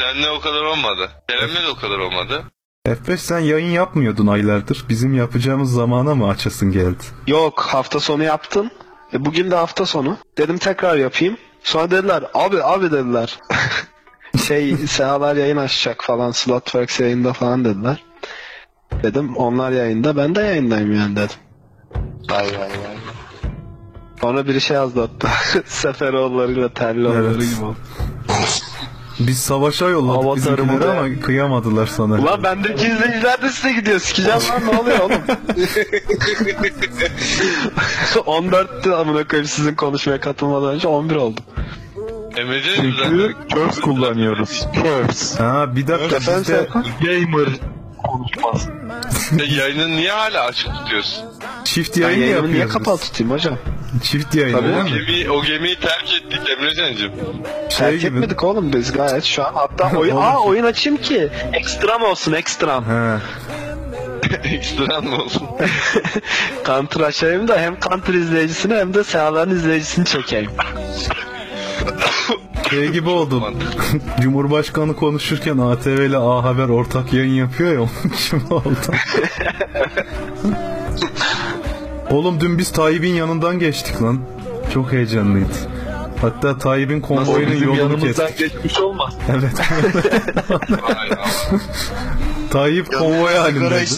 Seninle 0.01 0.31
o 0.31 0.41
kadar 0.41 0.63
olmadı. 0.63 1.11
Kerem'le 1.29 1.55
de 1.67 1.69
o 1.73 1.77
kadar 1.77 1.99
olmadı. 1.99 2.43
F5 2.89 3.17
sen 3.17 3.39
yayın 3.39 3.71
yapmıyordun 3.71 4.27
aylardır. 4.27 4.85
Bizim 4.89 5.15
yapacağımız 5.15 5.73
zamana 5.73 6.15
mı 6.15 6.29
açasın 6.29 6.73
geldi? 6.73 7.05
Yok 7.27 7.61
hafta 7.73 8.01
sonu 8.01 8.23
yaptım. 8.25 8.71
E, 9.13 9.25
bugün 9.25 9.51
de 9.51 9.55
hafta 9.55 9.87
sonu. 9.87 10.19
Dedim 10.39 10.59
tekrar 10.59 10.97
yapayım. 10.97 11.37
Sonra 11.65 11.91
dediler 11.91 12.25
abi 12.35 12.63
abi 12.63 12.91
dediler. 12.91 13.39
şey 14.47 14.77
Sehalar 14.77 15.37
yayın 15.37 15.57
açacak 15.57 16.05
falan 16.05 16.31
Slotworks 16.31 17.01
yayında 17.01 17.33
falan 17.33 17.65
dediler. 17.65 18.03
Dedim 19.03 19.37
onlar 19.37 19.73
yayında 19.73 20.17
ben 20.17 20.35
de 20.35 20.41
yayındayım 20.41 20.93
yani 20.95 21.17
dedim. 21.17 21.37
Vay 22.31 22.47
vay 22.47 22.59
vay. 22.59 22.97
Sonra 24.21 24.47
biri 24.47 24.61
şey 24.61 24.77
yazdı 24.77 25.01
hatta. 25.01 25.29
Seferoğullarıyla 25.67 26.69
Terlioğulları 26.69 27.25
Evet. 27.25 27.55
gibi 27.55 27.65
oldu. 27.65 27.77
Biz 29.19 29.39
savaşa 29.39 29.89
yolladık 29.89 30.37
bizimkileri 30.37 30.81
da- 30.81 30.93
ama 30.99 31.21
kıyamadılar 31.21 31.87
sana. 31.87 32.15
Ulan 32.15 32.43
bendeki 32.43 32.87
izleyiciler 32.87 33.43
de 33.43 33.49
size 33.51 33.73
gidiyor. 33.73 34.01
Sikeceğim 34.01 34.39
lan 34.51 34.75
ne 34.75 34.79
oluyor 34.81 34.99
oğlum? 35.01 35.13
14'tü 38.15 38.93
amına 38.95 39.29
koyayım 39.29 39.49
sizin 39.49 39.75
konuşmaya 39.75 40.21
katılmadan 40.21 40.75
önce 40.75 40.89
11 40.89 41.17
oldu. 41.17 41.41
Emre'de 42.37 42.63
Çünkü 42.77 43.35
curse 43.55 43.81
kullanıyoruz. 43.81 44.67
Curse. 44.75 45.43
Ha 45.45 45.77
bir 45.77 45.87
dakika 45.87 46.17
bizde? 46.19 46.69
Gamer 47.01 47.49
konuşmaz. 48.19 48.69
E, 49.41 49.45
yayını 49.55 49.89
niye 49.89 50.11
hala 50.13 50.45
açık 50.45 50.67
tutuyorsun? 50.75 51.25
çift 51.65 51.97
Ben 51.97 52.03
yayın 52.03 52.21
yayınımı 52.21 52.47
niye 52.49 52.59
yapıyoruz. 52.59 52.73
kapalı 52.85 52.99
tutayım 52.99 53.33
hocam? 53.33 53.59
Çift 54.03 54.35
yayın 54.35 54.57
Tabii. 54.57 54.69
O 54.73 54.83
mi? 54.85 54.91
gemiyi, 54.91 55.31
o 55.31 55.43
gemiyi 55.43 55.77
terk 55.81 56.13
ettik 56.15 56.51
Emrecan'cım. 56.59 57.13
Şey 57.71 57.79
Terk 57.79 58.01
gibi. 58.01 58.17
etmedik 58.17 58.45
oğlum 58.45 58.73
biz 58.73 58.93
gayet 58.93 59.25
şu 59.25 59.47
an. 59.47 59.55
Hatta 59.55 59.91
oyun, 59.99 60.17
aa 60.17 60.39
oyun 60.39 60.65
açayım 60.65 61.03
ki. 61.03 61.29
Ekstram 61.53 62.03
olsun 62.03 62.33
ekstram. 62.33 62.85
He. 62.85 63.19
Ekstran 64.55 65.05
mı 65.05 65.17
olsun? 65.23 65.43
Counter 66.67 67.01
açayım 67.01 67.49
da 67.49 67.59
hem 67.61 67.81
Counter 67.81 68.15
izleyicisini 68.15 68.75
hem 68.75 68.95
de 68.95 69.05
Sağların 69.05 69.51
izleyicisini 69.57 70.05
çekeyim. 70.05 70.51
Şey 72.75 72.89
gibi 72.89 73.09
oldu. 73.09 73.53
Cumhurbaşkanı 74.21 74.97
konuşurken 74.97 75.59
ATV 75.59 75.89
ile 75.89 76.17
A 76.17 76.45
Haber 76.45 76.69
ortak 76.69 77.13
yayın 77.13 77.35
yapıyor 77.35 77.73
ya 77.73 77.81
onun 77.81 77.91
gibi 78.31 78.55
oldu. 78.55 78.77
Oğlum 82.11 82.41
dün 82.41 82.59
biz 82.59 82.73
Tayyip'in 82.73 83.15
yanından 83.15 83.59
geçtik 83.59 84.03
lan. 84.03 84.21
Çok 84.75 84.93
heyecanlıydı. 84.93 85.53
Hatta 86.21 86.59
Tayyip'in 86.59 87.01
konvoyunun 87.01 87.55
yolunu 87.55 88.01
kestik. 88.01 88.39
geçmiş 88.39 88.81
olmaz. 88.81 89.15
Evet. 89.29 89.53
Tayyip 92.51 92.93
konvoy 92.99 93.35
halindeydi. 93.35 93.91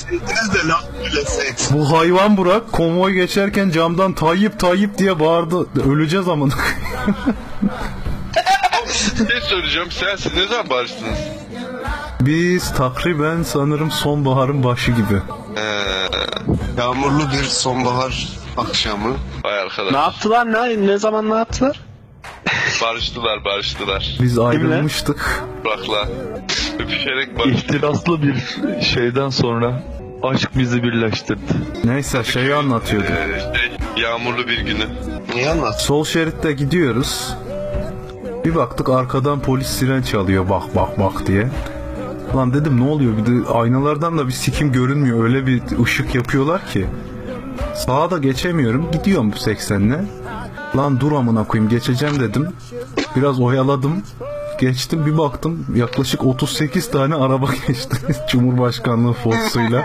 Bu 1.72 1.92
hayvan 1.92 2.36
Burak 2.36 2.72
konvoy 2.72 3.12
geçerken 3.12 3.70
camdan 3.70 4.12
Tayyip 4.12 4.58
Tayyip 4.58 4.98
diye 4.98 5.20
bağırdı. 5.20 5.66
Öleceğiz 5.90 6.28
amına. 6.28 6.54
Şey 9.30 9.40
soracağım. 9.40 9.88
Sen 9.90 10.16
siz 10.16 10.34
ne 10.34 10.46
zaman 10.46 10.70
barıştınız? 10.70 11.18
Biz 12.20 12.72
takriben 12.74 13.42
sanırım 13.42 13.90
sonbaharın 13.90 14.64
başı 14.64 14.90
gibi. 14.90 15.14
Ee, 15.56 15.62
Yağmurlu 16.78 17.30
bir 17.32 17.44
sonbahar 17.44 18.28
akşamı. 18.56 19.14
vay 19.44 19.60
arkadaş. 19.60 19.92
Ne 19.92 19.98
yaptılar 19.98 20.52
ne, 20.52 20.86
ne 20.86 20.98
zaman 20.98 21.30
ne 21.30 21.34
yaptılar? 21.34 21.80
Barıştılar 22.82 23.44
barıştılar. 23.44 24.16
Biz 24.20 24.38
ayrılmıştık. 24.38 25.44
Burak'la. 25.64 26.08
Öpüşerek 26.78 27.38
barıştılar. 27.38 27.74
İhtiraslı 27.74 28.22
bir 28.22 28.34
şeyden 28.84 29.28
sonra 29.28 29.82
aşk 30.22 30.50
bizi 30.58 30.82
birleştirdi. 30.82 31.40
Neyse 31.84 32.24
şeyi 32.24 32.54
anlatıyordu. 32.54 33.06
Ee, 33.06 33.40
şey, 33.58 34.02
yağmurlu 34.04 34.48
bir 34.48 34.58
günü. 34.58 34.84
Niye 35.34 35.50
anlat? 35.50 35.80
Sol 35.82 36.04
şeritte 36.04 36.52
gidiyoruz. 36.52 37.34
Bir 38.46 38.54
baktık 38.54 38.88
arkadan 38.88 39.40
polis 39.40 39.66
siren 39.66 40.02
çalıyor 40.02 40.48
bak 40.50 40.62
bak 40.76 40.98
bak 40.98 41.26
diye. 41.26 41.48
Lan 42.36 42.54
dedim 42.54 42.80
ne 42.80 42.90
oluyor 42.90 43.12
bir 43.16 43.26
de 43.26 43.48
aynalardan 43.48 44.18
da 44.18 44.26
bir 44.26 44.32
sikim 44.32 44.72
görünmüyor 44.72 45.24
öyle 45.24 45.46
bir 45.46 45.62
ışık 45.84 46.14
yapıyorlar 46.14 46.66
ki. 46.66 46.86
Sağa 47.74 48.10
da 48.10 48.18
geçemiyorum 48.18 48.90
gidiyorum 48.90 49.30
80'le. 49.30 50.04
Lan 50.76 51.00
dur 51.00 51.12
amına 51.12 51.44
koyayım 51.44 51.70
geçeceğim 51.70 52.20
dedim. 52.20 52.48
Biraz 53.16 53.40
oyaladım. 53.40 54.02
Geçtim 54.60 55.06
bir 55.06 55.18
baktım 55.18 55.66
yaklaşık 55.74 56.24
38 56.24 56.90
tane 56.90 57.14
araba 57.14 57.46
geçti 57.66 57.96
Cumhurbaşkanlığı 58.28 59.12
forsuyla. 59.12 59.84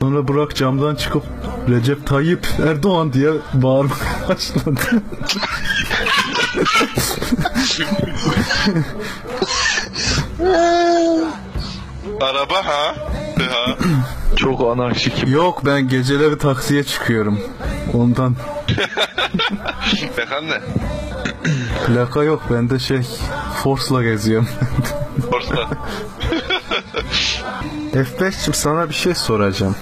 Sonra 0.00 0.28
Burak 0.28 0.56
camdan 0.56 0.94
çıkıp 0.94 1.22
Recep 1.68 2.06
Tayyip 2.06 2.46
Erdoğan 2.66 3.12
diye 3.12 3.30
bağırmaya 3.54 4.28
başladı. 4.28 4.80
Araba 12.20 12.54
ha? 12.66 12.94
Ha. 13.50 13.76
Çok 14.36 14.60
anarşik. 14.60 15.28
Yok 15.28 15.62
ben 15.66 15.88
geceleri 15.88 16.38
taksiye 16.38 16.84
çıkıyorum. 16.84 17.40
Ondan 17.94 18.36
Bekan 20.18 20.48
ne? 20.48 20.60
plaka 21.86 22.22
yok 22.22 22.42
bende 22.50 22.78
şey 22.78 23.00
Force'la 23.62 24.02
geziyorum. 24.02 24.48
Borsa. 25.32 25.54
F5'cim 27.94 28.54
sana 28.54 28.88
bir 28.88 28.94
şey 28.94 29.14
soracağım. 29.14 29.76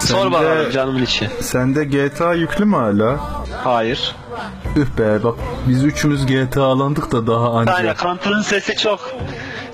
Sor 0.00 0.32
bana 0.32 0.70
canımın 0.70 1.02
içi. 1.02 1.30
Sende 1.40 1.84
GTA 1.84 2.34
yüklü 2.34 2.64
mü 2.64 2.76
hala? 2.76 3.20
Hayır. 3.64 4.14
Üh 4.76 4.86
be 4.98 5.24
bak 5.24 5.34
biz 5.68 5.84
üçümüz 5.84 6.26
GTA 6.26 6.62
alandık 6.64 7.12
da 7.12 7.26
daha 7.26 7.60
Bir 7.62 7.70
saniye 7.70 7.90
anca. 7.90 8.02
Counter'ın 8.02 8.42
sesi 8.42 8.76
çok 8.76 9.12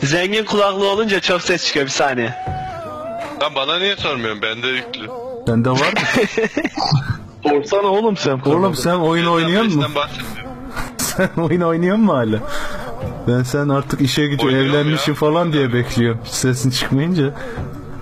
zengin 0.02 0.44
kulaklı 0.44 0.88
olunca 0.90 1.20
çok 1.20 1.42
ses 1.42 1.66
çıkıyor 1.66 1.86
bir 1.86 1.90
saniye. 1.90 2.34
Lan 3.42 3.54
bana 3.54 3.78
niye 3.78 3.96
sormuyorsun? 3.96 4.42
Bende 4.42 4.68
yüklü. 4.68 5.06
Sende 5.46 5.70
var 5.70 5.76
mı? 5.76 5.82
Sorsana 7.48 7.86
oğlum 7.88 8.16
sen. 8.16 8.40
Oğlum 8.46 8.74
sen 8.74 8.94
oyun 8.94 9.26
oynuyor 9.26 9.62
musun? 9.62 9.84
Sen 10.98 11.28
oyun 11.42 11.60
oynuyor 11.60 11.96
musun 11.96 12.14
hala? 12.14 12.38
Ben 13.28 13.42
sen 13.42 13.68
artık 13.68 14.00
işe 14.00 14.26
gidiyor 14.26 14.44
Oynuyorum 14.52 14.70
evlenmişsin 14.74 15.12
ya. 15.12 15.16
falan 15.16 15.52
diye 15.52 15.72
bekliyorum. 15.72 16.20
Sesin 16.24 16.70
çıkmayınca. 16.70 17.34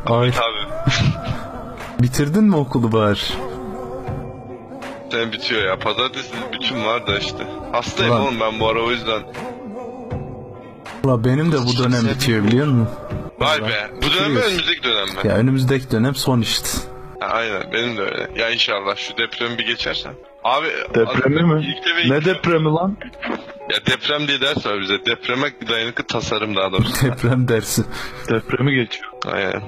Ay 0.07 0.33
Tabii. 0.33 0.93
bitirdin 2.03 2.45
mi 2.45 2.57
okulu 2.57 2.93
bari? 2.93 3.19
Sen 5.15 5.33
bitiyor 5.33 5.62
ya. 5.62 5.79
Pazartesi 5.79 6.35
bütün 6.53 6.85
var 6.85 7.07
da 7.07 7.19
işte. 7.19 7.47
Hastayım 7.73 8.12
Ulan. 8.12 8.23
oğlum 8.23 8.41
ben 8.41 8.61
bu 8.61 8.69
ara 8.69 8.83
o 8.83 8.91
yüzden. 8.91 9.23
Valla 11.05 11.25
benim 11.25 11.53
de 11.53 11.57
bu 11.59 11.77
dönem 11.85 12.05
bitiyor 12.15 12.45
biliyor 12.45 12.67
musun? 12.67 12.89
Vay 13.39 13.62
be. 13.62 13.91
Bu 13.97 14.15
dönem 14.19 14.33
mi 14.33 14.39
önümüzdeki 14.41 14.83
dönem 14.83 15.05
mi? 15.05 15.15
Ya 15.25 15.35
önümüzdeki 15.37 15.91
dönem 15.91 16.15
son 16.15 16.41
işte. 16.41 16.69
Ha, 17.21 17.27
aynen 17.27 17.73
benim 17.73 17.97
de 17.97 18.01
öyle. 18.03 18.31
Ya 18.37 18.51
inşallah 18.51 18.97
şu 18.97 19.17
depremi 19.17 19.59
bir 19.59 19.67
geçersem. 19.67 20.12
Abi 20.45 20.67
Depremi 20.95 21.39
adam 21.41 21.59
mi? 21.59 21.75
Ne 22.09 22.19
gidiyor. 22.19 22.25
depremi 22.25 22.69
lan? 22.69 22.97
Ya 23.71 23.77
deprem 23.87 24.29
diye 24.29 24.41
ders 24.41 24.67
var 24.67 24.81
bize. 24.81 25.07
Depreme 25.07 25.51
dayanıklı 25.69 26.05
tasarım 26.05 26.57
daha 26.57 26.73
doğrusu. 26.73 27.07
Deprem 27.07 27.49
dersi. 27.49 27.83
Depremi 28.31 28.75
geçiyor. 28.75 29.09
Aynen. 29.33 29.62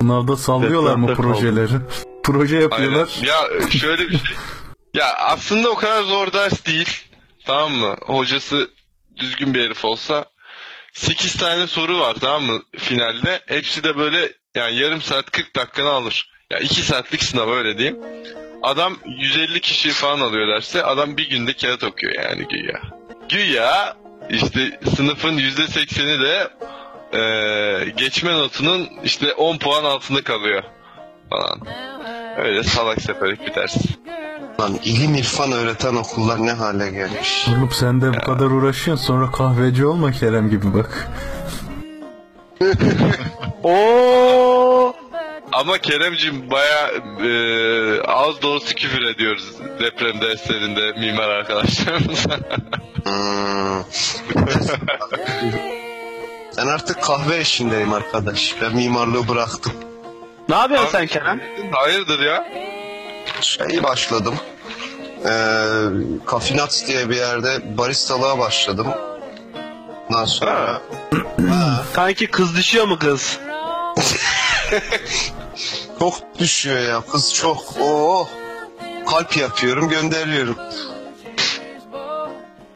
Sınavda 0.00 0.36
sallıyorlar 0.36 0.94
mı 0.94 1.08
Depremde 1.08 1.22
kaldım. 1.22 1.40
projeleri? 1.40 1.80
Proje 2.24 2.54
Aynen. 2.56 2.62
yapıyorlar. 2.62 3.08
Ya 3.22 3.68
şöyle 3.70 4.02
bir 4.02 4.18
şey. 4.18 4.36
Ya 4.94 5.14
aslında 5.14 5.70
o 5.70 5.74
kadar 5.74 6.02
zor 6.02 6.32
ders 6.32 6.66
değil. 6.66 7.04
Tamam 7.46 7.72
mı? 7.72 7.96
Hocası 8.00 8.70
düzgün 9.16 9.54
bir 9.54 9.64
herif 9.64 9.84
olsa 9.84 10.24
8 10.92 11.36
tane 11.36 11.66
soru 11.66 11.98
var 11.98 12.14
tamam 12.20 12.42
mı 12.42 12.62
finalde. 12.78 13.40
Hepsi 13.46 13.84
de 13.84 13.96
böyle 13.96 14.32
yani 14.54 14.76
yarım 14.76 15.02
saat 15.02 15.30
40 15.30 15.56
dakikanı 15.56 15.88
alır. 15.88 16.30
Ya 16.50 16.58
2 16.58 16.82
saatlik 16.82 17.22
sınav 17.24 17.50
öyle 17.50 17.78
diyeyim. 17.78 17.98
Adam 18.62 18.98
150 19.06 19.60
kişi 19.60 19.90
falan 19.90 20.20
alıyor 20.20 20.48
derse 20.48 20.82
adam 20.84 21.16
bir 21.16 21.30
günde 21.30 21.52
kağıt 21.52 21.84
okuyor 21.84 22.14
yani 22.14 22.48
güya. 22.48 22.80
Güya 23.28 23.96
işte 24.30 24.80
sınıfın 24.96 25.38
%80'i 25.38 26.20
de 26.20 26.48
eee, 27.14 27.90
geçme 27.96 28.32
notunun 28.32 28.90
işte 29.04 29.32
10 29.32 29.58
puan 29.58 29.84
altında 29.84 30.22
kalıyor 30.24 30.62
falan. 31.32 31.60
Öyle 32.36 32.62
salak 32.62 33.02
seferik 33.02 33.46
bir 33.46 33.54
ders. 33.54 33.76
Lan 34.60 34.78
ilim 34.84 35.14
irfan 35.14 35.52
öğreten 35.52 35.94
okullar 35.94 36.46
ne 36.46 36.52
hale 36.52 36.90
gelmiş. 36.90 37.48
Oğlum 37.48 37.70
sen 37.72 38.00
de 38.00 38.14
bu 38.14 38.20
kadar 38.20 38.46
uğraşıyorsun 38.46 39.04
sonra 39.04 39.30
kahveci 39.30 39.86
olma 39.86 40.12
Kerem 40.12 40.50
gibi 40.50 40.74
bak. 40.74 41.08
Oo! 43.62 44.94
Ama 45.52 45.78
Keremcim 45.78 46.50
baya 46.50 46.90
az 48.06 48.42
doğrusu 48.42 48.74
küfür 48.74 49.02
ediyoruz 49.02 49.52
deprem 49.80 50.20
derslerinde 50.20 51.00
mimar 51.00 51.28
arkadaşlarımıza. 51.28 52.38
Hmm. 53.04 53.82
ben 56.56 56.66
artık 56.66 57.02
kahve 57.02 57.40
işindeyim 57.40 57.92
arkadaş. 57.92 58.54
Ben 58.62 58.76
mimarlığı 58.76 59.28
bıraktım. 59.28 59.72
Ne 60.52 60.58
yapıyorsun 60.58 60.88
sen 60.92 61.06
Kerem? 61.06 61.40
Hayırdır 61.72 62.20
ya? 62.20 62.44
Şey 63.40 63.82
başladım. 63.82 64.34
Ee, 65.26 65.30
Kafinat 66.26 66.84
diye 66.86 67.08
bir 67.08 67.16
yerde 67.16 67.78
baristalığa 67.78 68.38
başladım. 68.38 68.86
Ondan 70.08 70.24
sonra 70.24 70.82
Kanki 71.94 72.26
kız 72.26 72.56
düşüyor 72.56 72.84
mu 72.84 72.98
kız? 72.98 73.38
çok 75.98 76.14
düşüyor 76.38 76.78
ya 76.78 77.00
kız 77.12 77.34
çok. 77.34 77.58
Oo. 77.80 78.28
Kalp 79.06 79.36
yapıyorum 79.36 79.88
gönderiyorum. 79.88 80.56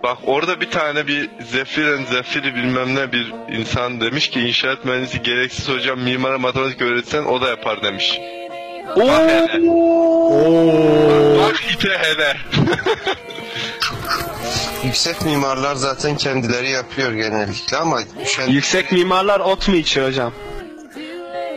Bak 0.06 0.18
orada 0.26 0.60
bir 0.60 0.70
tane 0.70 1.06
bir 1.06 1.30
Zefiren 1.52 2.04
Zefiri 2.04 2.54
bilmem 2.54 2.94
ne 2.94 3.12
bir 3.12 3.32
insan 3.48 4.00
demiş 4.00 4.30
ki 4.30 4.40
inşaat 4.40 4.84
mühendisi 4.84 5.22
gereksiz 5.22 5.68
hocam 5.68 6.00
mimara 6.00 6.38
matematik 6.38 6.82
öğretsen 6.82 7.24
o 7.24 7.40
da 7.40 7.48
yapar 7.48 7.82
demiş. 7.82 8.20
Bak 8.96 9.30
hele. 9.30 9.68
Bak 11.38 11.62
ite 11.74 11.98
hele. 11.98 12.36
Yüksek 14.84 15.24
mimarlar 15.24 15.74
zaten 15.74 16.16
kendileri 16.16 16.70
yapıyor 16.70 17.12
genellikle 17.12 17.76
ama 17.76 18.00
üşen, 18.22 18.48
Yüksek 18.48 18.92
mimarlar 18.92 19.40
ot 19.40 19.68
mu 19.68 19.76
içiyor 19.76 20.08
hocam? 20.08 20.32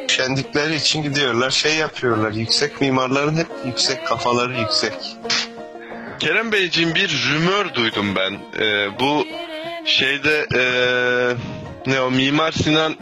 üşendikleri 0.06 0.76
için 0.76 1.04
gidiyorlar 1.04 1.50
şey 1.50 1.76
yapıyorlar. 1.76 2.32
Yüksek 2.32 2.82
mimarların 2.82 3.38
hep 3.38 3.48
yüksek 3.66 4.08
kafaları 4.08 4.60
yüksek. 4.60 4.94
Kerem 6.20 6.52
Beyciğim 6.52 6.96
bir 6.96 7.30
rümör 7.34 7.74
duydum 7.74 8.16
ben. 8.16 8.34
Ee, 8.64 9.00
bu 9.00 9.26
şeyde 9.86 10.48
ee, 10.56 11.36
ne 11.92 12.02
o 12.02 12.12
Mimar 12.12 12.52
Sinan 12.52 12.96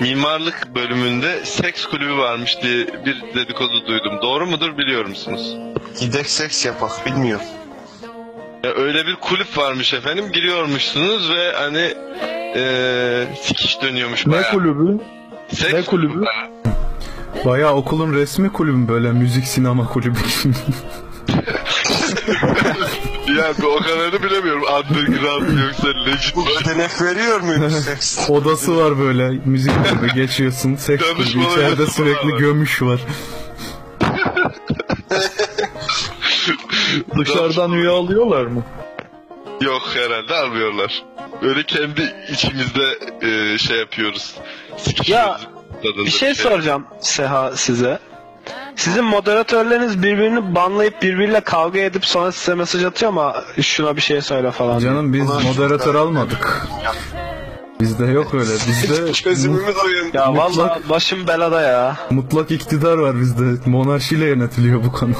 mimarlık 0.00 0.74
bölümünde 0.74 1.44
seks 1.44 1.86
kulübü 1.86 2.16
varmış 2.16 2.56
diye 2.62 2.86
bir 3.06 3.22
dedikodu 3.34 3.86
duydum. 3.86 4.18
Doğru 4.22 4.46
mudur 4.46 4.78
biliyor 4.78 5.06
musunuz? 5.06 5.56
Gidek 6.00 6.30
seks 6.30 6.64
yapak 6.66 7.06
bilmiyorum. 7.06 7.46
Ya 8.64 8.70
öyle 8.70 9.06
bir 9.06 9.14
kulüp 9.16 9.58
varmış 9.58 9.94
efendim. 9.94 10.24
Giriyormuşsunuz 10.32 11.30
ve 11.30 11.52
hani 11.52 11.94
ee, 12.56 13.24
sikiş 13.42 13.82
dönüyormuş 13.82 14.26
Ne 14.26 14.32
bayağı. 14.32 14.50
kulübü? 14.50 15.00
Seks 15.48 15.72
ne 15.72 15.82
kulübü? 15.82 16.24
Bayağı 17.44 17.74
okulun 17.74 18.14
resmi 18.14 18.52
kulübü 18.52 18.88
böyle 18.88 19.12
müzik 19.12 19.44
sinema 19.46 19.88
kulübü 19.88 20.18
gibi. 22.26 23.38
Ya 23.38 23.52
o 23.66 23.76
kadarını 23.82 24.22
bilemiyorum. 24.22 24.62
Underground 24.62 25.58
yoksa 25.66 25.88
legit. 25.88 26.34
Ödenek 26.62 27.02
veriyor 27.02 27.40
muyuz 27.40 27.84
seks? 27.84 28.30
Odası 28.30 28.76
var 28.76 28.98
böyle 28.98 29.28
müzik 29.44 29.72
kulübü 29.84 30.14
geçiyorsun. 30.14 30.74
Seks 30.76 31.04
Danışma 31.04 31.42
içeride 31.44 31.86
sürekli 31.86 32.32
var. 32.32 32.38
gömüş 32.38 32.82
var. 32.82 33.00
Dışarıdan 37.18 37.72
üye 37.72 37.88
alıyorlar 37.88 38.44
mı? 38.46 38.62
Yok 39.60 39.82
herhalde 39.94 40.34
almıyorlar. 40.34 41.02
Öyle 41.42 41.62
kendi 41.62 42.14
içimizde 42.32 42.98
e, 43.22 43.58
şey 43.58 43.78
yapıyoruz. 43.78 44.34
Ya, 45.06 45.40
Bir 45.84 46.10
şey 46.10 46.34
soracağım 46.34 46.86
Seha 47.00 47.56
size. 47.56 47.98
Sizin 48.76 49.04
moderatörleriniz 49.04 50.02
birbirini 50.02 50.54
banlayıp 50.54 51.02
birbiriyle 51.02 51.40
kavga 51.40 51.78
edip 51.78 52.06
sonra 52.06 52.32
size 52.32 52.54
mesaj 52.54 52.84
atıyor 52.84 53.12
ama 53.12 53.44
şuna 53.62 53.96
bir 53.96 54.02
şey 54.02 54.20
söyle 54.20 54.50
falan. 54.50 54.78
Canım 54.78 55.12
biz 55.12 55.28
moderatör 55.44 55.94
almadık. 55.94 56.66
Bizde 57.80 58.04
yok 58.06 58.34
öyle. 58.34 58.52
Bizde 58.68 59.12
Çözümümüz 59.12 59.76
o 59.84 59.88
yönde. 59.88 60.18
Ya 60.18 60.36
vallahi 60.36 60.88
başım 60.88 61.26
belada 61.28 61.60
ya. 61.62 61.96
mutlak 62.10 62.50
iktidar 62.50 62.98
var 62.98 63.20
bizde. 63.20 63.70
Monarşiyle 63.70 64.24
yönetiliyor 64.24 64.84
bu 64.84 64.92
kanal. 64.92 65.14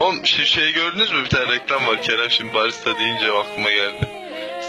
Oğlum 0.00 0.26
şu 0.26 0.46
şeyi 0.46 0.72
gördünüz 0.72 1.12
mü? 1.12 1.18
Bir 1.24 1.28
tane 1.28 1.52
reklam 1.52 1.86
var. 1.86 2.02
Kerem 2.02 2.30
şimdi 2.30 2.54
barista 2.54 2.98
deyince 2.98 3.24
aklıma 3.32 3.70
geldi. 3.70 4.08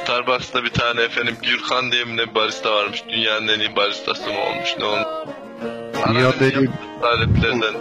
Starbucks'ta 0.03 0.63
bir 0.63 0.69
tane 0.69 1.01
efendim 1.01 1.35
Gürkan 1.43 1.91
diye 1.91 2.03
mi 2.05 2.17
ne 2.17 2.29
bir 2.29 2.35
barista 2.35 2.71
varmış. 2.73 3.03
Dünyanın 3.09 3.47
en 3.47 3.59
iyi 3.59 3.75
baristası 3.75 4.29
mı 4.29 4.39
olmuş 4.49 4.75
ne 4.79 4.85
olmuş. 4.85 5.05
En 6.07 6.13
iyi- 6.61 6.69
taleplerinden 7.01 7.73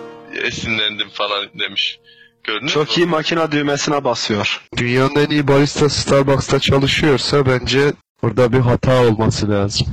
esinlendim 0.42 1.08
falan 1.08 1.46
demiş. 1.60 1.98
Gördünüz 2.44 2.62
mü? 2.62 2.68
Çok 2.84 2.98
iyi 2.98 3.06
makine 3.06 3.52
düğmesine 3.52 4.04
basıyor. 4.04 4.60
Dünyanın 4.76 5.16
en 5.16 5.30
iyi 5.30 5.48
barista 5.48 5.88
Starbucks'ta 5.88 6.60
çalışıyorsa 6.60 7.46
bence 7.46 7.92
burada 8.22 8.52
bir 8.52 8.58
hata 8.60 9.00
olması 9.06 9.50
lazım. 9.50 9.86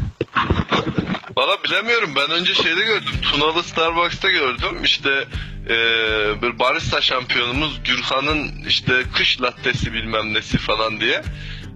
Valla 1.38 1.58
bilemiyorum. 1.64 2.10
Ben 2.16 2.32
önce 2.32 2.54
şeyde 2.54 2.86
gördüm. 2.86 3.14
Tunalı 3.34 3.64
Starbucks'ta 3.64 4.30
gördüm. 4.30 4.84
İşte 4.84 5.28
eee 5.70 6.42
bir 6.42 6.60
barista 6.60 7.02
şampiyonumuz 7.02 7.84
Gürkan'ın 7.84 8.52
işte 8.68 9.04
kış 9.16 9.42
lattesi 9.42 9.94
bilmem 9.94 10.34
nesi 10.34 10.58
falan 10.58 11.00
diye. 11.00 11.22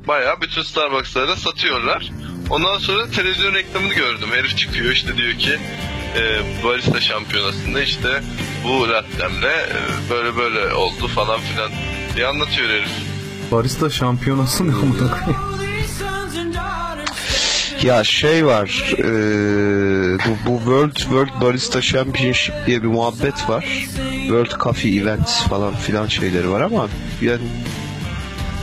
Bayağı 0.08 0.42
bütün 0.42 0.62
Starbucks'larda 0.62 1.36
satıyorlar. 1.36 2.10
Ondan 2.50 2.78
sonra 2.78 3.10
televizyon 3.12 3.54
reklamını 3.54 3.94
gördüm. 3.94 4.28
Herif 4.32 4.58
çıkıyor 4.58 4.92
işte 4.92 5.18
diyor 5.18 5.34
ki 5.34 5.60
eee, 6.16 6.42
barista 6.64 7.02
şampiyonasında 7.02 7.82
işte 7.82 8.22
bu 8.64 8.90
lattemle 8.90 9.48
eee, 9.48 9.76
böyle 10.10 10.36
böyle 10.38 10.74
oldu 10.74 11.08
falan 11.08 11.40
filan 11.42 11.72
diye 12.16 12.28
anlatıyor 12.28 12.70
herif. 12.70 12.90
Barista 13.52 13.90
şampiyonası 13.90 14.68
ne 14.68 14.72
amına? 14.76 15.18
Ya 17.84 18.04
şey 18.04 18.46
var, 18.46 18.84
eee, 18.98 20.18
bu, 20.28 20.50
bu 20.52 20.58
World 20.58 20.96
World 20.96 21.42
Barista 21.42 21.82
Championship 21.82 22.56
diye 22.68 22.84
bir 22.84 22.88
muhabbet 22.88 23.50
var. 23.50 23.66
World 24.22 24.60
Coffee 24.60 24.96
Events 24.98 25.42
falan 25.44 25.76
filan 25.76 26.08
şeyleri 26.08 26.50
var 26.52 26.62
ama 26.62 26.88
yani 27.22 27.42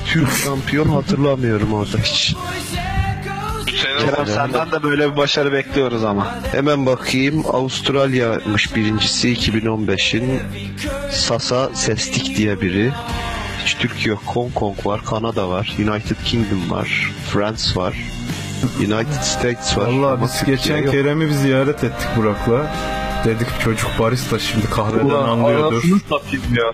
Türk 0.06 0.28
şampiyon 0.44 0.88
hatırlamıyorum 0.88 1.74
orada 1.74 1.98
hiç. 1.98 2.34
Kerem 3.76 4.26
senden 4.26 4.70
de 4.72 4.82
böyle 4.82 5.12
bir 5.12 5.16
başarı 5.16 5.52
bekliyoruz 5.52 6.04
ama. 6.04 6.34
Hemen 6.52 6.86
bakayım 6.86 7.44
Avustralya'mış 7.52 8.76
birincisi 8.76 9.32
2015'in 9.34 10.40
Sasa 11.10 11.70
Sestik 11.74 12.36
diye 12.36 12.60
biri. 12.60 12.92
Hiç 13.64 13.74
Türkiye 13.74 14.14
yok. 14.14 14.22
Hong 14.26 14.54
Kong 14.54 14.86
var, 14.86 15.04
Kanada 15.04 15.48
var, 15.48 15.72
United 15.78 16.16
Kingdom 16.24 16.70
var, 16.70 17.12
France 17.32 17.80
var, 17.80 17.94
United 18.78 19.22
States 19.22 19.76
var. 19.78 19.86
Valla 19.86 20.22
biz 20.22 20.38
Türkiye 20.38 20.56
geçen 20.56 20.76
yok. 20.76 20.90
Kerem'i 20.92 21.26
bir 21.26 21.32
ziyaret 21.34 21.84
ettik 21.84 22.08
Burak'la. 22.16 22.74
Dedik 23.24 23.48
çocuk 23.64 23.90
barista 23.98 24.38
şimdi 24.38 24.70
kahveden 24.70 25.04
Ulan 25.04 25.28
anlıyordur. 25.28 25.72
anasını 25.72 26.00
satayım 26.10 26.44
ya. 26.56 26.72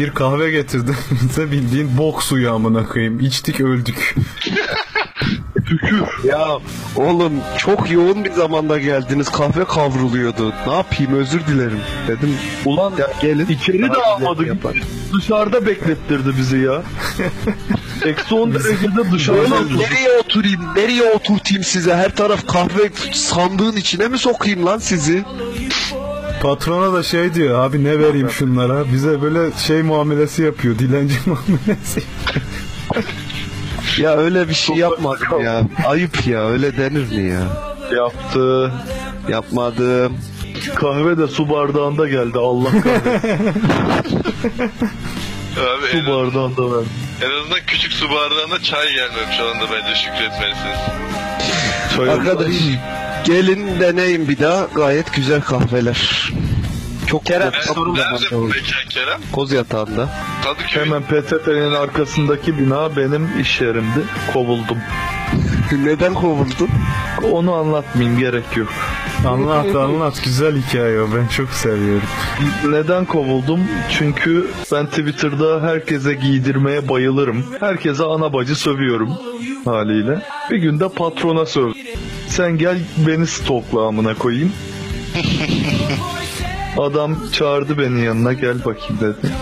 Bir 0.00 0.10
kahve 0.10 0.50
getirdi 0.50 0.92
bize 1.22 1.50
bildiğin 1.52 1.98
bok 1.98 2.22
suyu 2.22 2.52
amına 2.52 2.86
koyayım. 2.86 3.20
İçtik 3.20 3.60
öldük. 3.60 4.14
Ya 6.24 6.48
oğlum 6.96 7.32
çok 7.58 7.90
yoğun 7.90 8.24
bir 8.24 8.32
zamanda 8.32 8.78
geldiniz. 8.78 9.28
Kahve 9.28 9.64
kavruluyordu. 9.64 10.52
Ne 10.66 10.72
yapayım 10.74 11.14
özür 11.14 11.46
dilerim. 11.46 11.80
Dedim 12.08 12.34
Ulan 12.64 12.92
ya 12.98 13.10
gelin. 13.22 13.46
içeri 13.46 13.78
de 13.78 13.82
Daha 13.82 13.88
güzel 14.18 14.28
almadı. 14.30 14.46
yapar. 14.46 14.76
Dışarıda 15.18 15.66
beklettirdi 15.66 16.28
bizi 16.38 16.58
ya. 16.58 16.82
Eksi 18.04 18.34
10 18.34 18.54
derecede 18.54 19.10
dışarıda 19.12 19.40
Oğlum 19.54 19.78
nereye 19.78 20.18
oturayım? 20.20 20.60
Nereye 20.76 21.02
oturtayım 21.02 21.64
size? 21.64 21.94
Her 21.96 22.16
taraf 22.16 22.46
kahve 22.46 22.90
sandığın 23.12 23.76
içine 23.76 24.08
mi 24.08 24.18
sokayım 24.18 24.66
lan 24.66 24.78
sizi? 24.78 25.24
Patrona 26.42 26.92
da 26.92 27.02
şey 27.02 27.34
diyor 27.34 27.64
abi 27.64 27.84
ne 27.84 27.98
vereyim 27.98 28.30
şunlara. 28.30 28.92
Bize 28.92 29.22
böyle 29.22 29.52
şey 29.58 29.82
muamelesi 29.82 30.42
yapıyor. 30.42 30.78
Dilenci 30.78 31.14
muamelesi. 31.26 32.02
Ya 33.98 34.16
öyle 34.16 34.48
bir 34.48 34.54
şey 34.54 34.76
yapmadım 34.76 35.44
ya. 35.44 35.62
Ayıp 35.86 36.26
ya. 36.26 36.48
Öyle 36.48 36.76
denir 36.76 37.12
mi 37.12 37.30
ya? 37.30 37.40
yaptı. 37.96 38.72
Yapmadım. 39.28 40.18
Kahve 40.74 41.18
de 41.18 41.26
su 41.28 41.50
bardağında 41.50 42.08
geldi 42.08 42.38
Allah 42.38 42.70
kahretsin. 42.70 43.30
Abi 45.56 45.86
su 45.92 45.96
en, 45.98 46.06
bardağında 46.06 46.76
verdi. 46.76 46.88
en 47.22 47.30
azından 47.40 47.58
küçük 47.66 47.92
su 47.92 48.06
bardağında 48.10 48.62
çay 48.62 48.86
gelmemiş. 48.94 49.36
Şu 49.36 49.44
anda 49.44 49.64
bence 49.72 49.94
şükretmelisiniz. 49.94 50.78
Arkadaş 52.10 52.52
gelin 53.24 53.80
deneyin 53.80 54.28
bir 54.28 54.38
daha. 54.38 54.66
Gayet 54.74 55.14
güzel 55.14 55.40
kahveler. 55.40 56.30
Çok 57.06 57.26
Kerem, 57.26 57.50
çok- 57.50 57.76
sorun 57.76 57.94
Nerede 57.94 58.12
mekan 58.12 58.88
Kerem? 58.88 59.20
Koz 59.32 59.52
yatağında. 59.52 60.08
Kadıköy. 60.44 60.84
Hemen 60.84 61.02
PTT'nin 61.02 61.74
arkasındaki 61.74 62.58
bina 62.58 62.96
benim 62.96 63.40
iş 63.40 63.60
yerimdi. 63.60 64.00
Kovuldum. 64.32 64.78
Neden 65.84 66.14
kovuldun? 66.14 66.68
Onu 67.32 67.54
anlatmayayım 67.54 68.18
gerek 68.18 68.56
yok. 68.56 68.68
anlat 69.26 69.76
anlat 69.76 70.24
güzel 70.24 70.62
hikaye 70.62 71.00
o 71.00 71.08
ben 71.16 71.26
çok 71.26 71.50
seviyorum. 71.50 72.08
Neden 72.68 73.04
kovuldum? 73.04 73.60
Çünkü 73.98 74.50
ben 74.72 74.86
Twitter'da 74.86 75.62
herkese 75.62 76.14
giydirmeye 76.14 76.88
bayılırım. 76.88 77.44
Herkese 77.60 78.04
ana 78.04 78.32
bacı 78.32 78.56
sövüyorum 78.56 79.10
haliyle. 79.64 80.22
Bir 80.50 80.56
günde 80.58 80.88
patrona 80.88 81.46
söv. 81.46 81.72
Sen 82.28 82.58
gel 82.58 82.78
beni 83.06 83.26
stokla 83.26 83.86
amına 83.86 84.14
koyayım. 84.14 84.52
Adam 86.78 87.30
çağırdı 87.32 87.78
beni 87.78 88.04
yanına 88.04 88.32
gel 88.32 88.64
bakayım 88.64 89.00
dedi. 89.00 89.34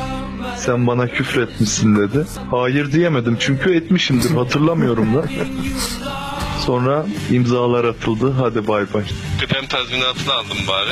Sen 0.56 0.86
bana 0.86 1.08
küfretmişsin 1.08 1.96
dedi. 1.96 2.24
Hayır 2.50 2.92
diyemedim 2.92 3.36
çünkü 3.40 3.76
etmişimdir 3.76 4.30
hatırlamıyorum 4.30 5.14
da. 5.14 5.24
Sonra 6.66 7.06
imzalar 7.30 7.84
atıldı. 7.84 8.32
Hadi 8.32 8.68
bay 8.68 8.84
bay. 8.94 9.02
Kıdem 9.40 9.66
tazminatını 9.66 10.32
aldım 10.32 10.58
bari. 10.68 10.90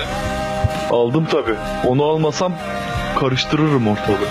Aldım 0.91 1.27
tabi. 1.27 1.55
Onu 1.87 2.05
almasam 2.05 2.55
karıştırırım 3.21 3.89
ortalığı. 3.89 4.29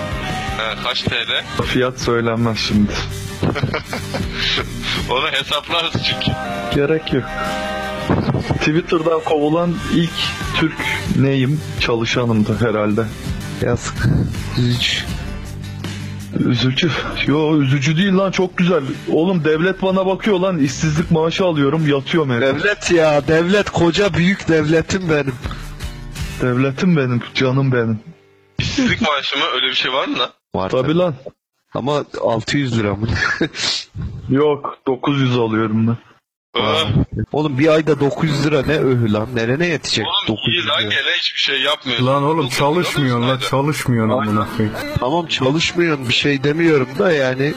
Ha, 0.57 0.75
kaç 0.83 1.01
TL? 1.03 1.63
Fiyat 1.63 1.99
söylenmez 1.99 2.57
şimdi. 2.57 2.91
Onu 5.09 5.27
hesaplarız 5.31 5.93
çünkü. 6.03 6.31
Gerek 6.75 7.13
yok. 7.13 7.23
Twitter'dan 8.57 9.19
kovulan 9.25 9.75
ilk 9.95 10.11
Türk 10.55 10.77
neyim? 11.19 11.61
Çalışanımdı 11.79 12.57
herhalde. 12.69 13.05
Yazık. 13.61 13.95
Üzücü. 14.57 14.97
Üzücü. 16.39 16.91
Yo 17.27 17.57
üzücü 17.61 17.97
değil 17.97 18.13
lan 18.17 18.31
çok 18.31 18.57
güzel. 18.57 18.83
Oğlum 19.11 19.43
devlet 19.45 19.81
bana 19.81 20.05
bakıyor 20.05 20.39
lan 20.39 20.57
işsizlik 20.57 21.11
maaşı 21.11 21.45
alıyorum 21.45 21.87
yatıyorum 21.87 22.31
evde. 22.31 22.45
Devlet 22.45 22.91
ya 22.91 23.27
devlet 23.27 23.69
koca 23.69 24.13
büyük 24.13 24.47
devletim 24.47 25.09
benim. 25.09 25.33
Devletim 26.41 26.97
benim 26.97 27.21
canım 27.35 27.71
benim. 27.71 27.99
İşsizlik 28.59 29.01
maaşı 29.01 29.37
mı? 29.37 29.43
Öyle 29.55 29.67
bir 29.67 29.73
şey 29.73 29.93
var 29.93 30.07
mı 30.07 30.19
lan? 30.19 30.29
Var 30.55 30.69
Tabi 30.69 30.95
lan. 30.95 31.15
Ama 31.73 32.03
600 32.21 32.79
lira 32.79 32.95
mı? 32.95 33.07
Yok 34.29 34.77
900 34.87 35.37
alıyorum 35.37 35.87
ben. 35.87 35.97
Oğlum 37.31 37.59
bir 37.59 37.67
ayda 37.67 37.99
900 37.99 38.45
lira 38.45 38.61
ne 38.65 38.77
öhü 38.77 39.13
lan? 39.13 39.27
Nerene 39.33 39.67
yetecek 39.67 40.05
Oğlum 40.05 40.37
900 40.37 40.65
iyi 40.65 40.67
lan 40.67 40.79
lira? 40.81 40.89
gene 40.89 41.11
hiçbir 41.19 41.39
şey 41.39 41.61
yapmıyorsun. 41.61 42.07
Lan 42.07 42.23
oğlum 42.23 42.49
çalışmıyorsun 42.49 43.21
lira 43.23 43.31
la 43.33 43.35
da 43.37 43.39
çalışmıyorsun 43.41 44.17
amına 44.17 44.47
koyayım. 44.57 44.77
Tamam 44.99 45.27
çalışmıyorsun 45.27 46.09
bir 46.09 46.13
şey 46.13 46.43
demiyorum 46.43 46.87
da 46.99 47.11
yani 47.11 47.53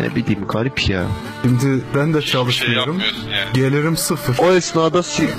ne 0.00 0.14
bileyim 0.14 0.46
garip 0.46 0.88
ya. 0.88 1.04
Şimdi 1.42 1.84
ben 1.94 2.14
de 2.14 2.22
şey 2.22 2.32
çalışmıyorum. 2.32 2.92
yapmıyorsun 3.00 3.28
yani. 3.30 3.52
Gelirim 3.54 3.96
sıfır. 3.96 4.36
O 4.38 4.52
esnada 4.52 5.02
si- 5.02 5.30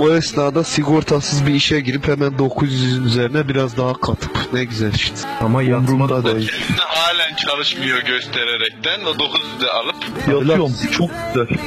o 0.00 0.10
esnada 0.14 0.64
sigortasız 0.64 1.46
bir 1.46 1.54
işe 1.54 1.80
girip 1.80 2.08
hemen 2.08 2.32
900'ün 2.32 3.04
üzerine 3.04 3.48
biraz 3.48 3.76
daha 3.76 3.92
katıp 4.00 4.38
ne 4.52 4.64
güzel 4.64 4.92
işte. 4.94 5.14
Ama 5.40 5.62
yatma 5.62 6.08
da 6.08 6.24
değil. 6.24 6.48
Kendisi 6.50 6.82
halen 6.82 7.36
çalışmıyor 7.36 7.98
göstererekten 8.02 9.00
o 9.04 9.10
900'ü 9.10 9.60
de 9.60 9.70
alıp 9.70 9.96
Yatıyorum 10.28 10.72
çok 10.92 11.10
güzel. 11.34 11.58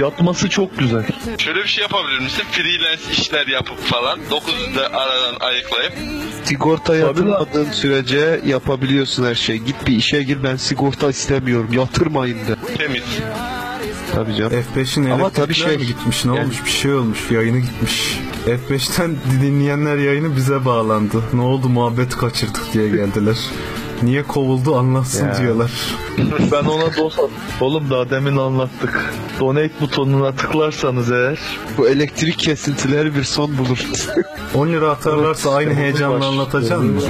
Yatması 0.00 0.48
çok 0.50 0.78
güzel. 0.78 1.06
şöyle 1.38 1.62
bir 1.62 1.68
şey 1.68 1.82
yapabilir 1.82 2.18
misin? 2.18 2.42
Freelance 2.52 3.02
işler 3.12 3.46
yapıp 3.46 3.78
falan 3.78 4.18
900'ü 4.30 4.74
de 4.76 4.86
aradan 4.88 5.36
ayıklayıp 5.40 5.92
Sigorta 6.44 6.96
yatırmadığın 6.96 7.70
sürece 7.70 8.40
yapabiliyorsun 8.46 9.24
her 9.24 9.34
şeyi. 9.34 9.64
Git 9.64 9.86
bir 9.86 9.96
işe 9.96 10.22
gir 10.22 10.42
ben 10.42 10.56
sigorta 10.56 11.10
istemiyorum 11.10 11.68
yatırmayın 11.72 12.38
de. 12.38 12.56
temiz. 12.78 13.02
Tabii 14.14 14.34
canım. 14.34 14.52
F5'in 14.76 15.04
Ama 15.04 15.14
elektrikler 15.14 15.44
tabii 15.44 15.54
şey- 15.54 15.76
mi 15.78 15.86
gitmiş? 15.86 16.24
Ne 16.24 16.34
yani- 16.34 16.44
olmuş? 16.44 16.64
Bir 16.64 16.70
şey 16.70 16.94
olmuş. 16.94 17.18
Yayını 17.30 17.58
gitmiş. 17.58 18.18
F5'ten 18.46 19.16
dinleyenler 19.42 19.96
yayını 19.96 20.36
bize 20.36 20.64
bağlandı. 20.64 21.22
Ne 21.32 21.40
oldu 21.40 21.68
muhabbet 21.68 22.16
kaçırdık 22.16 22.72
diye 22.72 22.88
geldiler. 22.88 23.36
Niye 24.02 24.22
kovuldu 24.22 24.76
anlatsın 24.76 25.26
Ya. 25.26 25.38
diyorlar. 25.38 25.70
Ben 26.52 26.64
ona 26.64 26.96
dost 26.96 27.18
Oğlum 27.60 27.90
daha 27.90 28.10
demin 28.10 28.36
anlattık. 28.36 29.12
Donate 29.40 29.70
butonuna 29.80 30.32
tıklarsanız 30.32 31.10
eğer 31.12 31.38
Bu 31.78 31.88
elektrik 31.88 32.38
kesintileri 32.38 33.14
bir 33.14 33.24
son 33.24 33.58
bulur. 33.58 33.86
10 34.54 34.68
lira 34.68 34.90
atarlarsa 34.90 35.54
aynı 35.54 35.74
heyecanla 35.74 36.26
anlatacaksın 36.26 36.86
mı? 36.94 37.00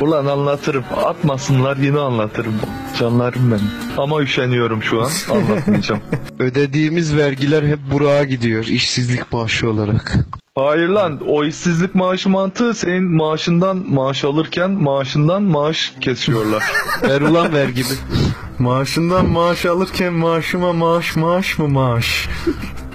Ulan 0.00 0.26
anlatırım. 0.26 0.84
Atmasınlar 1.04 1.76
yine 1.76 1.98
anlatırım. 1.98 2.54
Canlarım 3.00 3.50
benim. 3.52 3.70
Ama 3.96 4.22
üşeniyorum 4.22 4.82
şu 4.82 5.02
an. 5.02 5.10
Anlatmayacağım. 5.30 6.00
Ödediğimiz 6.38 7.16
vergiler 7.16 7.62
hep 7.62 7.78
Burak'a 7.92 8.24
gidiyor 8.24 8.64
işsizlik 8.64 9.32
maaşı 9.32 9.70
olarak. 9.70 10.16
Hayır 10.58 10.88
lan 10.88 11.20
o 11.28 11.44
işsizlik 11.44 11.94
maaşı 11.94 12.28
mantığı 12.28 12.74
senin 12.74 13.16
maaşından 13.16 13.84
maaş 13.88 14.24
alırken 14.24 14.70
maaşından 14.70 15.42
maaş 15.42 15.92
kesiyorlar. 16.00 16.62
Ver 17.02 17.20
ulan 17.20 17.52
vergimi. 17.52 17.88
Maaşından 18.58 19.26
maaş 19.28 19.66
alırken 19.66 20.12
maaşıma 20.12 20.72
maaş 20.72 21.16
maaş 21.16 21.58
mı 21.58 21.68
maaş? 21.68 22.28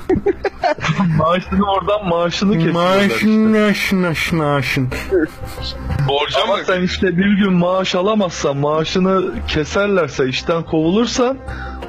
Maaşını 1.17 1.71
oradan 1.71 2.09
maaşını 2.09 2.53
kesiyorlar 2.57 2.99
işte. 3.01 3.13
Maaşın 3.13 3.53
naşın 3.53 4.03
naşın 4.03 4.39
naşın. 4.39 4.89
Borca 6.07 6.43
Ama 6.43 6.55
mı? 6.57 6.63
sen 6.65 6.81
işte 6.81 7.17
bir 7.17 7.37
gün 7.37 7.53
maaş 7.53 7.95
alamazsan 7.95 8.57
maaşını 8.57 9.31
keserlerse 9.47 10.27
işten 10.27 10.63
kovulursan 10.63 11.37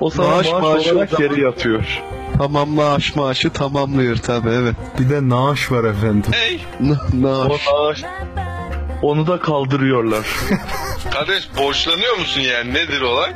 o 0.00 0.10
sana 0.10 0.26
Maaş 0.28 0.52
maaş, 0.52 0.62
maaşı 0.62 0.92
olarak 0.94 1.16
geri 1.18 1.40
yatıyor. 1.40 2.02
Tamam 2.42 2.68
maaş 2.70 3.16
maaşı 3.16 3.50
tamamlıyor 3.50 4.16
tabi 4.16 4.48
evet. 4.50 4.74
Bir 4.98 5.10
de 5.10 5.28
naaş 5.28 5.72
var 5.72 5.84
efendim. 5.84 6.32
Hey 6.32 6.60
N- 6.80 6.96
O 7.22 7.48
naaş. 7.48 8.04
onu 9.02 9.26
da 9.26 9.40
kaldırıyorlar. 9.40 10.26
kardeş 11.10 11.48
borçlanıyor 11.58 12.18
musun 12.18 12.40
yani 12.40 12.74
nedir 12.74 13.00
olay? 13.00 13.32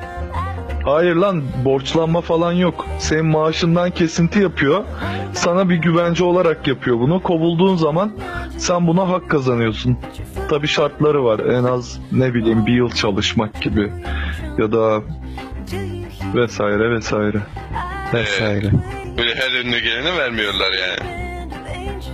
Hayır 0.84 1.14
lan 1.16 1.42
borçlanma 1.64 2.20
falan 2.20 2.52
yok. 2.52 2.86
Senin 2.98 3.26
maaşından 3.26 3.90
kesinti 3.90 4.40
yapıyor. 4.40 4.84
Sana 5.32 5.68
bir 5.68 5.76
güvence 5.76 6.24
olarak 6.24 6.68
yapıyor 6.68 6.98
bunu. 6.98 7.22
Kovulduğun 7.22 7.76
zaman 7.76 8.12
sen 8.58 8.86
buna 8.86 9.08
hak 9.08 9.30
kazanıyorsun. 9.30 9.98
Tabi 10.50 10.68
şartları 10.68 11.24
var. 11.24 11.38
En 11.38 11.64
az 11.64 12.00
ne 12.12 12.34
bileyim 12.34 12.66
bir 12.66 12.72
yıl 12.72 12.90
çalışmak 12.90 13.62
gibi. 13.62 13.92
Ya 14.58 14.72
da 14.72 15.00
vesaire 16.34 16.90
vesaire. 16.90 17.38
Vesaire. 18.14 18.70
Böyle 19.18 19.34
her 19.34 19.60
önüne 19.60 19.78
gelene 19.80 20.16
vermiyorlar 20.16 20.70
yani. 20.72 21.26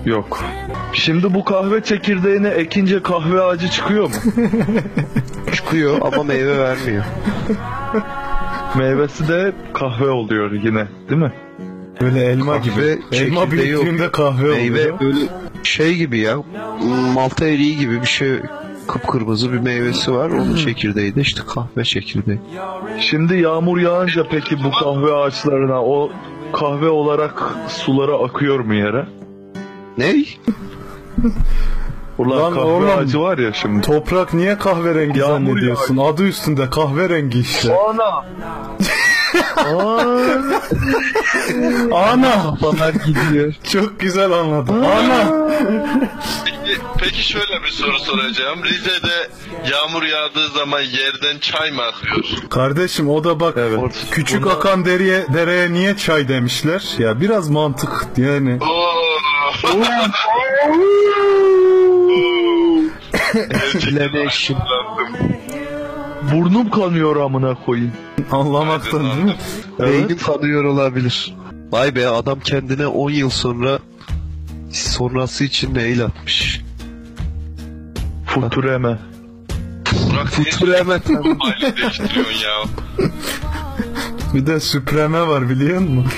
Yok. 0.05 0.45
Şimdi 0.93 1.35
bu 1.35 1.45
kahve 1.45 1.83
çekirdeğine 1.83 2.49
ekince 2.49 3.03
kahve 3.03 3.41
ağacı 3.43 3.69
çıkıyor 3.69 4.05
mu? 4.05 4.15
Çıkıyor 5.55 5.99
ama 6.03 6.23
meyve 6.23 6.59
vermiyor. 6.59 7.05
Meyvesi 8.79 9.29
de 9.29 9.53
kahve 9.75 10.09
oluyor 10.09 10.53
yine 10.53 10.87
değil 11.11 11.21
mi? 11.21 11.33
Böyle 12.01 12.25
elma 12.25 12.53
Kahve 12.63 12.71
gibi. 12.71 12.99
Elma 13.13 13.51
büyüklüğünde 13.51 14.11
kahve 14.11 14.49
Meyve 14.49 14.81
oluyor. 14.93 15.01
böyle 15.01 15.19
şey 15.63 15.95
gibi 15.95 16.19
ya. 16.19 16.37
Malta 17.15 17.45
eriği 17.47 17.79
gibi 17.79 18.01
bir 18.01 18.07
şey 18.07 18.33
kıpkırmızı 18.93 19.53
bir 19.53 19.59
meyvesi 19.59 20.15
var. 20.15 20.31
Onun 20.31 20.57
çekirdeği 20.57 21.15
de 21.15 21.21
işte 21.21 21.43
kahve 21.55 21.85
çekirdeği. 21.85 22.39
Şimdi 23.01 23.37
yağmur 23.37 23.79
yağınca 23.79 24.27
peki 24.31 24.57
bu 24.65 24.71
kahve 24.71 25.13
ağaçlarına 25.15 25.83
o 25.85 26.11
kahve 26.53 26.89
olarak 26.89 27.43
suları 27.69 28.15
akıyor 28.17 28.61
mu 28.61 28.75
yere? 28.75 29.07
Ney? 29.99 30.39
Ulan 32.19 32.39
Lan 32.41 32.55
kahve 32.55 32.65
oğlum. 32.65 32.89
ağacı 32.99 33.21
var 33.21 33.39
ya 33.39 33.53
şimdi. 33.53 33.81
Toprak 33.81 34.35
niye 34.35 34.59
kahverengi 34.59 35.19
Yağmur 35.21 35.47
zannediyorsun? 35.51 35.97
Adı 35.97 36.23
üstünde 36.23 36.71
kahverengi 36.71 37.41
işte. 37.41 37.77
Ana! 37.77 38.25
Ana! 41.95 42.43
Kafalar 42.43 42.93
gidiyor. 42.95 43.55
Çok 43.73 44.01
güzel 44.01 44.33
anladım. 44.33 44.85
Ana! 44.85 45.33
Peki, 46.45 46.81
peki 46.99 47.23
şöyle 47.29 47.63
bir 47.65 47.71
soru 47.71 47.99
soracağım. 47.99 48.65
Rize'de 48.65 49.29
yağmur 49.73 50.03
yağdığı 50.03 50.49
zaman 50.49 50.81
yerden 50.81 51.39
çay 51.41 51.71
mı 51.71 51.83
akıyor? 51.83 52.25
Kardeşim 52.51 53.11
o 53.11 53.25
da 53.25 53.41
bak 53.41 53.55
küçük 54.11 54.43
Buna- 54.45 54.53
akan 54.53 54.85
dereye, 54.85 55.27
dereye 55.35 55.73
niye 55.73 55.97
çay 55.97 56.29
demişler? 56.29 56.83
Ya 56.99 57.21
biraz 57.21 57.49
mantık 57.49 58.07
yani. 58.17 58.59
Oo. 58.63 59.03
Etkileme 63.35 64.25
işim. 64.29 64.57
Burnum 66.33 66.71
kanıyor 66.71 67.17
amına 67.17 67.55
koyayım. 67.55 67.93
Anlamaktan 68.31 69.03
değil 69.03 69.25
mi? 69.25 69.35
Beynim 69.79 70.19
kanıyor 70.19 70.65
olabilir. 70.65 71.35
Vay 71.73 71.95
be 71.95 72.09
adam 72.09 72.41
kendine 72.41 72.87
10 72.87 73.11
yıl 73.11 73.31
sonra 73.31 73.79
sonrası 74.71 75.45
için 75.45 75.73
mail 75.73 76.05
atmış. 76.05 76.61
Futureme. 78.27 78.99
Burak 80.11 80.29
Futur 80.29 80.75
hemen. 80.75 81.01
Aile 81.41 81.77
değiştiriyorsun 81.77 82.33
ya. 82.33 82.65
Bir 84.35 84.47
de 84.47 84.61
süpreme 84.61 85.21
var 85.27 85.49
biliyor 85.49 85.81
musun? 85.81 86.13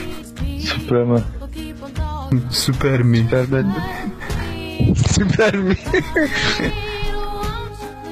Süpreme. 0.61 1.19
Süper 2.51 3.03
mi? 3.03 3.17
Süpermen 3.31 3.67
mi? 3.67 3.75
Süper 5.09 5.57
mi? 5.57 5.77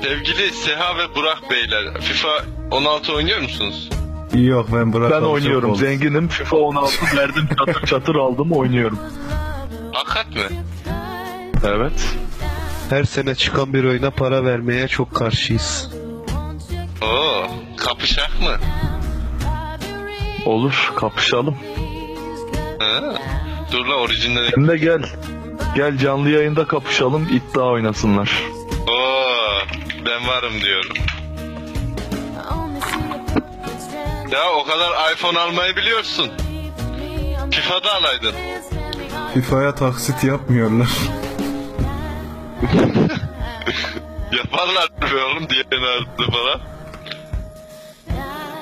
Sevgili 0.02 0.50
Seha 0.52 0.98
ve 0.98 1.14
Burak 1.14 1.50
Beyler, 1.50 2.00
FIFA 2.00 2.28
16 2.70 3.12
oynuyor 3.12 3.40
musunuz? 3.40 3.90
Yok 4.34 4.68
ben 4.74 4.92
bırakalım. 4.92 5.22
Ben 5.22 5.28
oynuyorum. 5.28 5.76
Zenginim. 5.76 6.28
FIFA 6.28 6.56
16 6.56 7.16
verdim 7.16 7.48
çatır 7.58 7.86
çatır 7.86 8.14
aldım 8.14 8.52
oynuyorum. 8.52 8.98
Hakikat 9.92 10.34
mi? 10.34 10.42
Evet. 11.66 12.16
Her 12.90 13.04
sene 13.04 13.34
çıkan 13.34 13.72
bir 13.74 13.84
oyuna 13.84 14.10
para 14.10 14.44
vermeye 14.44 14.88
çok 14.88 15.14
karşıyız. 15.14 15.90
Oo, 17.02 17.46
kapışak 17.76 18.40
mı? 18.42 18.56
Olur. 20.46 20.92
Kapışalım. 20.96 21.56
Ha? 22.78 23.14
Dur 23.72 23.86
la 23.86 23.94
orijinal. 23.94 24.44
Hem 24.54 24.68
de 24.68 24.76
gel. 24.76 25.02
Gel 25.76 25.98
canlı 25.98 26.30
yayında 26.30 26.64
kapışalım. 26.66 27.28
iddia 27.32 27.64
oynasınlar. 27.64 28.42
Ben 30.22 30.28
varım 30.28 30.60
diyorum. 30.60 30.96
Ya 34.32 34.40
o 34.60 34.64
kadar 34.64 35.12
iPhone 35.12 35.38
almayı 35.38 35.76
biliyorsun. 35.76 36.30
FIFA'da 37.50 37.94
alaydın. 37.94 38.34
FIFA'ya 39.34 39.74
taksit 39.74 40.24
yapmıyorlar. 40.24 40.88
Yaparlar 44.32 44.88
be 45.00 45.24
oğlum 45.24 45.42
arttı 45.42 46.32
falan. 46.32 46.60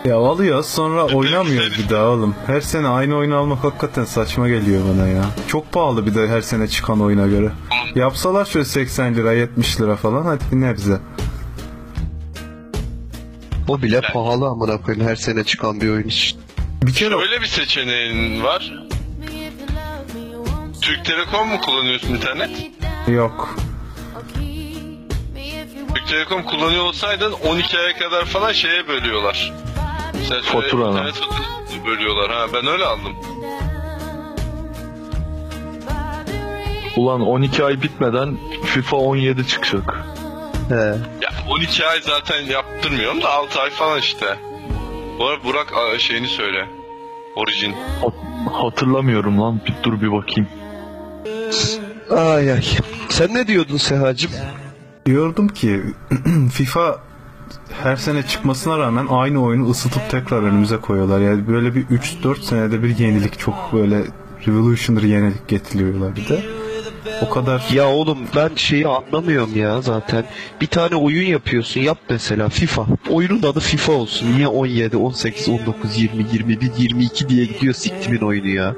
Ya 0.05 0.17
alıyoruz 0.17 0.67
sonra 0.67 1.05
oynamıyoruz 1.07 1.79
bir 1.79 1.91
daha 1.91 2.05
oğlum. 2.07 2.35
Her 2.47 2.61
sene 2.61 2.89
aynı 2.89 3.17
oyunu 3.17 3.37
almak 3.37 3.65
hakikaten 3.65 4.05
saçma 4.05 4.49
geliyor 4.49 4.83
bana 4.95 5.09
ya. 5.09 5.25
Çok 5.49 5.73
pahalı 5.73 6.07
bir 6.07 6.15
de 6.15 6.29
her 6.29 6.41
sene 6.41 6.69
çıkan 6.69 7.01
oyuna 7.03 7.27
göre. 7.27 7.53
Yapsalar 7.95 8.45
şöyle 8.45 8.65
80 8.65 9.15
lira 9.15 9.33
70 9.33 9.81
lira 9.81 9.97
falan 9.97 10.25
hadi 10.25 10.45
bir 10.53 10.61
nebze. 10.61 11.01
O 13.71 13.83
bile 13.83 14.01
pahalı 14.01 14.49
amına 14.49 14.83
koyayım 14.83 15.09
her 15.09 15.17
sene 15.17 15.45
çıkan 15.45 15.81
bir 15.81 15.89
oyun 15.89 16.09
için. 16.09 16.41
Bir 16.83 16.93
kere 16.95 17.11
Şöyle 17.11 17.41
bir 17.41 17.47
seçeneğin 17.47 18.43
var. 18.45 18.73
Türk 20.83 21.05
Telekom 21.05 21.49
mu 21.49 21.61
kullanıyorsun 21.61 22.09
internet? 22.15 22.51
yok. 23.09 23.57
Türk 25.95 26.09
Telekom 26.09 26.43
kullanıyor 26.43 26.85
olsaydın 26.85 27.33
12 27.33 27.79
aya 27.79 27.99
kadar 27.99 28.25
falan 28.25 28.53
şeye 28.53 28.89
bölüyorlar. 28.89 29.53
Sen 30.29 30.43
Faturana. 30.43 30.91
internet 30.91 31.15
faturasını 31.15 31.87
bölüyorlar. 31.87 32.31
Ha 32.31 32.47
ben 32.55 32.67
öyle 32.67 32.85
aldım. 32.85 33.13
Ulan 36.97 37.21
12 37.21 37.65
ay 37.65 37.83
bitmeden 37.83 38.39
FIFA 38.65 38.97
17 38.97 39.47
çıkacak. 39.49 40.01
He. 40.69 40.75
Ya 41.23 41.31
12 41.51 41.87
ay 41.87 42.01
zaten 42.01 42.41
yaptırmıyorum 42.81 43.23
da 43.23 43.29
6 43.31 43.61
ay 43.61 43.71
falan 43.71 43.99
işte. 43.99 44.27
Bu 45.19 45.27
arada 45.27 45.45
Burak 45.45 45.73
a, 45.77 45.99
şeyini 45.99 46.27
söyle. 46.27 46.67
Origin. 47.37 47.73
Hat- 47.73 48.53
hatırlamıyorum 48.53 49.41
lan. 49.41 49.61
Bir 49.67 49.75
dur 49.83 50.01
bir 50.01 50.13
bakayım. 50.13 50.49
Ay 52.11 52.53
ay. 52.53 52.63
Sen 53.09 53.35
ne 53.35 53.47
diyordun 53.47 53.77
Sehacım? 53.77 54.31
Diyordum 55.07 55.49
ki 55.49 55.83
FIFA 56.53 56.99
her 57.83 57.97
sene 57.97 58.23
çıkmasına 58.23 58.79
rağmen 58.79 59.07
aynı 59.11 59.43
oyunu 59.45 59.71
ısıtıp 59.71 60.11
tekrar 60.11 60.43
önümüze 60.43 60.77
koyuyorlar. 60.77 61.21
Yani 61.21 61.49
böyle 61.49 61.75
bir 61.75 61.87
3-4 61.87 62.43
senede 62.43 62.83
bir 62.83 62.99
yenilik 62.99 63.39
çok 63.39 63.73
böyle 63.73 64.03
revolutionary 64.47 65.09
yenilik 65.09 65.49
getiriyorlar 65.49 66.17
bir 66.17 66.29
de. 66.29 66.60
O 67.23 67.31
kadar 67.31 67.63
Ya 67.75 67.89
oğlum 67.89 68.19
ben 68.37 68.51
şeyi 68.57 68.87
anlamıyorum 68.87 69.57
ya 69.57 69.83
zaten. 69.83 70.25
Bir 70.61 70.67
tane 70.67 70.97
oyun 70.97 71.27
yapıyorsun 71.27 71.81
yap 71.81 71.99
mesela 72.11 72.49
FIFA. 72.49 72.87
Oyunun 73.11 73.43
adı 73.43 73.61
FIFA 73.61 73.93
olsun. 73.93 74.33
Niye 74.37 74.49
17, 74.49 74.97
18, 74.97 75.49
19, 75.49 75.99
20, 75.99 76.27
21, 76.33 76.71
22 76.79 77.29
diye 77.29 77.45
gidiyor 77.45 77.75
siktimin 77.75 78.21
oyunu 78.21 78.49
ya. 78.49 78.75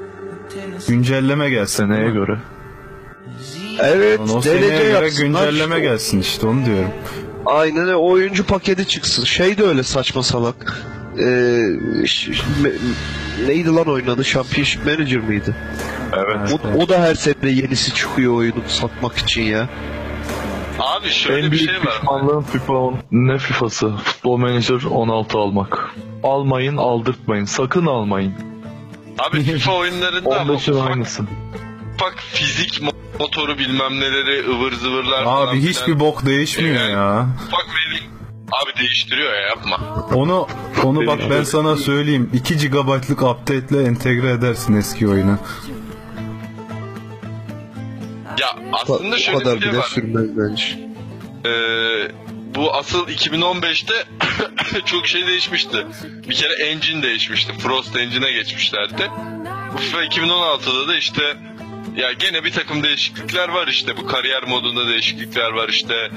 güncelleme 0.87 1.49
gelsin. 1.49 1.83
Seneye 1.83 2.09
göre. 2.09 2.37
Evet 3.79 4.19
o 4.19 4.41
seneye 4.41 4.61
derece 4.61 4.83
göre 4.83 5.05
yapsınlar. 5.05 5.43
güncelleme 5.49 5.79
gelsin 5.79 6.19
işte 6.19 6.47
onu 6.47 6.65
diyorum. 6.65 6.91
Aynen 7.45 7.81
öyle 7.81 7.95
oyuncu 7.95 8.45
paketi 8.45 8.87
çıksın. 8.87 9.23
Şey 9.23 9.57
de 9.57 9.63
öyle 9.63 9.83
saçma 9.83 10.23
salak. 10.23 10.83
Me- 12.61 12.73
neydi 13.47 13.69
lan 13.69 13.87
oynadı? 13.87 14.23
Championship 14.23 14.85
Manager 14.85 15.19
mıydı? 15.19 15.55
Evet. 16.13 16.59
O, 16.75 16.77
o 16.83 16.89
da 16.89 16.99
her 17.01 17.15
sene 17.15 17.35
yenisi 17.51 17.93
çıkıyor 17.93 18.33
oyunu 18.33 18.63
satmak 18.67 19.17
için 19.17 19.41
ya. 19.41 19.69
Abi 20.79 21.09
şöyle 21.09 21.39
En 21.45 21.51
bir 21.51 21.57
büyük 21.57 21.69
şey 21.71 21.79
var. 21.79 21.99
pişmanlığım 21.99 22.43
FIFA 22.43 22.73
on- 22.73 22.97
ne 23.11 23.37
FIFA'sı? 23.37 23.95
Futbol 24.03 24.37
Manager 24.37 24.81
16 24.91 25.37
almak. 25.37 25.89
Almayın, 26.23 26.77
aldırtmayın. 26.77 27.45
Sakın 27.45 27.85
almayın. 27.85 28.33
Abi 29.19 29.41
FIFA 29.43 29.71
oyunlarında 29.77 30.41
ama 30.41 30.53
15'in 30.53 30.73
ufak, 30.75 30.89
aynısı. 30.91 31.23
ufak 31.95 32.15
fizik 32.19 32.81
mo- 32.83 32.93
motoru 33.19 33.57
bilmem 33.57 33.99
neleri 33.99 34.49
ıvır 34.49 34.71
zıvırlar 34.71 35.23
falan 35.23 35.47
Abi 35.47 35.61
hiçbir 35.61 35.99
bok 35.99 36.25
değişmiyor 36.25 36.75
Yani- 36.75 36.91
ya. 36.91 37.27
Ufak 37.47 37.65
Abi 38.51 38.79
değiştiriyor 38.79 39.33
ya 39.33 39.41
yapma. 39.41 40.07
Onu 40.15 40.47
onu 40.83 41.07
bak 41.07 41.19
ben 41.29 41.43
sana 41.43 41.77
söyleyeyim. 41.77 42.29
2 42.33 42.57
GB'lık 42.69 43.21
update'le 43.23 43.85
entegre 43.87 44.31
edersin 44.31 44.75
eski 44.75 45.07
oyunu. 45.07 45.37
Ya 48.39 48.47
aslında 48.71 49.17
şöyle 49.17 49.39
kadar 49.39 49.55
bir 49.55 49.61
şey 49.61 49.71
bile 49.71 49.79
var. 49.79 49.83
sürmez 49.83 50.37
bence. 50.37 50.63
Ee, 51.45 52.11
bu 52.55 52.73
asıl 52.73 53.07
2015'te 53.07 53.93
çok 54.85 55.07
şey 55.07 55.27
değişmişti. 55.27 55.87
Bir 56.29 56.35
kere 56.35 56.53
engine 56.53 57.03
değişmişti. 57.03 57.53
Frost 57.59 57.97
engine'e 57.97 58.31
geçmişlerdi. 58.31 59.11
Bu 59.73 59.77
FIFA 59.77 60.03
2016'da 60.05 60.87
da 60.87 60.95
işte 60.95 61.37
ya 61.95 62.13
gene 62.13 62.43
bir 62.43 62.51
takım 62.51 62.83
değişiklikler 62.83 63.49
var 63.49 63.67
işte. 63.67 63.97
Bu 63.97 64.07
kariyer 64.07 64.43
modunda 64.47 64.87
değişiklikler 64.87 65.51
var 65.51 65.69
işte. 65.69 66.09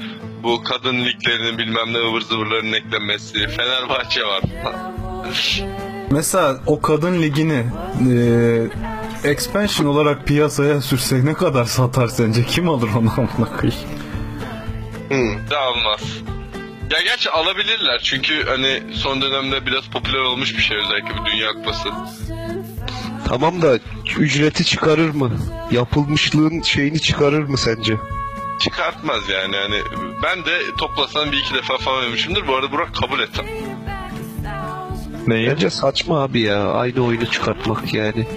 Bu 0.43 0.63
kadın 0.63 1.05
liglerinin 1.05 1.57
bilmem 1.57 1.93
ne 1.93 1.97
ıvır 1.97 2.21
zıvırlarının 2.21 2.73
eklenmesi. 2.73 3.47
Fenerbahçe 3.47 4.21
var. 4.23 4.41
Mesela 6.11 6.57
o 6.65 6.81
kadın 6.81 7.21
ligini 7.21 7.65
e, 8.11 9.29
expansion 9.29 9.87
olarak 9.87 10.27
piyasaya 10.27 10.81
sürsek 10.81 11.23
ne 11.23 11.33
kadar 11.33 11.65
satar 11.65 12.07
sence? 12.07 12.43
Kim 12.43 12.69
alır 12.69 12.89
onu 12.97 13.11
amına 13.17 13.57
koyayım? 13.57 13.81
da 15.49 15.59
almaz. 15.59 16.01
Ya 16.91 17.01
gerçi 17.01 17.29
alabilirler 17.29 17.99
çünkü 18.03 18.45
hani 18.45 18.83
son 18.93 19.21
dönemde 19.21 19.65
biraz 19.65 19.85
popüler 19.87 20.19
olmuş 20.19 20.57
bir 20.57 20.61
şey 20.61 20.77
özellikle 20.77 21.21
bu 21.21 21.25
Dünya 21.25 21.53
Kupası. 21.53 21.89
Tamam 23.27 23.61
da 23.61 23.79
ücreti 24.19 24.65
çıkarır 24.65 25.09
mı? 25.09 25.31
Yapılmışlığın 25.71 26.61
şeyini 26.61 27.01
çıkarır 27.01 27.43
mı 27.43 27.57
sence? 27.57 27.93
Çıkartmaz 28.59 29.29
yani. 29.29 29.55
yani 29.55 29.75
ben 30.23 30.45
de 30.45 30.59
toplasan 30.77 31.31
bir 31.31 31.37
iki 31.37 31.53
defa 31.53 31.77
falan 31.77 31.97
oynamışımdır. 31.99 32.47
Bu 32.47 32.55
arada 32.55 32.71
Burak 32.71 32.95
kabul 32.95 33.19
et. 33.19 33.29
Neyi? 35.27 35.49
Bence 35.49 35.69
saçma 35.69 36.23
abi 36.23 36.41
ya 36.41 36.71
aynı 36.71 37.01
oyunu 37.05 37.25
çıkartmak 37.31 37.93
yani. 37.93 38.27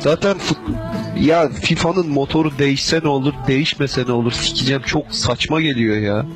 Zaten 0.00 0.36
fut- 0.38 0.76
ya 1.20 1.48
FIFA'nın 1.48 2.08
motoru 2.10 2.58
değişse 2.58 3.00
ne 3.04 3.08
olur, 3.08 3.32
değişmese 3.48 4.04
ne 4.06 4.12
olur 4.12 4.32
sikeceğim 4.32 4.82
çok 4.82 5.06
saçma 5.10 5.60
geliyor 5.60 5.96
ya. 5.96 6.26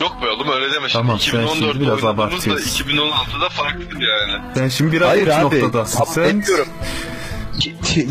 Yok 0.00 0.16
be 0.22 0.28
oğlum 0.30 0.48
öyle 0.48 0.72
deme. 0.72 0.88
Şimdi 0.88 0.92
Tamam, 0.92 1.18
sen 1.20 1.28
2014 1.28 1.52
şimdi 1.52 1.64
biraz 1.64 1.74
oynadığımızda 2.04 2.08
abartıyorsun. 2.08 2.84
2016'da 2.84 3.48
farklı 3.48 3.82
yani. 4.04 4.42
Sen 4.54 4.68
şimdi 4.68 4.92
biraz 4.92 5.08
Hayır 5.08 5.26
uç 5.26 5.32
abi. 5.32 5.44
noktadasın. 5.60 6.04
Sen. 6.04 6.42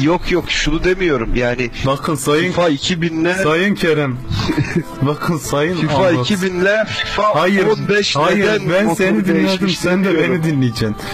Yok 0.02 0.32
yok 0.32 0.46
şunu 0.52 0.84
demiyorum 0.84 1.36
yani 1.36 1.70
bakın 1.86 2.16
sayın 2.16 2.52
FIFA 2.52 2.70
2000'le 2.70 3.44
Sayın 3.44 3.76
Kerem. 3.76 4.18
bakın 5.02 5.38
sayın 5.38 5.76
FIFA 5.78 6.06
Ahmet. 6.08 6.20
2000'le 6.32 6.86
FIFA 6.88 7.36
Hayır, 7.36 7.68
15 7.68 8.16
hayır 8.16 8.46
neden 8.46 8.70
ben 8.70 8.94
seni 8.94 9.26
dinledim 9.26 9.70
sen 9.70 10.04
de 10.06 10.18
beni 10.18 10.44
dinleyeceksin. 10.44 10.96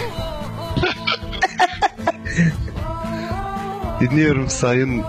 Dinliyorum 4.00 4.48
sayın 4.50 5.02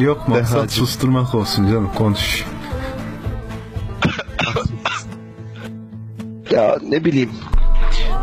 Yok 0.00 0.28
maksat 0.28 0.56
Dehacım. 0.56 0.70
susturmak 0.86 1.34
olsun 1.34 1.66
canım 1.66 1.90
konuş. 1.94 2.44
ya 6.50 6.78
ne 6.88 7.04
bileyim 7.04 7.30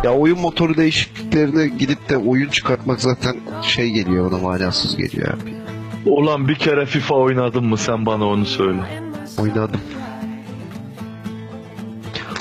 ya 0.03 0.13
oyun 0.13 0.39
motoru 0.39 0.77
değişikliklerine 0.77 1.67
gidip 1.67 2.09
de 2.09 2.17
oyun 2.17 2.49
çıkartmak 2.49 3.01
zaten 3.01 3.35
şey 3.61 3.89
geliyor 3.89 4.31
ona 4.31 4.41
manasız 4.41 4.97
geliyor 4.97 5.27
abi. 5.33 5.53
Ulan 6.05 6.47
bir 6.47 6.55
kere 6.55 6.85
FIFA 6.85 7.15
oynadın 7.15 7.65
mı 7.65 7.77
sen 7.77 8.05
bana 8.05 8.25
onu 8.25 8.45
söyle. 8.45 8.81
Oynadım. 9.37 9.81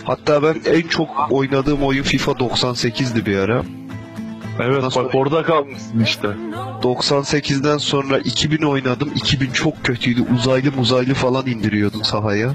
Hatta 0.05 0.43
ben 0.43 0.57
en 0.73 0.83
çok 0.83 1.09
oynadığım 1.31 1.83
oyun 1.83 2.03
FIFA 2.03 2.33
98'di 2.33 3.27
bir 3.27 3.39
ara. 3.39 3.63
Evet 4.61 4.83
Nasıl 4.83 5.05
bak 5.05 5.15
orada 5.15 5.43
kalmışsın 5.43 6.01
işte. 6.01 6.29
98'den 6.83 7.79
sonra 7.79 8.19
2000 8.19 8.63
oynadım. 8.63 9.11
2000 9.15 9.51
çok 9.51 9.85
kötüydü. 9.85 10.25
Uzaylı 10.35 10.73
muzaylı 10.73 11.15
falan 11.15 11.47
indiriyordum 11.47 12.05
sahaya. 12.05 12.55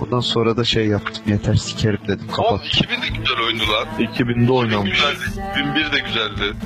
Ondan 0.00 0.20
sonra 0.20 0.56
da 0.56 0.64
şey 0.64 0.86
yaptım. 0.86 1.22
Yeter 1.26 1.54
sikerim 1.54 1.98
dedim. 2.08 2.26
Kapat. 2.36 2.66
2000 2.66 2.88
de 3.02 3.08
güzel 3.18 3.44
oyundu 3.46 3.62
lan. 3.62 3.86
2000'de 3.98 4.12
2000 4.12 4.46
oynamış. 4.48 4.90
güzeldi. 4.90 5.48
2001 5.52 5.92
de 5.92 5.98
güzeldi. 6.06 6.56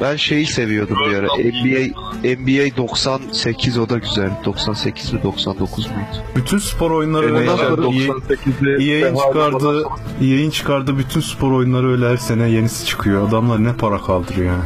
Ben 0.00 0.16
şeyi 0.16 0.46
seviyordum 0.46 0.96
bir 1.10 1.14
ara. 1.16 1.26
NBA 1.26 1.88
NBA 2.24 2.76
98 2.76 3.78
o 3.78 3.88
da 3.88 3.98
güzel. 3.98 4.30
98 4.44 5.12
mi 5.12 5.22
99 5.22 5.86
muydu? 5.86 5.98
Bütün 6.36 6.58
spor 6.58 6.90
oyunları 6.90 7.26
öyle. 7.36 7.50
Ondan 7.50 7.56
sonra 7.56 7.82
EA 7.82 7.88
E, 7.88 8.06
98'de 8.06 8.84
EA'in 8.84 9.16
çıkardığı 9.16 9.84
EA'in 10.20 10.50
çıkardığı 10.50 10.98
bütün 10.98 11.20
spor 11.20 11.52
oyunları 11.52 11.92
öyle 11.92 12.08
her 12.08 12.16
sene 12.16 12.50
yenisi 12.50 12.86
çıkıyor. 12.86 13.28
Adamlar 13.28 13.64
ne 13.64 13.72
para 13.76 13.98
kaldırıyor 13.98 14.46
ya. 14.46 14.62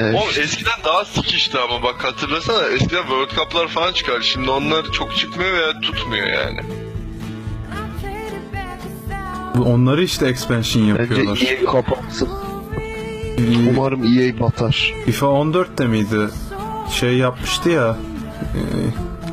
Evet. 0.00 0.14
Oğlum 0.14 0.28
eskiden 0.42 0.78
daha 0.84 1.04
sikişti 1.04 1.58
ama 1.58 1.82
bak 1.82 2.04
hatırlasana 2.04 2.66
eskiden 2.66 3.02
World 3.02 3.30
Cup'lar 3.36 3.68
falan 3.68 3.92
çıkar. 3.92 4.20
Şimdi 4.20 4.50
onlar 4.50 4.84
çok 4.92 5.16
çıkmıyor 5.16 5.52
veya 5.52 5.80
tutmuyor 5.80 6.26
yani. 6.26 6.60
Bu 9.54 9.62
onları 9.64 10.02
işte 10.04 10.26
expansion 10.28 10.82
Bence 10.98 11.02
yapıyorlar. 11.02 11.40
EA 11.46 11.64
kapatsın. 11.72 12.28
Ee, 13.38 13.70
Umarım 13.70 14.02
EA 14.18 14.40
batar. 14.40 14.94
FIFA 15.04 15.26
14'te 15.26 15.86
miydi? 15.86 16.28
Şey 16.92 17.16
yapmıştı 17.16 17.70
ya. 17.70 17.96
e, 18.54 18.60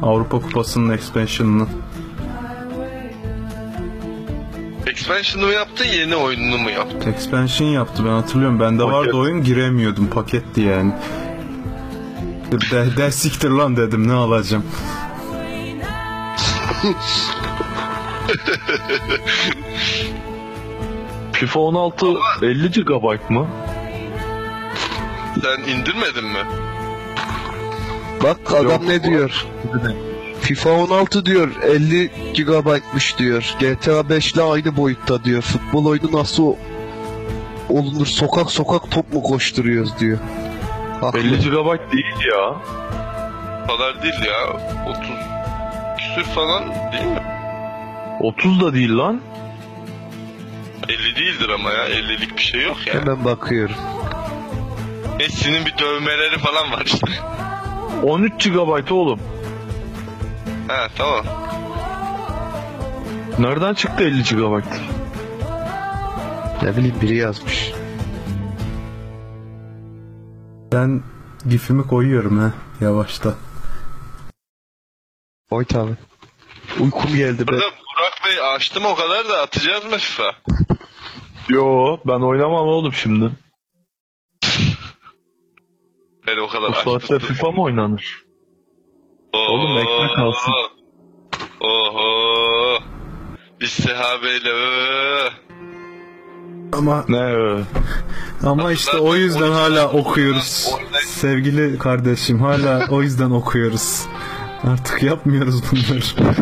Avrupa 0.05 0.39
Kupası'nın 0.39 0.89
expansion'ını. 0.93 1.67
Expansion'ı 4.97 5.45
mı 5.45 5.53
yaptın 5.53 5.85
yeni 5.85 6.15
oyununu 6.15 6.57
mu 6.57 6.69
yaptın? 6.69 7.11
Expansion 7.11 7.67
yaptı 7.67 8.05
ben 8.05 8.09
hatırlıyorum. 8.09 8.59
Bende 8.59 8.83
Paket. 8.83 8.93
vardı 8.97 9.17
oyun 9.17 9.43
giremiyordum. 9.43 10.07
Paketti 10.07 10.61
yani. 10.61 10.93
De, 12.71 12.97
de 12.97 13.11
siktir 13.11 13.49
lan 13.49 13.77
dedim 13.77 14.07
ne 14.07 14.13
alacağım. 14.13 14.65
FIFA 21.31 21.59
16 21.59 22.05
50 22.41 22.71
GB 22.71 23.29
mı? 23.29 23.47
Sen 25.41 25.59
indirmedin 25.73 26.25
mi? 26.25 26.43
Bak 28.23 28.37
adam 28.53 28.87
ne 28.87 29.03
diyor? 29.03 29.45
FIFA 30.47 30.69
16 30.69 31.25
diyor 31.25 31.55
50 31.63 32.07
GB'mış 32.33 33.17
diyor. 33.17 33.55
GTA 33.59 34.09
5 34.09 34.31
ile 34.33 34.41
aynı 34.41 34.77
boyutta 34.77 35.23
diyor. 35.23 35.41
Futbol 35.41 35.85
oyunu 35.85 36.11
nasıl 36.11 36.55
olunur? 37.69 38.05
Sokak 38.05 38.51
sokak 38.51 38.91
top 38.91 39.13
mu 39.13 39.23
koşturuyoruz 39.23 39.99
diyor. 39.99 40.17
Haklı. 41.01 41.19
50 41.19 41.37
GB 41.37 41.91
değil 41.91 42.29
ya. 42.31 42.55
O 43.63 43.67
kadar 43.77 44.03
değil 44.03 44.25
ya. 44.27 44.53
30 44.89 45.01
küsür 45.97 46.31
falan 46.31 46.63
değil 46.91 47.05
mi? 47.05 47.23
30 48.21 48.61
da 48.61 48.73
değil 48.73 48.97
lan. 48.97 49.21
50 50.89 51.15
değildir 51.15 51.49
ama 51.49 51.71
ya. 51.71 51.89
50'lik 51.89 52.37
bir 52.37 52.41
şey 52.43 52.61
yok 52.61 52.77
ya. 52.87 52.93
Hemen 52.93 53.25
bakıyorum. 53.25 53.75
Messi'nin 55.19 55.65
bir 55.65 55.77
dövmeleri 55.77 56.37
falan 56.39 56.71
var 56.71 56.85
işte. 56.85 57.07
13 58.03 58.43
GB 58.43 58.91
oğlum. 58.91 59.19
Ha 60.67 60.87
tamam. 60.97 61.25
Nereden 63.39 63.73
çıktı 63.73 64.03
50 64.03 64.23
GB? 64.23 64.63
Ne 66.63 66.77
bileyim 66.77 67.01
biri 67.01 67.15
yazmış. 67.15 67.71
Ben 70.73 71.03
gifimi 71.49 71.87
koyuyorum 71.87 72.37
ha 72.39 72.53
yavaşta. 72.81 73.33
Oy 75.49 75.65
tabi. 75.65 75.91
Uykum 76.79 77.15
geldi 77.15 77.47
be. 77.47 77.51
Burada 77.51 77.61
Burak 77.65 78.21
Bey 78.25 78.41
açtım 78.55 78.85
o 78.85 78.95
kadar 78.95 79.29
da 79.29 79.41
atacağız 79.41 79.85
mı 79.85 79.97
FIFA? 79.97 80.31
Yo 81.49 81.97
ben 82.05 82.19
oynamam 82.27 82.67
oğlum 82.67 82.93
şimdi. 82.93 83.31
Ben 86.27 86.37
o 86.37 86.47
kadar 86.47 86.69
Bu 86.69 86.73
saatte 86.75 87.15
açtım. 87.15 87.19
FIFA 87.19 87.51
mı 87.51 87.61
oynanır? 87.61 88.26
Oğlum 89.33 89.77
ekmek 89.77 90.19
alsın. 90.19 90.53
Oho. 91.61 92.77
Biz 93.61 93.71
sahabeyle. 93.71 94.49
öö. 94.49 95.29
Ama 96.73 97.05
Ne 97.07 97.21
ö? 97.23 97.61
ama 98.45 98.71
işte 98.71 98.97
o 98.97 99.15
yüzden 99.15 99.51
hala 99.51 99.89
okuyoruz. 99.91 100.69
Sevgili 101.05 101.79
kardeşim 101.79 102.39
hala 102.41 102.87
o 102.91 103.01
yüzden 103.01 103.31
okuyoruz. 103.31 104.05
Artık 104.63 105.03
yapmıyoruz 105.03 105.63
bunları. 105.71 105.99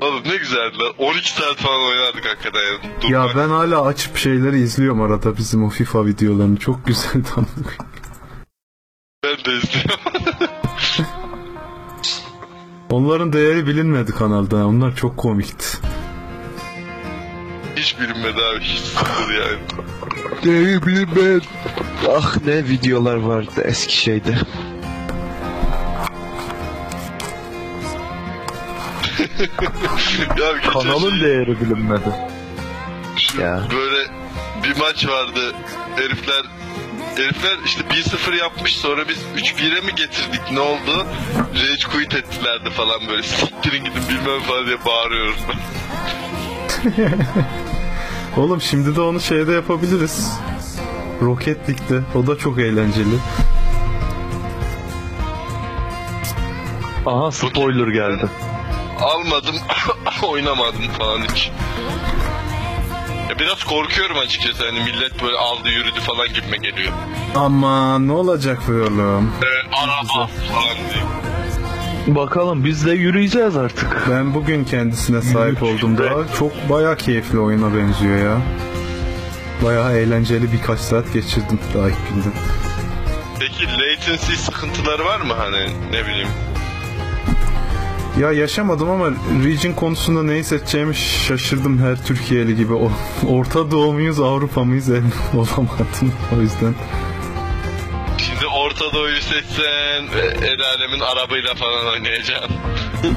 Oğlum 0.00 0.22
ne 0.26 0.36
güzeldi 0.36 0.78
lan. 0.78 0.92
12 0.98 1.30
saat 1.32 1.56
falan 1.56 1.80
oynardık 1.80 2.26
hakikaten. 2.26 2.60
ya. 2.60 2.78
Dur 3.02 3.08
ya 3.10 3.24
bak. 3.24 3.36
ben 3.36 3.48
hala 3.48 3.82
açıp 3.82 4.16
şeyleri 4.16 4.60
izliyorum 4.60 5.02
arada 5.02 5.36
bizim 5.36 5.64
o 5.64 5.68
FIFA 5.68 6.06
videolarını. 6.06 6.56
Çok 6.58 6.86
güzel 6.86 7.24
tanıdık. 7.34 7.78
Ben 9.24 9.36
de 9.36 9.52
izliyorum. 9.56 10.00
Onların 12.90 13.32
değeri 13.32 13.66
bilinmedi 13.66 14.12
kanalda. 14.12 14.66
Onlar 14.66 14.96
çok 14.96 15.16
komikti. 15.16 15.66
Hiç 17.76 18.00
bilinmedi 18.00 18.40
abi. 18.42 18.60
Hiç 18.60 18.78
sıfır 18.80 19.34
yani. 19.34 19.58
Bileyim 20.86 21.08
ben. 21.16 21.40
Ah 22.10 22.36
ne 22.46 22.56
videolar 22.68 23.16
vardı 23.16 23.50
eski 23.64 23.96
şeyde. 23.96 24.30
ya 30.38 30.52
geçen 30.52 30.72
Kanalın 30.72 31.10
şey- 31.10 31.20
değeri 31.20 31.60
bilinmedi. 31.60 32.08
Ya. 33.40 33.62
Böyle 33.72 34.08
bir 34.64 34.76
maç 34.80 35.06
vardı. 35.08 35.54
Herifler 35.96 36.42
Herifler 37.18 37.58
işte 37.64 37.82
1-0 37.82 38.36
yapmış 38.36 38.76
sonra 38.76 39.08
biz 39.08 39.18
3-1'e 39.36 39.80
mi 39.80 39.94
getirdik 39.94 40.40
ne 40.52 40.60
oldu? 40.60 41.06
Rage 41.54 41.92
quit 41.92 42.14
ettilerdi 42.14 42.70
falan 42.70 43.00
böyle 43.08 43.22
siktirin 43.22 43.84
gidin 43.84 44.02
bilmem 44.08 44.40
falan 44.40 44.66
diye 44.66 44.84
bağırıyoruz. 44.84 45.40
Oğlum 48.36 48.60
şimdi 48.60 48.96
de 48.96 49.00
onu 49.00 49.20
şeyde 49.20 49.52
yapabiliriz. 49.52 50.32
Rocket 51.22 51.68
League'de. 51.68 52.18
O 52.18 52.26
da 52.26 52.38
çok 52.38 52.58
eğlenceli. 52.58 53.18
Aha 57.06 57.30
spoiler 57.32 57.88
geldi. 57.88 58.28
Almadım 59.00 59.56
oynamadım 60.22 60.88
falan 60.98 61.22
hiç. 61.22 61.50
Ya 63.28 63.38
biraz 63.38 63.64
korkuyorum 63.64 64.18
açıkçası 64.18 64.64
hani 64.66 64.80
millet 64.80 65.22
böyle 65.22 65.36
aldı 65.36 65.68
yürüdü 65.68 66.00
falan 66.00 66.28
gibime 66.28 66.56
geliyor. 66.56 66.92
Ama 67.34 67.98
ne 67.98 68.12
olacak 68.12 68.58
be 68.68 68.72
oğlum? 68.72 69.32
Ee, 69.42 69.76
araba 69.76 70.26
falan 70.26 70.76
diye. 70.76 71.04
Bakalım 72.16 72.64
biz 72.64 72.86
de 72.86 72.92
yürüyeceğiz 72.92 73.56
artık. 73.56 74.06
Ben 74.10 74.34
bugün 74.34 74.64
kendisine 74.64 75.22
sahip 75.22 75.62
oldum 75.62 75.98
daha. 75.98 76.36
Çok 76.38 76.68
bayağı 76.70 76.96
keyifli 76.96 77.38
oyuna 77.38 77.76
benziyor 77.76 78.16
ya. 78.18 78.38
Bayağı 79.64 79.96
eğlenceli 79.98 80.52
birkaç 80.52 80.78
saat 80.80 81.12
geçirdim 81.12 81.60
daha 81.74 81.88
ilk 81.88 82.08
günden. 82.08 82.32
Peki 83.40 83.64
latency 83.66 84.32
sıkıntıları 84.34 85.04
var 85.04 85.20
mı 85.20 85.34
hani 85.38 85.66
ne 85.92 86.06
bileyim? 86.06 86.28
Ya 88.18 88.32
yaşamadım 88.32 88.90
ama 88.90 89.10
region 89.44 89.72
konusunda 89.72 90.22
neyi 90.22 90.44
seçeceğimi 90.44 90.94
şaşırdım 90.94 91.78
her 91.78 92.04
Türkiye'li 92.04 92.56
gibi. 92.56 92.74
O, 92.74 92.92
Orta 93.28 93.70
Doğu 93.70 93.92
muyuz 93.92 94.20
Avrupa 94.20 94.64
mıyız 94.64 94.90
emin 94.90 95.12
olamadım 95.34 96.12
o 96.36 96.40
yüzden. 96.40 96.74
Şimdi 98.18 98.46
Orta 98.46 98.92
Doğu'yu 98.92 99.22
seçsen 99.22 100.04
el 100.42 100.60
alemin 100.60 101.00
arabayla 101.00 101.54
falan 101.54 101.86
oynayacaksın. 101.86 102.56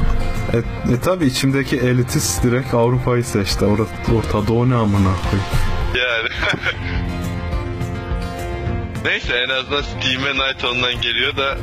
E, 0.53 0.57
e 0.93 0.99
tabi 0.99 1.25
içimdeki 1.25 1.77
elitist 1.77 2.43
direkt 2.43 2.73
Avrupa'yı 2.73 3.23
seçti. 3.23 3.65
Orta, 3.65 3.83
Orta 4.17 4.47
Doğu 4.47 4.69
ne 4.69 4.75
amına 4.75 5.13
koyayım. 5.29 5.49
Yani. 5.95 6.29
Neyse 9.05 9.33
en 9.33 9.49
azından 9.49 9.81
Steam'e 9.81 10.33
Night 10.33 10.65
ondan 10.65 11.01
geliyor 11.01 11.37
da 11.37 11.57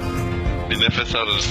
bir 0.71 0.81
nefes 0.81 1.15
alırız. 1.15 1.49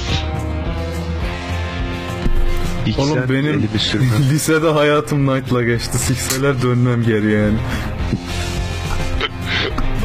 İki 2.87 3.01
Oğlum 3.01 3.13
saat 3.17 3.29
benim 3.29 3.45
belli 3.45 3.73
bir 3.73 3.79
sürmez. 3.79 4.31
lisede 4.31 4.67
hayatım 4.69 5.27
Knight'la 5.27 5.63
geçti. 5.63 5.97
Sikseler 5.97 6.61
dönmem 6.61 7.03
geri 7.03 7.31
yani. 7.31 7.57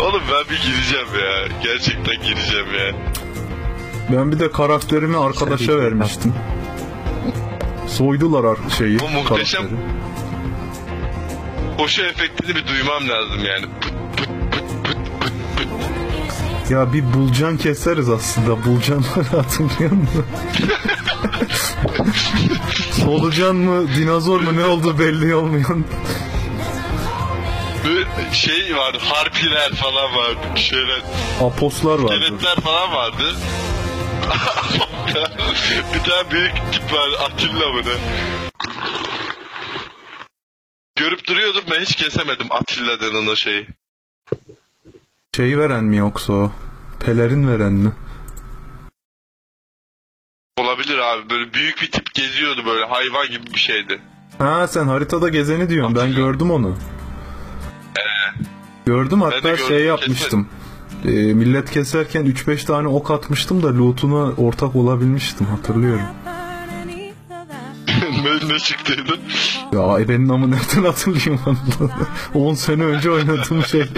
Oğlum 0.01 0.23
ben 0.33 0.45
bir 0.57 0.63
gireceğim 0.63 1.07
ya. 1.15 1.49
Gerçekten 1.63 2.15
gireceğim 2.23 2.67
ya. 2.79 2.95
Ben 4.13 4.33
bir 4.33 4.39
de 4.39 4.51
karakterimi 4.51 5.19
arkadaşa 5.19 5.79
vermiştim. 5.79 6.35
Soydular 7.89 8.45
ar- 8.45 8.71
şeyi. 8.79 8.99
Bu 9.01 9.05
muhteşem- 9.05 9.57
karakteri. 9.57 9.79
Koşu 11.79 12.03
efektini 12.03 12.49
bir 12.57 12.67
duymam 12.67 13.09
lazım 13.09 13.45
yani. 13.47 13.67
Pıt 13.81 13.93
pıt 14.17 14.27
pıt 14.57 14.61
pıt 14.85 14.97
pıt 15.21 15.33
pıt. 15.57 16.71
Ya 16.71 16.93
bir 16.93 17.05
bulcan 17.15 17.57
keseriz 17.57 18.09
aslında. 18.09 18.65
Bulcanları 18.65 19.29
hatırlıyor 19.37 19.91
musun? 19.93 20.25
Solucan 22.93 23.57
mı, 23.57 23.89
dinozor 23.97 24.41
mu 24.41 24.57
ne 24.57 24.65
oldu 24.65 24.99
belli 24.99 25.35
olmayan. 25.35 25.85
Böyle 27.85 28.07
şey 28.33 28.77
vardı, 28.77 28.99
harpiler 29.01 29.74
falan 29.74 30.15
vardı. 30.16 30.39
Bir 30.55 30.61
şeyler, 30.61 31.03
Aposlar 31.41 31.99
vardı. 31.99 32.15
skeletler 32.16 32.57
falan 32.57 32.93
vardı. 32.93 33.35
bir 35.95 36.11
tane 36.11 36.31
büyük 36.31 36.53
tip 36.73 36.93
vardı, 36.93 37.16
Atilla 37.24 37.73
mı 37.73 37.81
ne? 37.81 37.93
Görüp 40.97 41.27
duruyordum 41.29 41.65
ben 41.70 41.81
hiç 41.81 41.97
kesemedim 41.97 42.47
Atilla 42.51 43.01
denen 43.01 43.27
o 43.27 43.37
şeyi. 43.37 43.66
Şeyi 45.37 45.59
veren 45.59 45.85
mi 45.85 45.97
yoksa 45.97 46.33
o? 46.33 46.53
Pelerin 47.07 47.49
veren 47.49 47.73
mi? 47.73 47.93
Olabilir 50.73 50.99
abi 50.99 51.31
böyle 51.31 51.53
büyük 51.55 51.82
bir 51.82 51.90
tip 51.90 52.15
geziyordu 52.15 52.62
böyle 52.66 52.85
hayvan 52.85 53.27
gibi 53.27 53.55
bir 53.55 53.59
şeydi. 53.59 54.01
Ha 54.39 54.66
sen 54.66 54.86
haritada 54.86 55.28
gezeni 55.28 55.69
diyorsun. 55.69 55.97
Ben 55.97 56.15
gördüm 56.15 56.51
onu. 56.51 56.77
Gördüm 58.86 59.20
de 59.20 59.24
hatta 59.24 59.39
gördüm, 59.39 59.65
şey 59.69 59.85
yapmıştım. 59.85 60.49
Ee, 61.05 61.09
millet 61.11 61.70
keserken 61.70 62.27
3-5 62.27 62.66
tane 62.66 62.89
ok 62.89 63.11
atmıştım 63.11 63.62
da 63.62 63.78
lootuna 63.78 64.32
ortak 64.32 64.77
olabilmiştim 64.77 65.47
hatırlıyorum. 65.47 66.07
ne, 68.24 68.55
ne 68.55 68.59
çıktıydı? 68.59 69.19
Ya 69.73 70.01
e, 70.01 70.09
benim 70.09 70.28
namı 70.28 70.51
nereden 70.51 70.85
hatırlayayım 70.85 71.40
onu? 71.47 71.59
10 72.35 72.55
sene 72.65 72.85
önce 72.85 73.11
oynadığım 73.11 73.65
şey. 73.65 73.85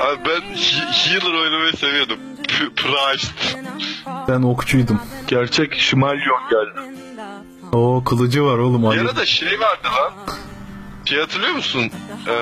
Abi 0.00 0.18
ben 0.28 0.40
he- 0.56 0.92
healer 1.10 1.34
oynamayı 1.40 1.72
seviyordum. 1.72 2.18
P- 2.48 2.82
Price. 2.82 3.26
Ben 4.28 4.42
okçuydum. 4.42 5.00
Gerçek 5.28 5.74
Şimalyon 5.74 6.40
geldi. 6.50 6.90
O 7.72 8.04
kılıcı 8.04 8.44
var 8.44 8.58
oğlum. 8.58 8.82
Bir 8.82 8.88
ayı. 8.88 9.00
ara 9.00 9.16
da 9.16 9.26
şey 9.26 9.60
vardı 9.60 9.88
lan. 9.96 10.12
Şey 11.04 11.18
hatırlıyor 11.18 11.52
musun? 11.52 11.90
Ee, 12.28 12.32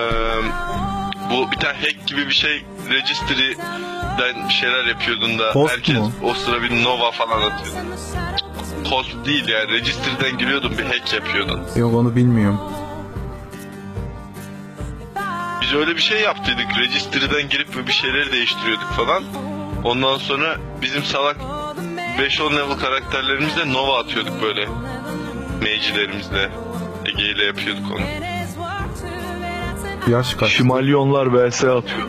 bu 1.31 1.51
bir 1.53 1.57
tane 1.57 1.75
hack 1.75 2.07
gibi 2.07 2.27
bir 2.27 2.35
şey 2.35 2.65
registry'den 2.91 4.49
bir 4.49 4.55
şeyler 4.55 4.85
yapıyordun 4.85 5.39
da 5.39 5.53
Post 5.53 5.73
herkes 5.77 5.97
mu? 5.97 6.13
o 6.23 6.35
sıra 6.35 6.63
bir 6.63 6.85
Nova 6.85 7.11
falan 7.11 7.43
atıyordu. 7.51 7.79
Post 8.91 9.11
değil 9.27 9.49
yani 9.49 9.71
registry'den 9.73 10.39
giriyordun 10.39 10.79
bir 10.79 10.85
hack 10.85 11.13
yapıyordun. 11.15 11.61
Yok 11.77 11.95
onu 11.95 12.17
bilmiyorum. 12.17 12.61
Biz 15.75 15.81
öyle 15.81 15.97
bir 15.97 16.03
şey 16.03 16.21
yaptıydık. 16.21 16.79
Registry'den 16.79 17.49
girip 17.49 17.87
bir 17.87 17.93
şeyleri 17.93 18.33
değiştiriyorduk 18.33 18.89
falan. 18.89 19.25
Ondan 19.85 20.19
sonra 20.19 20.57
bizim 20.83 21.05
salak 21.05 21.37
5-10 22.19 22.57
level 22.57 22.79
karakterlerimizle 22.79 23.73
Nova 23.73 23.99
atıyorduk 23.99 24.43
böyle. 24.43 24.67
Mage'lerimizle. 25.61 26.51
Ege 27.05 27.23
ile 27.23 27.45
yapıyorduk 27.45 27.85
onu. 27.93 28.01
Yaş 30.13 30.35
kaç? 30.35 30.51
Şimalyonlar 30.51 31.49
vs 31.49 31.65
atıyor. 31.65 32.09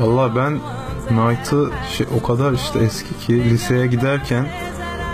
Valla 0.00 0.36
ben 0.36 0.60
Knight'ı 1.08 1.70
şey, 1.96 2.06
o 2.20 2.22
kadar 2.26 2.52
işte 2.52 2.78
eski 2.78 3.18
ki 3.26 3.44
liseye 3.44 3.86
giderken 3.86 4.48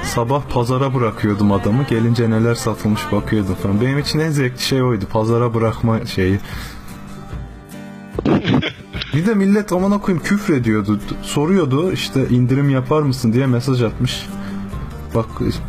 sabah 0.07 0.43
pazara 0.51 0.95
bırakıyordum 0.95 1.53
adamı. 1.53 1.83
Gelince 1.83 2.31
neler 2.31 2.55
satılmış 2.55 3.01
bakıyordum 3.13 3.55
falan. 3.55 3.81
Benim 3.81 3.99
için 3.99 4.19
en 4.19 4.31
zevkli 4.31 4.63
şey 4.63 4.83
oydu. 4.83 5.05
Pazara 5.13 5.55
bırakma 5.55 6.07
şeyi. 6.07 6.39
Bir 9.15 9.27
de 9.27 9.35
millet 9.35 9.73
amına 9.73 10.01
koyayım 10.01 10.25
küfür 10.25 10.55
ediyordu. 10.55 11.01
Soruyordu 11.23 11.93
işte 11.93 12.29
indirim 12.29 12.71
yapar 12.71 13.03
mısın 13.03 13.33
diye 13.33 13.47
mesaj 13.47 13.83
atmış. 13.83 14.27
Bak 15.15 15.27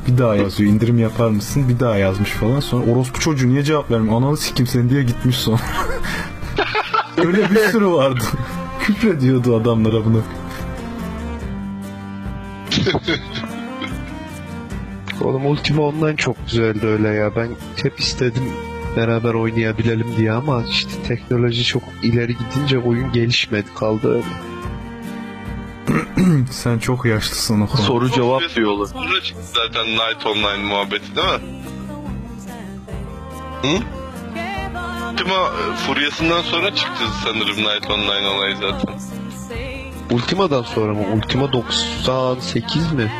bir 0.07 0.17
daha 0.17 0.35
yazıyor 0.35 0.71
indirim 0.71 0.99
yapar 0.99 1.29
mısın 1.29 1.69
bir 1.69 1.79
daha 1.79 1.97
yazmış 1.97 2.31
falan 2.31 2.59
sonra 2.59 2.91
orospu 2.91 3.19
çocuğu 3.19 3.49
niye 3.49 3.63
cevap 3.63 3.91
vermiyor 3.91 4.17
ananı 4.17 4.37
sikim 4.37 4.67
sen 4.67 4.89
diye 4.89 5.03
gitmiş 5.03 5.37
sonra. 5.37 5.59
Öyle 7.17 7.49
bir 7.49 7.55
sürü 7.55 7.87
vardı. 7.87 8.23
Küfür 8.79 9.13
ediyordu 9.13 9.55
adamlara 9.55 10.05
bunu. 10.05 10.21
Oğlum 15.23 15.45
Ultima 15.45 15.81
Online 15.83 16.17
çok 16.17 16.45
güzeldi 16.45 16.87
öyle 16.87 17.07
ya. 17.07 17.35
Ben 17.35 17.49
hep 17.83 17.99
istedim 17.99 18.43
beraber 18.97 19.33
oynayabilelim 19.33 20.17
diye 20.17 20.31
ama 20.31 20.63
işte 20.71 20.91
teknoloji 21.07 21.63
çok 21.63 21.83
ileri 22.03 22.35
gidince 22.37 22.79
oyun 22.79 23.11
gelişmedi 23.11 23.73
kaldı 23.75 24.13
öyle. 24.13 24.25
Sen 26.51 26.79
çok 26.79 27.05
yaşlısın 27.05 27.61
o 27.61 27.67
konuda. 27.67 27.81
Soru 27.81 28.11
cevap 28.11 28.55
diyorlar. 28.55 28.85
Sonra 28.85 29.21
çıktı 29.23 29.43
zaten 29.53 29.85
Night 29.85 30.25
Online 30.25 30.63
muhabbeti 30.63 31.15
değil 31.15 31.27
mi? 31.27 31.39
Hı? 33.61 33.77
Ultima 35.11 35.33
e, 35.35 35.75
furyasından 35.75 36.41
sonra 36.41 36.75
çıktı 36.75 37.03
sanırım 37.23 37.57
Night 37.57 37.89
Online 37.91 38.27
olayı 38.27 38.55
zaten. 38.55 38.93
Ultima'dan 40.11 40.61
sonra 40.61 40.93
mı? 40.93 41.01
Ultima 41.15 41.53
98 41.53 42.91
mi? 42.91 43.11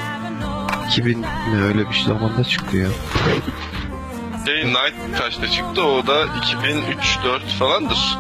2000 0.88 1.20
mi 1.20 1.28
öyle 1.64 1.90
bir 1.90 1.94
şey 1.94 2.04
zamanda 2.04 2.44
çıktı 2.44 2.78
ya. 2.78 2.88
Şey 4.46 4.66
Night 4.66 5.20
kaçta 5.20 5.48
çıktı 5.48 5.84
o 5.84 6.08
da 6.08 6.26
2003-4 6.26 7.40
falandır. 7.60 8.18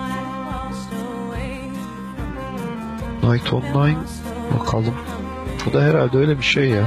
Night 3.23 3.53
Online 3.53 3.98
bakalım. 4.60 4.94
Bu 5.65 5.73
da 5.73 5.81
herhalde 5.81 6.18
öyle 6.18 6.38
bir 6.38 6.44
şey 6.44 6.69
ya. 6.69 6.85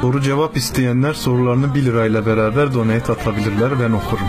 Soru 0.00 0.22
cevap 0.22 0.56
isteyenler 0.56 1.12
sorularını 1.12 1.74
1 1.74 1.82
lirayla 1.82 2.26
beraber 2.26 2.74
donate 2.74 3.12
atabilirler 3.12 3.80
ben 3.80 3.92
okurum. 3.92 4.28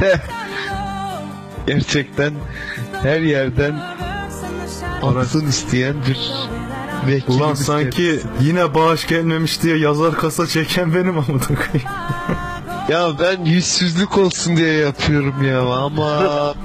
Gerçekten 1.66 2.34
her 3.02 3.20
yerden 3.20 3.74
atsın 5.02 5.46
isteyen 5.46 5.94
bir 6.08 6.30
vekilimiz. 7.06 7.36
Ulan 7.36 7.54
sanki 7.54 8.20
yine 8.40 8.74
bağış 8.74 9.06
gelmemiş 9.06 9.62
diye 9.62 9.76
yazar 9.76 10.14
kasa 10.14 10.46
çeken 10.46 10.94
benim 10.94 11.18
amına 11.18 11.46
koyayım. 11.46 11.90
Ya 12.88 13.08
ben 13.20 13.44
yüzsüzlük 13.44 14.18
olsun 14.18 14.56
diye 14.56 14.72
yapıyorum 14.72 15.44
ya 15.48 15.60
ama 15.60 16.54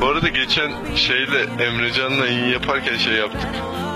Bu 0.00 0.06
arada 0.06 0.28
geçen 0.28 0.70
şeyle 0.96 1.64
Emrecan'la 1.64 2.28
iyi 2.28 2.52
yaparken 2.52 2.96
şey 2.96 3.14
yaptık. 3.14 3.48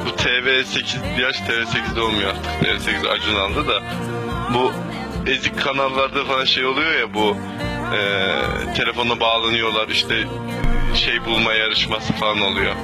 Bu 0.07 0.11
TV8 0.23 1.21
yaş 1.21 1.37
TV8'de 1.37 2.01
olmuyor 2.01 2.31
artık. 2.31 2.53
TV8 2.63 3.09
Acun 3.09 3.35
aldı 3.35 3.69
da 3.69 3.83
bu 4.55 4.73
ezik 5.31 5.59
kanallarda 5.61 6.25
falan 6.25 6.45
şey 6.45 6.67
oluyor 6.67 6.93
ya 7.01 7.15
bu 7.15 7.37
e, 7.97 8.75
telefona 8.75 9.21
bağlanıyorlar 9.21 9.89
işte 9.89 10.15
şey 10.95 11.25
bulma 11.25 11.53
yarışması 11.55 12.13
falan 12.13 12.41
oluyor. 12.41 12.75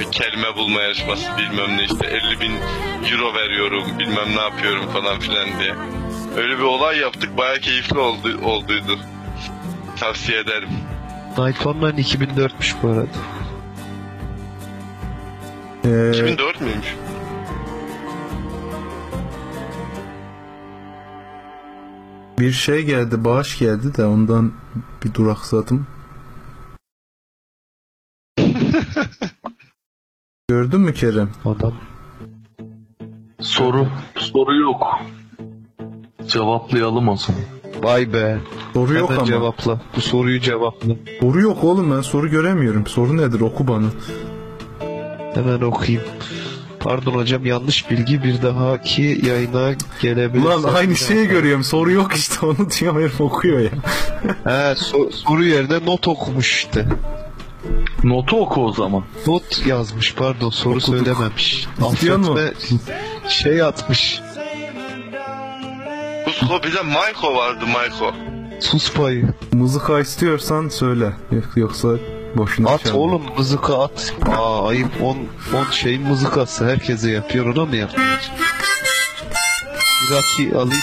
Bir 0.00 0.10
kelime 0.12 0.56
bulma 0.56 0.80
yarışması 0.80 1.26
bilmem 1.38 1.76
ne 1.76 1.84
işte 1.84 2.06
50 2.06 2.40
bin 2.40 2.52
euro 3.12 3.34
veriyorum 3.34 3.84
bilmem 3.98 4.36
ne 4.36 4.40
yapıyorum 4.40 4.88
falan 4.92 5.20
filan 5.20 5.46
diye. 5.60 5.74
Öyle 6.36 6.58
bir 6.58 6.62
olay 6.62 6.98
yaptık 6.98 7.38
baya 7.38 7.60
keyifli 7.60 7.98
oldu, 7.98 8.38
olduydu. 8.44 8.98
Tavsiye 9.96 10.38
ederim. 10.38 10.68
Night 11.38 11.66
Online 11.66 12.00
2004'müş 12.00 12.74
bu 12.82 12.88
arada. 12.88 13.06
Ee, 15.84 16.10
2004 16.10 16.60
müymüş? 16.60 16.94
bir 22.38 22.52
şey 22.52 22.82
geldi 22.82 23.24
bağış 23.24 23.58
geldi 23.58 23.94
de 23.94 24.04
ondan 24.04 24.52
bir 25.04 25.14
duraksadım. 25.14 25.86
Gördün 30.50 30.80
mü 30.80 30.94
Kerem? 30.94 31.28
Adam 31.44 31.72
Soru. 33.40 33.86
Soru 34.16 34.54
yok. 34.60 34.86
Cevaplayalım 36.28 37.08
o 37.08 37.16
zaman. 37.16 37.40
vay 37.82 38.12
be. 38.12 38.38
Soru 38.74 38.94
yok 38.94 39.08
Hemen 39.10 39.18
ama. 39.20 39.26
cevapla. 39.28 39.80
Bu 39.96 40.00
soruyu 40.00 40.40
cevapla. 40.40 40.94
Soru 41.20 41.40
yok 41.40 41.64
oğlum 41.64 41.90
ben 41.96 42.00
soru 42.00 42.30
göremiyorum. 42.30 42.86
Soru 42.86 43.16
nedir 43.16 43.40
oku 43.40 43.68
bana. 43.68 43.86
Hemen 45.34 45.60
okuyayım. 45.60 46.02
Pardon 46.80 47.12
hocam 47.12 47.46
yanlış 47.46 47.90
bilgi 47.90 48.22
bir 48.22 48.42
dahaki 48.42 49.20
yayına 49.26 49.70
gelebilir. 50.02 50.44
Ulan 50.44 50.74
aynı 50.74 50.96
şeyi 50.96 51.28
görüyorum. 51.28 51.64
Soru 51.64 51.90
yok 51.90 52.12
işte 52.16 52.46
onu 52.46 52.56
diyor 52.80 52.94
herif 53.00 53.20
okuyor 53.20 53.58
ya. 53.60 53.70
He 54.44 54.50
so- 54.74 55.12
soru 55.12 55.44
yerine 55.44 55.86
not 55.86 56.08
okumuş 56.08 56.52
işte. 56.56 56.86
Notu 58.04 58.36
oku 58.40 58.64
o 58.66 58.72
zaman. 58.72 59.04
Not 59.26 59.66
yazmış 59.66 60.14
pardon 60.14 60.50
soru 60.50 60.70
Okuduk. 60.76 60.88
söylememiş. 60.88 61.66
İstiyor 61.92 62.16
mu? 62.16 62.38
Şey 63.28 63.62
atmış. 63.62 64.20
Usko 66.26 66.60
bize 66.64 66.82
Maiko 66.82 67.34
vardı 67.34 67.64
Maiko. 67.66 68.12
Sus 68.60 68.92
payı. 68.92 69.28
Mızıka 69.52 70.00
istiyorsan 70.00 70.68
söyle. 70.68 71.12
Yok- 71.32 71.56
Yoksa 71.56 71.88
boşuna 72.36 72.70
At 72.70 72.84
çalma. 72.84 72.98
oğlum 72.98 73.22
mızıka 73.38 73.82
at. 73.84 74.14
Aa 74.36 74.68
ayıp 74.68 75.02
10 75.02 75.16
10 75.58 75.70
şeyin 75.72 76.02
mızıkası 76.02 76.66
herkese 76.70 77.10
yapıyor 77.10 77.46
ona 77.46 77.64
mı 77.64 77.76
yapıyor? 77.76 78.06
Bir 80.10 80.16
dakika 80.16 80.58
alayım. 80.58 80.82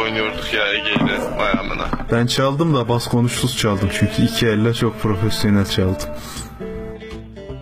Oynuyorduk 0.00 0.54
ya 0.54 0.72
Ege'yle. 0.72 1.18
Vay 1.38 1.52
amına. 1.60 1.88
Ben 2.12 2.26
çaldım 2.26 2.74
da 2.74 2.88
bas 2.88 3.08
konuşsuz 3.08 3.56
çaldım. 3.56 3.88
Çünkü 3.92 4.22
iki 4.22 4.46
elle 4.46 4.74
çok 4.74 5.00
profesyonel 5.00 5.66
çaldım. 5.66 6.08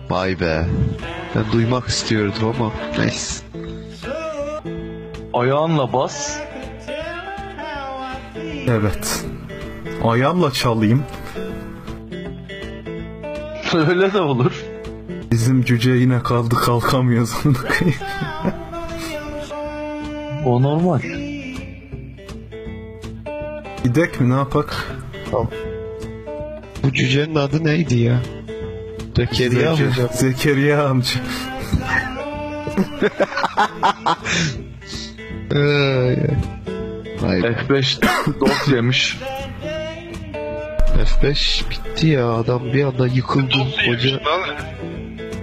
Vay 0.09 0.39
be. 0.39 0.65
Ben 1.35 1.51
duymak 1.51 1.87
istiyordum 1.87 2.55
ama 2.55 2.71
neyse. 2.97 3.45
Ayağınla 5.33 5.93
bas. 5.93 6.39
Evet. 8.67 9.25
Ayağımla 10.03 10.51
çalayım. 10.51 11.03
Öyle 13.73 14.13
de 14.13 14.19
olur. 14.19 14.63
Bizim 15.31 15.63
cüce 15.63 15.91
yine 15.91 16.23
kaldı 16.23 16.55
kalkamıyor 16.55 17.27
sonunda. 17.27 17.59
O 20.45 20.61
normal. 20.63 20.99
Gidek 23.83 24.21
mi 24.21 24.29
ne 24.29 24.33
yapak? 24.33 24.87
Bu 26.83 26.93
cücenin 26.93 27.35
adı 27.35 27.63
neydi 27.63 27.97
ya? 27.99 28.21
Zekeriya 29.15 29.71
Zeki- 29.73 29.89
hocam. 29.89 30.09
Zekeriya 30.13 30.83
amca. 30.89 31.19
Ay, 35.51 36.09
ay. 36.09 36.17
Vay 37.21 37.43
be. 37.43 37.47
F5 37.47 38.01
dot 38.41 38.67
yemiş. 38.73 39.17
F5 41.21 41.63
bitti 41.69 42.07
ya 42.07 42.31
adam 42.33 42.61
bir 42.73 42.83
anda 42.83 43.07
yıkıldı. 43.07 43.55
Koca, 43.85 44.11
Lan, 44.11 44.49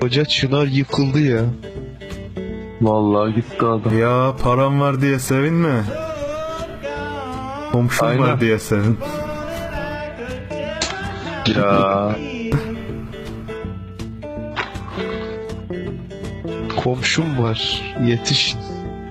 koca 0.01 0.25
çınar 0.25 0.67
yıkıldı 0.67 1.21
ya. 1.21 1.41
Vallahi 2.81 3.35
gitti 3.35 3.57
adam. 3.67 3.99
Ya 3.99 4.35
param 4.43 4.81
var 4.81 5.01
diye 5.01 5.19
sevinme. 5.19 5.83
Komşum 7.77 8.09
Aynen. 8.09 8.23
var 8.23 8.41
diye 8.41 8.59
sevin. 8.59 8.99
Ya. 11.57 12.17
Komşum 16.77 17.43
var 17.43 17.83
yetişin. 18.07 18.61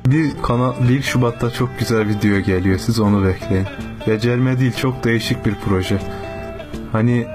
Bir 0.05 0.31
kana 0.43 0.73
1 0.89 1.01
Şubat'ta 1.01 1.51
çok 1.51 1.79
güzel 1.79 2.07
video 2.07 2.39
geliyor. 2.39 2.79
Siz 2.79 2.99
onu 2.99 3.25
bekleyin. 3.25 3.67
Becerme 4.07 4.59
değil 4.59 4.73
çok 4.81 5.03
değişik 5.03 5.45
bir 5.45 5.55
proje. 5.65 5.97
Hani 6.91 7.27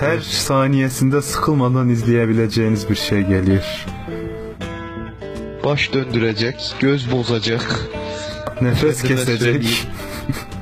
her 0.00 0.18
saniyesinde 0.20 1.22
sıkılmadan 1.22 1.88
izleyebileceğiniz 1.88 2.90
bir 2.90 2.96
şey 2.96 3.22
geliyor. 3.22 3.86
Baş 5.64 5.92
döndürecek, 5.92 6.74
göz 6.80 7.12
bozacak. 7.12 7.80
Nefes 8.60 9.02
kesecek. 9.02 9.86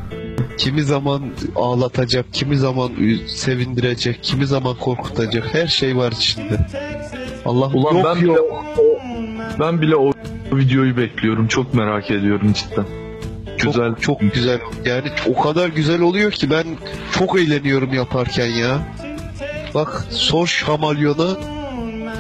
Kimi 0.63 0.83
zaman 0.83 1.23
ağlatacak, 1.57 2.27
kimi 2.33 2.57
zaman 2.57 2.93
sevindirecek, 3.29 4.19
kimi 4.23 4.47
zaman 4.47 4.77
korkutacak. 4.77 5.55
Her 5.55 5.67
şey 5.67 5.97
var 5.97 6.13
içinde. 6.13 6.67
Allah 7.45 7.67
Ulan 7.67 7.95
yok 7.95 8.05
ben 8.05 8.21
yok. 8.21 8.23
bile 8.23 8.41
o, 8.41 8.65
ben 9.61 9.83
bile 9.83 9.97
o 9.97 10.13
videoyu 10.53 10.97
bekliyorum. 10.97 11.49
Çok 11.49 11.75
merak 11.75 12.11
ediyorum 12.11 12.53
cidden. 12.53 12.85
Güzel. 13.59 13.89
Çok, 13.89 14.03
çok 14.03 14.35
güzel. 14.35 14.61
Yani 14.85 15.09
o 15.27 15.43
kadar 15.43 15.69
güzel 15.69 16.01
oluyor 16.01 16.33
ki 16.33 16.51
ben 16.51 16.65
çok 17.19 17.39
eğleniyorum 17.39 17.95
yaparken 17.95 18.51
ya. 18.51 18.79
Bak 19.75 20.07
sor 20.11 20.47
şamalyona. 20.47 21.37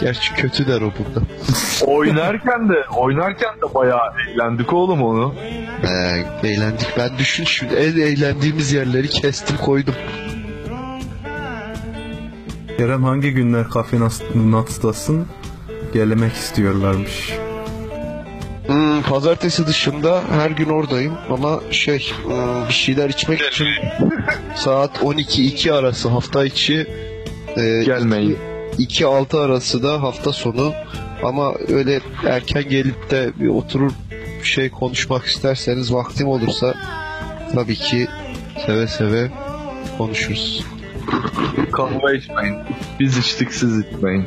Gerçi 0.03 0.35
kötü 0.35 0.66
der 0.66 0.81
o 0.81 0.93
burada. 0.99 1.27
oynarken 1.87 2.69
de 2.69 2.85
oynarken 2.97 3.55
de 3.57 3.74
bayağı 3.74 4.01
eğlendik 4.29 4.73
oğlum 4.73 5.03
onu. 5.03 5.35
Ee, 5.83 6.49
eğlendik. 6.49 6.89
Ben 6.99 7.19
düşün 7.19 7.45
şimdi 7.45 7.74
en 7.74 8.01
eğlendiğimiz 8.01 8.73
yerleri 8.73 9.09
kestim 9.09 9.57
koydum. 9.57 9.95
Kerem 12.77 13.05
hangi 13.05 13.33
günler 13.33 13.66
Cafe 13.74 13.97
Nuts'tasın? 14.35 15.27
Gelemek 15.95 16.33
istiyorlarmış. 16.33 17.33
Hmm, 18.66 19.03
pazartesi 19.03 19.66
dışında 19.66 20.23
her 20.31 20.51
gün 20.51 20.70
oradayım 20.70 21.15
ama 21.31 21.61
şey 21.70 22.12
hmm, 22.24 22.69
bir 22.69 22.73
şeyler 22.73 23.09
içmek 23.09 23.41
için 23.41 23.66
saat 24.55 24.99
12-2 24.99 25.73
arası 25.73 26.09
hafta 26.09 26.45
içi 26.45 26.87
e, 27.57 27.83
Gelmeyin. 27.85 28.52
2-6 28.78 29.44
arası 29.44 29.82
da 29.82 30.03
hafta 30.03 30.32
sonu 30.32 30.73
ama 31.23 31.55
öyle 31.69 32.01
erken 32.27 32.69
gelip 32.69 33.11
de 33.11 33.32
bir 33.40 33.49
oturur 33.49 33.93
bir 34.40 34.47
şey 34.47 34.70
konuşmak 34.70 35.24
isterseniz 35.24 35.93
vaktim 35.94 36.28
olursa 36.28 36.74
tabii 37.55 37.77
ki 37.77 38.09
seve 38.66 38.86
seve 38.86 39.31
konuşuruz. 39.99 40.65
Kahve 41.73 42.16
içmeyin. 42.16 42.57
Biz 43.01 43.19
içtik 43.19 43.53
siz 43.53 43.78
içmeyin. 43.78 44.27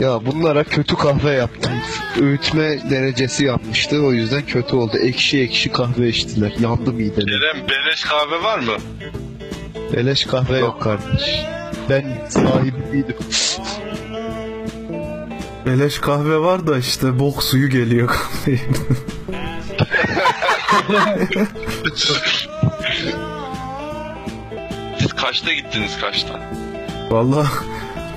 Ya 0.00 0.26
bunlara 0.26 0.64
kötü 0.64 0.96
kahve 0.96 1.30
yaptım. 1.30 1.72
Öğütme 2.20 2.90
derecesi 2.90 3.44
yapmıştı 3.44 4.02
o 4.02 4.12
yüzden 4.12 4.42
kötü 4.42 4.76
oldu. 4.76 4.96
Ekşi 4.98 5.40
ekşi 5.40 5.72
kahve 5.72 6.08
içtiler. 6.08 6.52
Yandı 6.60 6.92
mideleri. 6.92 7.26
Kerem 7.26 7.68
beleş 7.68 8.04
kahve 8.04 8.42
var 8.42 8.58
mı? 8.58 8.72
Beleş 9.92 10.24
kahve 10.24 10.58
yok 10.58 10.82
kardeş. 10.82 11.44
Ben 11.90 12.04
sahibiydim. 12.28 13.16
Beleş 15.66 15.98
kahve 15.98 16.38
var 16.38 16.66
da 16.66 16.78
işte 16.78 17.18
bok 17.18 17.42
suyu 17.42 17.68
geliyor 17.70 18.08
kahveye. 18.08 18.60
Siz 24.98 25.12
kaçta 25.12 25.52
gittiniz 25.52 26.00
kaçta? 26.00 26.40
Valla 27.10 27.46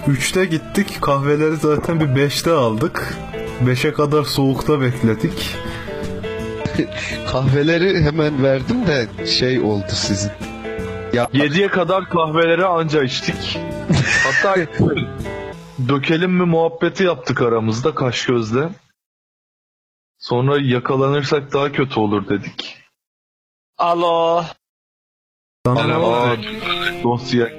3'te 0.08 0.46
gittik 0.46 1.02
kahveleri 1.02 1.56
zaten 1.56 2.00
bir 2.00 2.06
5'te 2.06 2.52
aldık. 2.52 3.14
5'e 3.66 3.94
kadar 3.94 4.24
soğukta 4.24 4.82
bekledik. 4.82 5.56
Kahveleri 7.32 8.04
hemen 8.04 8.44
verdim 8.44 8.88
de 8.88 9.28
şey 9.28 9.60
oldu 9.60 9.86
sizin. 9.90 10.32
Ya 11.14 11.24
7'ye 11.24 11.68
kadar 11.68 12.10
kahveleri 12.10 12.66
anca 12.66 13.04
içtik. 13.04 13.60
Hatta 14.24 14.56
dökelim 15.88 16.32
mi 16.32 16.46
muhabbeti 16.46 17.04
yaptık 17.04 17.42
aramızda 17.42 17.96
kaş 17.96 18.26
gözle. 18.26 18.70
Sonra 20.20 20.58
yakalanırsak 20.62 21.54
daha 21.54 21.72
kötü 21.72 22.00
olur 22.00 22.30
dedik. 22.30 22.78
Alo. 23.78 24.44
Aa, 25.66 26.36
dosya 27.04 27.50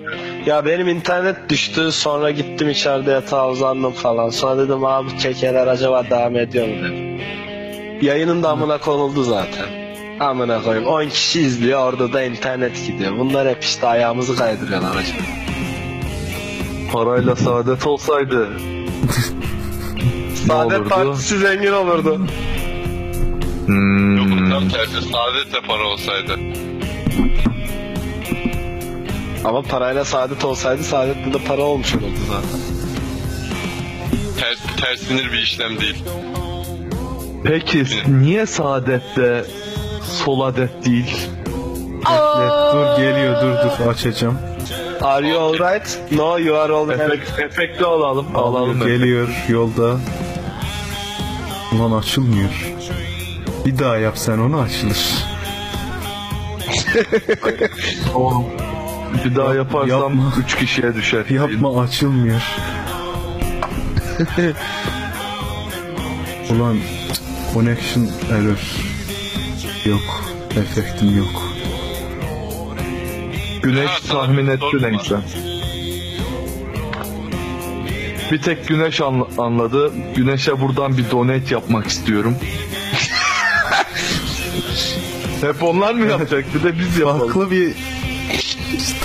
Ya 0.47 0.65
benim 0.65 0.89
internet 0.89 1.51
düştü 1.51 1.93
sonra 1.93 2.31
gittim 2.31 2.69
içeride 2.69 3.11
yatağa 3.11 3.51
uzandım 3.51 3.93
falan. 3.93 4.31
Sonra 4.31 4.59
dedim 4.59 4.85
abi 4.85 5.17
kekeler 5.17 5.67
acaba 5.67 6.11
devam 6.11 6.37
ediyor 6.37 6.69
mu 6.69 6.75
dedim. 6.75 7.21
Yayının 8.03 8.43
da 8.43 8.51
amına 8.51 8.79
konuldu 8.79 9.23
zaten. 9.23 9.87
Amına 10.21 10.63
koyayım 10.63 10.87
10 10.89 11.09
kişi 11.09 11.41
izliyor 11.41 11.93
orada 11.93 12.13
da 12.13 12.23
internet 12.23 12.87
gidiyor. 12.87 13.19
Bunlar 13.19 13.49
hep 13.49 13.63
işte 13.63 13.87
ayağımızı 13.87 14.37
kaydırıyorlar 14.37 14.91
hocam. 14.91 15.17
Parayla 16.93 17.37
saadet 17.37 17.87
olsaydı 17.87 18.49
Saadet 20.49 20.79
olurdu? 20.81 20.89
Partisi 20.89 21.39
zengin 21.39 21.73
olurdu. 21.73 22.21
hmm, 23.67 24.17
Yok 24.17 24.51
tam 24.51 24.69
tersi 24.69 24.93
saadetle 25.03 25.61
para 25.69 25.83
olsaydı. 25.89 26.37
Ama 29.45 29.63
parayla 29.63 30.05
saadet 30.05 30.45
olsaydı 30.45 30.83
saadetle 30.83 31.33
de 31.35 31.39
para 31.39 31.63
olmuş 31.63 31.95
olurdu 31.95 32.07
zaten. 32.29 32.61
Ters, 34.41 34.77
tersinir 34.85 35.33
bir 35.33 35.39
işlem 35.39 35.81
değil. 35.81 36.05
Peki 37.45 37.85
niye 38.09 38.47
saadette 38.47 39.45
sol 40.03 40.41
adet 40.41 40.85
değil? 40.85 41.17
bekle. 41.97 42.49
Dur 42.73 42.97
geliyor 43.03 43.43
dur 43.43 43.71
dur 43.81 43.87
açacağım. 43.91 44.39
Are 45.03 45.27
you 45.29 45.39
alright? 45.39 45.99
No 46.13 46.37
you 46.39 46.57
are 46.57 46.73
alright. 46.73 47.01
Efekt, 47.01 47.39
efekti 47.39 47.85
alalım. 47.85 48.27
Alalım. 48.37 48.81
Geliyor 48.87 49.29
yolda. 49.49 49.99
Ulan 51.73 51.93
açılmıyor. 51.99 52.73
Bir 53.67 53.79
daha 53.79 53.97
yap 53.97 54.19
sen 54.19 54.39
onu 54.39 54.61
açılır. 54.61 55.15
Oğlum, 58.15 58.45
Bir 59.25 59.37
daha 59.37 59.55
yaparsam 59.55 59.89
Yapma. 60.01 60.33
3 60.45 60.57
kişiye 60.57 60.95
düşer. 60.95 61.25
Yapma 61.31 61.81
açılmıyor. 61.81 62.43
Ulan 66.51 66.77
connection 67.55 68.09
error. 68.33 68.59
Yok. 69.85 70.25
Efektim 70.57 71.17
yok. 71.19 71.43
Güneş 73.67 73.91
tahmin 74.09 74.47
bir 74.47 74.53
etti 74.53 74.77
neyse. 74.81 75.17
Bir 78.33 78.43
tek 78.43 78.69
Güneş 78.69 79.01
anla- 79.01 79.29
anladı. 79.39 79.93
Güneş'e 80.17 80.61
buradan 80.61 80.99
bir 80.99 81.11
donate 81.11 81.55
yapmak 81.55 81.87
istiyorum. 81.87 82.37
Hep 85.41 85.63
onlar 85.63 85.95
mı 85.95 86.11
yapacak? 86.11 86.45
Bir 86.55 86.63
de 86.63 86.79
biz 86.79 86.99
yapalım. 86.99 87.19
Farklı 87.21 87.51
bir 87.51 87.73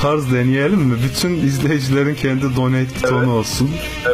tarz 0.02 0.34
deneyelim 0.34 0.80
mi? 0.80 0.98
Bütün 1.04 1.48
izleyicilerin 1.48 2.16
kendi 2.16 2.56
donate 2.56 3.02
tonu 3.02 3.32
olsun. 3.34 3.72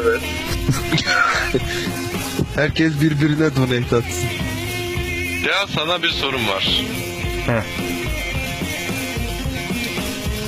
herkes 2.56 3.02
birbirine 3.02 3.56
donate 3.56 3.96
atsın. 3.96 4.28
Ya 5.48 5.68
sana 5.76 6.04
bir 6.04 6.10
sorum 6.10 6.48
var. 6.48 6.82
Heh. 7.46 7.62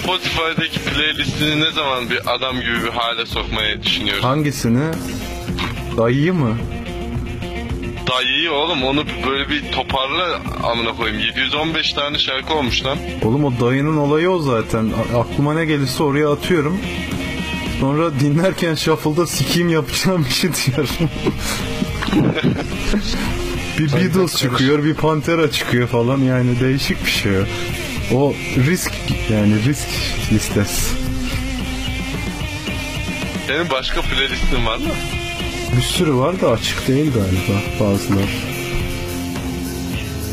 Spotify'daki 0.10 0.80
playlistini 0.80 1.62
ne 1.62 1.72
zaman 1.72 2.10
bir 2.10 2.36
adam 2.36 2.56
gibi 2.56 2.84
bir 2.84 2.90
hale 2.90 3.26
sokmayı 3.26 3.84
düşünüyorsun? 3.84 4.24
Hangisini? 4.24 4.84
Dayıyı 5.98 6.34
mı? 6.34 6.58
Dayıyı 8.12 8.52
oğlum 8.52 8.84
onu 8.84 9.04
böyle 9.28 9.50
bir 9.50 9.72
toparla 9.72 10.40
amına 10.64 10.96
koyayım. 10.96 11.20
715 11.20 11.94
tane 11.94 12.18
şarkı 12.18 12.54
olmuş 12.54 12.86
lan. 12.86 12.98
Oğlum 13.24 13.46
o 13.46 13.54
dayının 13.62 13.98
olayı 13.98 14.30
o 14.30 14.40
zaten. 14.40 14.92
A- 15.14 15.20
aklıma 15.20 15.54
ne 15.54 15.66
gelirse 15.66 16.04
oraya 16.04 16.32
atıyorum. 16.32 16.78
Sonra 17.80 18.20
dinlerken 18.20 18.76
shuffle'da 18.76 19.28
sikiyim 19.28 19.70
yapacağım 19.70 20.26
bir 20.30 20.34
şey 20.34 20.50
diyorum. 20.54 20.90
bir 23.80 23.94
Beatles 23.94 24.36
çıkıyor, 24.36 24.84
bir 24.84 24.94
Pantera 24.94 25.52
çıkıyor 25.52 25.88
falan 25.88 26.18
yani 26.18 26.60
değişik 26.60 27.06
bir 27.06 27.12
şey 27.12 27.32
o. 28.14 28.34
Risk 28.68 28.92
yani 29.32 29.64
risk 29.66 29.88
listesi. 30.32 30.96
Senin 33.48 33.70
başka 33.70 34.02
playlistin 34.02 34.66
var 34.66 34.78
mı? 34.78 34.94
Bir 35.78 35.82
sürü 35.82 36.14
var 36.16 36.42
da 36.42 36.50
açık 36.50 36.88
değil 36.88 37.12
galiba 37.14 37.62
bazıları. 37.80 38.26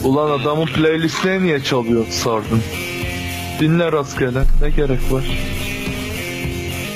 Ulan 0.04 0.40
adamın 0.40 0.66
playlistine 0.66 1.42
niye 1.42 1.64
çalıyor 1.64 2.06
sordun? 2.10 2.62
Dinle 3.60 3.92
rastgele. 3.92 4.42
Ne 4.62 4.70
gerek 4.70 5.12
var? 5.12 5.24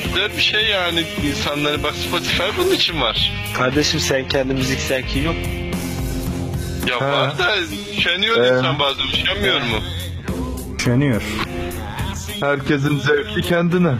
Güzel 0.04 0.36
bir 0.36 0.42
şey 0.42 0.64
yani 0.66 1.04
insanları 1.30 1.82
bak 1.82 1.94
Spotify 2.08 2.42
bunun 2.58 2.74
için 2.74 3.00
var. 3.00 3.32
Kardeşim 3.56 4.00
sen 4.00 4.28
kendi 4.28 4.54
müzik 4.54 4.80
zevkin 4.80 5.22
yok. 5.24 5.34
Ya 6.88 7.00
Ha. 7.00 7.12
var 7.12 7.38
da 7.38 7.56
üşeniyor 7.98 8.44
Ee, 8.44 8.48
insan 8.58 8.78
bazen 8.78 9.04
üşenmiyor 9.04 9.60
mu? 9.60 9.76
Üşeniyor. 10.80 11.22
Herkesin 12.40 12.98
zevki 12.98 13.42
kendine. 13.48 13.94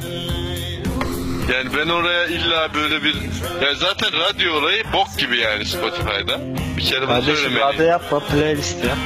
Yani 1.52 1.70
ben 1.77 1.89
oraya 1.89 2.27
illa 2.27 2.74
böyle 2.74 3.02
bir... 3.02 3.15
Ya 3.66 3.74
zaten 3.74 4.11
radyo 4.12 4.55
olayı 4.55 4.85
bok 4.93 5.19
gibi 5.19 5.39
yani 5.39 5.65
Spotify'da. 5.65 6.40
Bir 6.77 6.82
kere 6.82 7.01
bunu 7.01 7.07
Kardeşim 7.09 7.35
söylemeliyim. 7.36 7.69
radyo 7.74 7.85
yapma 7.85 8.20
playlist 8.20 8.85
yap. 8.85 8.98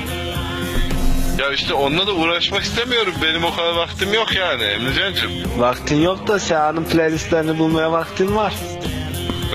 Ya 1.39 1.51
işte 1.53 1.75
onunla 1.75 2.07
da 2.07 2.13
uğraşmak 2.13 2.63
istemiyorum. 2.63 3.15
Benim 3.23 3.45
o 3.45 3.55
kadar 3.57 3.75
vaktim 3.75 4.15
yok 4.15 4.35
yani 4.35 4.63
Emrecan'cığım. 4.63 5.33
Vaktin 5.59 5.97
yok 6.03 6.29
da 6.29 6.39
Seha'nın 6.39 6.85
playlistlerini 6.85 7.59
bulmaya 7.59 7.93
vaktin 7.93 8.37
var. 8.37 8.55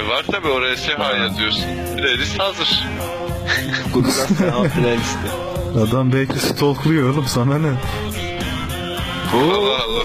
E 0.03 0.07
var 0.09 0.23
tabi 0.31 0.47
oraya 0.47 0.77
Seha 0.77 1.11
yazıyorsun. 1.17 1.63
Playlist 1.97 2.39
hazır. 2.39 2.67
Google'da 3.93 4.11
Seha 4.11 4.63
playlisti. 4.63 5.48
Adam 5.77 6.13
belki 6.13 6.39
stalkluyor 6.39 7.09
oğlum 7.09 7.25
sana 7.27 7.57
ne? 7.57 7.67
Allah 9.33 9.75
Allah. 9.83 10.03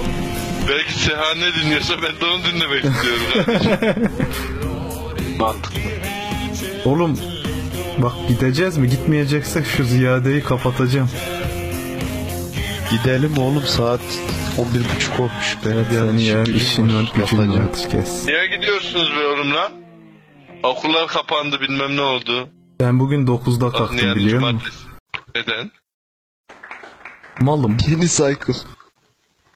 Belki 0.69 0.99
Seha 0.99 1.35
ne 1.35 1.63
dinliyorsa 1.63 1.95
ben 2.03 2.21
de 2.21 2.25
onu 2.35 2.43
dinlemek 2.45 2.85
istiyorum 2.85 3.23
kardeşim. 3.35 4.11
Mantıklı. 5.39 5.81
Oğlum 6.85 7.19
bak 7.99 8.13
gideceğiz 8.29 8.77
mi? 8.79 8.89
Gitmeyeceksek 8.91 9.67
şu 9.67 9.85
ziyadeyi 9.85 10.43
kapatacağım. 10.43 11.11
Gidelim 12.91 13.39
oğlum 13.39 13.63
saat 13.63 14.01
11.30 14.59 15.21
olmuş. 15.21 15.57
Benim 15.67 15.87
Seni 15.91 15.97
yani 15.99 16.23
ya 16.25 16.43
işin 16.43 16.95
var, 16.97 17.13
gücün 17.15 17.37
Yapacağım. 17.37 17.69
var 17.69 17.91
kes. 17.91 18.27
Niye 18.27 18.47
gidiyorsunuz 18.57 19.11
be 19.11 19.27
oğlum 19.27 19.55
lan? 19.55 19.73
Okullar 20.63 21.07
kapandı 21.07 21.61
bilmem 21.61 21.97
ne 21.97 22.01
oldu. 22.01 22.49
Ben 22.81 23.01
bugün 23.01 23.27
9'da 23.27 23.67
Bak 23.67 23.73
kalktım 23.75 24.15
biliyor 24.15 24.41
musun? 24.41 24.63
Neden? 25.35 25.71
Malım. 27.41 27.77
Yeni 27.89 28.09
cycle. 28.09 28.55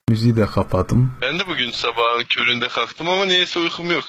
Müziği 0.08 0.36
de 0.36 0.46
kapadım. 0.46 1.12
Ben 1.22 1.38
de 1.38 1.46
bugün 1.48 1.70
sabahın 1.70 2.24
köründe 2.28 2.68
kalktım 2.68 3.08
ama 3.08 3.24
niyeyse 3.24 3.60
uykum 3.60 3.90
yok. 3.90 4.04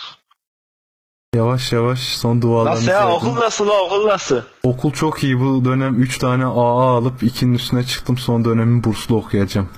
Yavaş 1.35 1.71
yavaş 1.73 1.99
son 1.99 2.41
dualarını 2.41 2.75
Nasıl 2.75 2.87
ya 2.91 2.99
saydım. 2.99 3.13
okul 3.15 3.35
nasıl 3.35 3.67
la 3.67 3.81
okul 3.83 4.07
nasıl? 4.07 4.41
Okul 4.63 4.91
çok 4.91 5.23
iyi 5.23 5.39
bu 5.39 5.65
dönem 5.65 6.01
3 6.01 6.17
tane 6.17 6.45
AA 6.45 6.97
alıp 6.97 7.23
2'nin 7.23 7.53
üstüne 7.53 7.83
çıktım 7.83 8.17
son 8.17 8.45
dönemin 8.45 8.83
burslu 8.83 9.15
okuyacağım. 9.15 9.69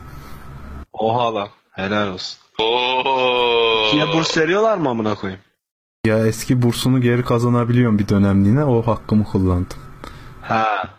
Oha 0.93 1.35
lan 1.35 1.49
helal 1.72 2.07
olsun. 2.07 2.39
Oo. 2.59 3.89
Yine 3.93 4.07
burs 4.13 4.38
veriyorlar 4.38 4.77
mı 4.77 4.89
amına 4.89 5.15
koyayım? 5.15 5.41
Ya 6.05 6.27
eski 6.27 6.61
bursunu 6.61 7.01
geri 7.01 7.26
kazanabiliyorum 7.26 7.99
bir 7.99 8.07
dönemliğine 8.09 8.65
o 8.65 8.81
hakkımı 8.88 9.23
kullandım. 9.23 9.77
Ha. 10.41 10.89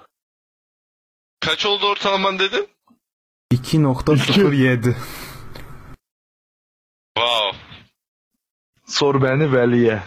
Kaç 1.45 1.67
oldu 1.67 1.87
ortalaman 1.87 2.39
dedin? 2.39 2.69
2.07 3.55 4.95
Wow. 7.17 7.59
Sor 8.87 9.23
beni 9.23 9.53
Veli'ye. 9.53 10.03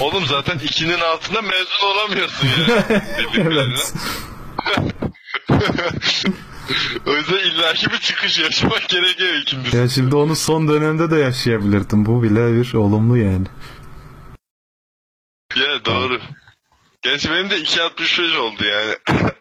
Oğlum 0.00 0.26
zaten 0.26 0.58
ikinin 0.58 1.00
altında 1.00 1.42
mezun 1.42 1.86
olamıyorsun 1.86 2.48
ya. 2.48 2.84
Evet. 3.36 3.94
o 7.06 7.12
yüzden 7.16 7.50
illaki 7.50 7.90
bir 7.90 7.98
çıkış 7.98 8.38
yaşamak 8.38 8.88
gerekiyor 8.88 9.34
ikincisi. 9.34 9.76
Ya 9.76 9.88
şimdi 9.88 10.16
onu 10.16 10.36
son 10.36 10.68
dönemde 10.68 11.10
de 11.10 11.16
yaşayabilirdim. 11.16 12.06
Bu 12.06 12.22
bile 12.22 12.52
bir 12.52 12.74
olumlu 12.74 13.16
yani. 13.16 13.46
Ya 15.56 15.84
doğru. 15.84 16.20
Gerçi 17.02 17.30
benim 17.30 17.50
de 17.50 17.58
2.65 17.60 18.36
oldu 18.36 18.64
yani. 18.64 18.94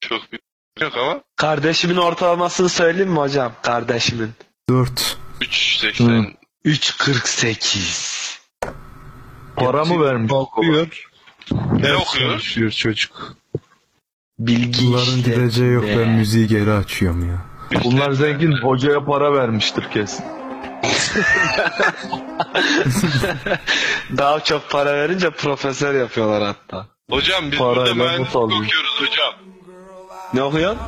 Çok 0.00 0.32
bir 0.32 0.40
yok 0.80 0.96
ama. 0.96 1.20
Kardeşimin 1.36 1.96
ortalamasını 1.96 2.68
söyleyeyim 2.68 3.10
mi 3.10 3.18
hocam? 3.18 3.52
Kardeşimin. 3.62 4.30
4. 4.70 5.18
3.80. 5.40 6.34
3.48. 6.64 8.38
Para 9.56 9.84
mı 9.84 10.04
vermiş? 10.04 10.32
Okuyor. 10.32 11.08
Ne 11.72 11.94
okuyor? 11.94 12.30
çalışıyor 12.30 12.70
çocuk. 12.70 13.34
Bilgi 14.38 14.86
Bunların 14.86 15.16
işte 15.16 15.30
gideceği 15.30 15.72
yok 15.72 15.84
be. 15.84 15.98
ben 15.98 16.08
müziği 16.08 16.46
geri 16.46 16.72
açıyorum 16.72 17.28
ya. 17.30 17.46
Bunlar 17.84 18.12
zengin. 18.12 18.52
Hocaya 18.62 19.04
para 19.04 19.32
vermiştir 19.32 19.84
kesin. 19.90 20.24
Daha 24.18 24.40
çok 24.44 24.70
para 24.70 24.94
verince 24.94 25.30
profesör 25.30 25.94
yapıyorlar 26.00 26.42
hatta. 26.42 26.86
Hocam 27.10 27.50
biz 27.50 27.58
Parayla 27.58 27.80
burada 27.84 27.94
mühendislik 27.94 28.36
okuyoruz 28.36 29.00
hocam. 29.00 29.34
Ne 30.34 30.42
okuyorsun? 30.42 30.78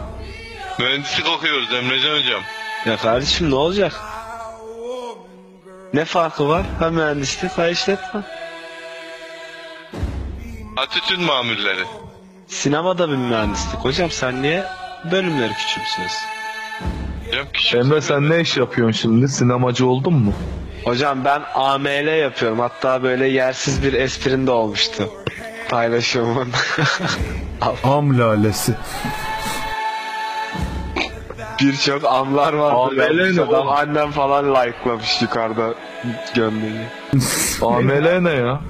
Mühendislik 0.78 1.28
okuyoruz 1.28 1.74
Emrecan 1.74 2.16
hocam. 2.18 2.40
Ya 2.86 2.96
kardeşim 2.96 3.50
ne 3.50 3.54
olacak? 3.54 4.00
Ne 5.94 6.04
farkı 6.04 6.48
var? 6.48 6.62
Ha 6.78 6.90
mühendislik 6.90 7.50
ha 7.58 7.68
işletme. 7.68 8.20
Atütün 10.76 11.22
mamulleri. 11.22 11.84
Sinemada 12.46 13.08
bir 13.10 13.16
mühendislik. 13.16 13.80
Hocam 13.80 14.10
sen 14.10 14.42
niye 14.42 14.64
bölümleri 15.10 15.52
küçümsüyorsun? 15.52 16.26
Hocam 17.26 17.46
küçük. 17.52 17.74
Emre 17.74 18.00
sen 18.00 18.30
ne 18.30 18.40
iş 18.40 18.56
yapıyorsun 18.56 19.00
şimdi? 19.00 19.28
Sinemacı 19.28 19.86
oldun 19.86 20.14
mu? 20.14 20.32
Hocam 20.84 21.24
ben 21.24 21.42
AML 21.54 22.18
yapıyorum. 22.18 22.58
Hatta 22.58 23.02
böyle 23.02 23.28
yersiz 23.28 23.82
bir 23.82 23.92
esprin 23.92 24.46
de 24.46 24.50
olmuştu. 24.50 25.08
Paylaşımın. 25.70 26.48
Am 27.84 28.18
lalesi. 28.18 28.74
Birçok 31.60 32.04
anlar 32.04 32.52
var. 32.52 32.72
AML 32.72 33.34
ne 33.34 33.42
oğlum? 33.42 33.68
Annem 33.68 34.10
falan 34.10 34.50
like'lamış 34.54 35.22
yukarıda 35.22 35.74
gömleği. 36.34 36.86
AML 37.62 38.18
ne 38.20 38.30
ya? 38.30 38.60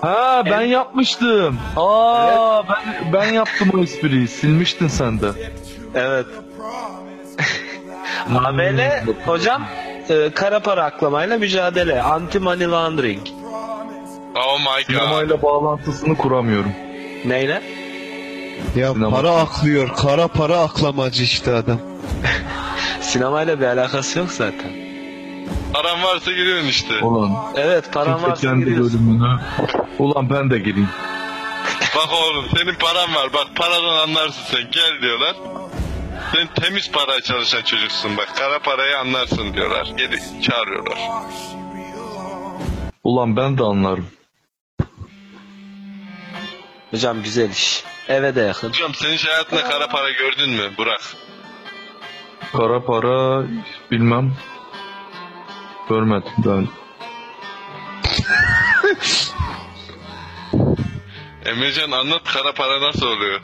Ha 0.00 0.42
ben 0.46 0.60
yapmıştım. 0.60 1.58
Aa 1.76 2.62
ben 2.68 3.12
ben 3.12 3.32
yaptım 3.32 3.70
o 3.74 3.78
espriyi. 3.78 4.28
Silmiştin 4.28 4.88
sen 4.88 5.20
de. 5.20 5.30
Evet. 5.94 6.26
AML 8.46 9.02
hocam 9.26 9.62
e, 10.08 10.30
kara 10.34 10.60
para 10.60 10.84
aklamayla 10.84 11.38
mücadele. 11.38 12.02
Anti 12.02 12.38
money 12.38 12.70
laundering. 12.70 13.41
Oh 14.52 14.58
my 14.58 14.64
god. 14.64 14.94
Sinemayla 15.00 15.42
bağlantısını 15.42 16.16
kuramıyorum. 16.16 16.72
Neyle? 17.24 17.62
Ya 18.76 18.92
Sinema. 18.92 19.16
para 19.16 19.30
aklıyor. 19.30 19.88
Kara 19.96 20.28
para 20.28 20.58
aklamacı 20.58 21.22
işte 21.22 21.54
adam. 21.54 21.80
Sinemayla 23.00 23.60
bir 23.60 23.66
alakası 23.66 24.18
yok 24.18 24.30
zaten. 24.30 24.72
Paran 25.72 26.02
varsa 26.02 26.30
giriyorsun 26.32 26.68
işte. 26.68 26.98
Ulan 27.04 27.30
Evet 27.56 27.92
param 27.92 28.14
kimse 28.14 28.30
varsa 28.30 28.40
kendi 28.48 28.64
giriyorsun. 28.64 29.06
bölümüne. 29.20 29.40
Ulan 29.98 30.30
ben 30.30 30.50
de 30.50 30.58
gireyim. 30.58 30.88
Bak 31.96 32.08
oğlum 32.22 32.44
senin 32.58 32.74
paran 32.74 33.14
var. 33.14 33.32
Bak 33.34 33.46
paradan 33.56 34.08
anlarsın 34.08 34.42
sen. 34.50 34.60
Gel 34.72 35.02
diyorlar. 35.02 35.36
Sen 36.34 36.48
temiz 36.62 36.90
para 36.92 37.20
çalışan 37.20 37.62
çocuksun 37.62 38.16
bak. 38.16 38.28
Kara 38.38 38.58
parayı 38.58 38.98
anlarsın 38.98 39.54
diyorlar. 39.54 39.88
Geri 39.96 40.42
çağırıyorlar. 40.42 40.98
Ulan 43.04 43.36
ben 43.36 43.58
de 43.58 43.62
anlarım. 43.62 44.06
Hocam 46.92 47.22
güzel 47.22 47.50
iş. 47.50 47.84
Eve 48.08 48.34
de 48.34 48.40
yakın. 48.40 48.68
Hocam 48.68 48.94
sen 48.94 49.12
hiç 49.12 49.26
hayatında 49.26 49.64
kara 49.64 49.88
para 49.88 50.10
gördün 50.10 50.50
mü 50.50 50.70
Burak? 50.78 51.00
Kara 52.52 52.84
para 52.84 53.44
bilmem. 53.90 54.36
Görmedim 55.88 56.32
ben. 56.38 56.68
Emrecan 61.52 61.90
anlat 61.90 62.24
kara 62.24 62.52
para 62.52 62.80
nasıl 62.82 63.06
oluyor? 63.06 63.40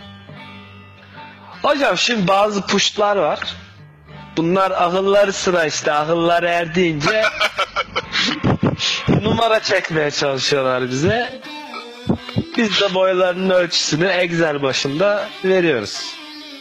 Hocam 1.63 1.99
şimdi 1.99 2.29
bazı 2.29 2.67
puştlar 2.67 3.17
var. 3.17 3.41
Bunlar 4.37 4.71
akılları 4.71 5.33
sıra 5.33 5.65
işte 5.65 5.93
akılları 5.93 6.47
erdiğince 6.49 7.23
numara 9.23 9.61
çekmeye 9.61 10.11
çalışıyorlar 10.11 10.91
bize. 10.91 11.41
Biz 12.59 12.81
de 12.81 12.95
boyalarının 12.95 13.51
ölçüsünü 13.51 14.07
Excel 14.07 14.63
başında 14.63 15.29
veriyoruz. 15.45 16.15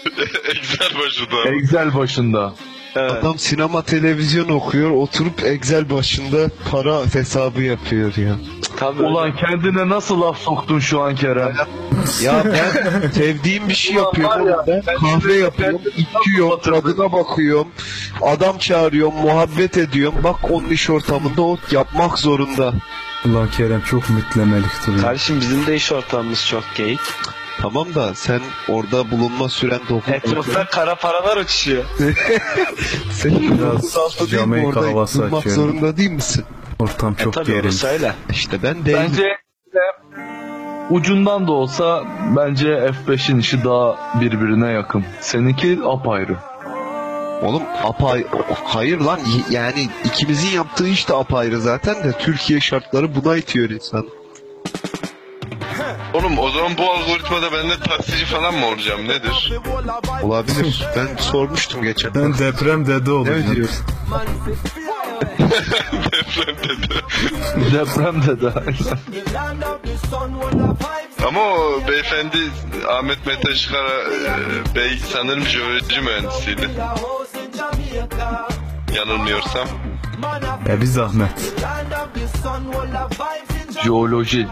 Excel 0.49 0.99
başında. 0.99 1.49
Excel 1.55 1.95
başında. 1.95 2.53
Evet. 2.95 3.11
Adam 3.11 3.39
sinema 3.39 3.81
televizyon 3.81 4.49
okuyor 4.49 4.91
oturup 4.91 5.43
Excel 5.43 5.89
başında 5.89 6.37
para 6.71 6.99
hesabı 7.13 7.61
yapıyor 7.61 8.15
ya. 8.15 8.35
Tabii. 8.77 9.03
Ulan 9.03 9.35
kendine 9.35 9.89
nasıl 9.89 10.21
laf 10.21 10.37
soktun 10.37 10.79
şu 10.79 11.01
an 11.01 11.15
Kerem? 11.15 11.55
Ya 12.23 12.43
ben 12.45 13.09
sevdiğim 13.09 13.69
bir 13.69 13.75
şey 13.75 13.95
yapıyorum. 13.95 14.47
Ben 14.67 14.81
kahve 14.95 15.33
yapıyorum, 15.33 15.81
içiyorum, 15.97 16.59
tadına 16.61 17.11
bakıyorum. 17.13 17.67
Adam 18.21 18.57
çağırıyorum, 18.57 19.15
muhabbet 19.15 19.77
ediyorum. 19.77 20.19
Bak 20.23 20.51
onun 20.51 20.69
iş 20.69 20.89
ortamında 20.89 21.41
o 21.41 21.57
yapmak 21.71 22.19
zorunda. 22.19 22.73
Ulan 23.27 23.49
Kerem 23.49 23.81
çok 23.81 24.09
mütlemelik 24.09 24.87
duruyor. 24.87 25.01
Kardeşim 25.01 25.41
bizim 25.41 25.67
de 25.67 25.75
iş 25.75 25.91
ortamımız 25.91 26.45
çok 26.45 26.63
geyik. 26.75 26.99
Tamam 27.61 27.95
da 27.95 28.13
sen 28.15 28.41
orada 28.67 29.11
bulunma 29.11 29.49
süren 29.49 29.79
9 29.89 30.13
Etrafta 30.13 30.65
kara 30.65 30.95
paralar 30.95 31.37
uçuşuyor. 31.37 31.83
Senin 33.11 33.57
Biraz 33.57 33.97
Jamaika 34.29 34.67
orada 34.67 34.87
havası 34.87 35.19
bulmak 35.23 35.39
açıyorum. 35.39 35.63
zorunda 35.63 35.97
değil 35.97 36.11
misin? 36.11 36.45
Ortam 36.79 37.15
E 37.19 37.23
çok 37.23 37.33
tabii 37.33 37.51
onu 37.51 37.57
gerildi. 37.57 37.75
söyle. 37.75 38.13
İşte 38.29 38.63
ben 38.63 38.85
değilim. 38.85 38.99
Bence 39.09 39.23
ucundan 40.89 41.47
da 41.47 41.51
olsa 41.51 42.03
bence 42.35 42.67
F5'in 43.07 43.39
işi 43.39 43.63
daha 43.63 43.97
birbirine 44.21 44.71
yakın. 44.71 45.05
Seninki 45.21 45.79
apayrı. 45.85 46.37
Oğlum 47.41 47.63
apay 47.83 48.25
hayır 48.65 48.99
lan 48.99 49.19
yani 49.49 49.89
ikimizin 50.05 50.49
yaptığı 50.49 50.87
iş 50.87 51.09
de 51.09 51.13
apayrı 51.13 51.61
zaten 51.61 52.03
de 52.03 52.17
Türkiye 52.17 52.59
şartları 52.59 53.15
buna 53.15 53.37
itiyor 53.37 53.69
insan. 53.69 54.07
Oğlum 56.13 56.39
o 56.39 56.49
zaman 56.49 56.71
bu 56.77 56.91
algoritmada 56.91 57.51
ben 57.51 57.69
de 57.69 57.79
taksici 57.79 58.25
falan 58.25 58.53
mı 58.55 58.65
olacağım 58.65 59.07
nedir? 59.07 59.53
Olabilir. 60.23 60.85
ben 60.95 61.07
sormuştum 61.17 61.83
geçen. 61.83 62.13
Ben 62.15 62.37
deprem 62.37 62.85
dede 62.85 63.09
ne 63.09 63.13
olacağım. 63.13 63.55
diyorsun? 63.55 63.85
Deprem 66.11 66.55
dedi. 66.63 66.93
Depremde 67.73 68.41
de. 68.41 68.53
Ama 71.27 71.39
o 71.41 71.81
beyefendi 71.87 72.37
Ahmet 72.89 73.25
Mete 73.27 73.51
Işıkara 73.51 73.89
e, 73.89 74.75
Bey 74.75 74.99
sanırım 75.13 75.43
jeoloji 75.43 76.01
mühendisiydi. 76.01 76.69
Yanılmıyorsam. 78.95 79.67
E 80.69 80.81
bir 80.81 80.85
zahmet. 80.85 81.53
Jeoloji. 83.83 84.47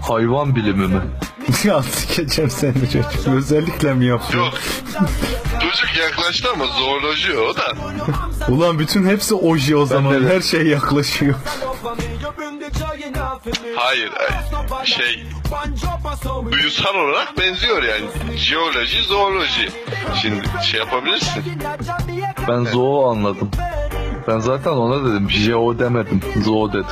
Hayvan 0.00 0.56
bilimi 0.56 0.86
mi? 0.86 1.00
ya 1.64 1.82
sikeceğim 1.82 2.50
seni 2.50 2.90
çocuk. 2.92 3.28
Özellikle 3.36 3.94
mi 3.94 4.04
yapıyorsun? 4.06 4.38
Yok. 4.38 4.54
Çocuk 5.60 5.96
yaklaştı 5.98 6.48
ama 6.54 6.64
zooloji 6.66 7.38
o 7.38 7.56
da. 7.56 7.72
Ulan 8.48 8.78
bütün 8.78 9.06
hepsi 9.08 9.34
oji 9.34 9.76
o 9.76 9.86
zaman. 9.86 10.24
Her 10.28 10.40
şey 10.40 10.66
yaklaşıyor. 10.66 11.34
Hayır. 13.76 14.10
ay, 14.80 14.86
Şey. 14.86 15.24
Duyusal 16.52 16.94
olarak 16.94 17.38
benziyor 17.38 17.82
yani. 17.82 18.36
Jeoloji, 18.38 19.02
zooloji. 19.02 19.70
Şimdi 20.22 20.42
şey 20.62 20.80
yapabilirsin. 20.80 21.42
Ben 22.48 22.64
zoo 22.64 23.10
anladım. 23.10 23.50
Ben 24.28 24.38
zaten 24.38 24.70
ona 24.70 25.10
dedim. 25.10 25.30
Jeo 25.30 25.78
demedim. 25.78 26.20
Zoo 26.44 26.72
dedim. 26.72 26.84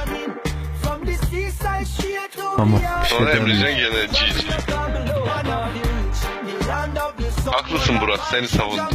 Tamam 2.59 2.81
bir 3.03 3.09
şey 3.09 3.19
Sonra. 3.19 3.31
Emrecan 3.31 3.71
gene 3.71 4.07
GG. 4.07 4.51
Haklısın 7.53 8.01
Burak 8.01 8.21
seni 8.31 8.49
savundum. 8.49 8.87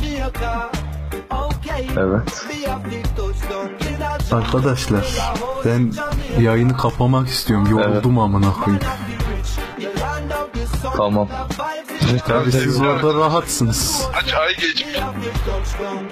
Evet. 1.98 2.45
Arkadaşlar 4.31 5.06
ben 5.65 5.94
yayını 6.40 6.77
kapamak 6.77 7.27
istiyorum. 7.27 7.68
Yoruldum 7.72 8.19
amına 8.19 8.53
koyayım. 8.53 8.84
Tamam. 10.98 11.30
Tabii 12.27 12.52
siz 12.52 12.81
orada 12.81 13.14
rahatsınız. 13.14 14.07
Kaç 14.14 14.34
ay 14.34 14.56
geçmiş. 14.56 14.95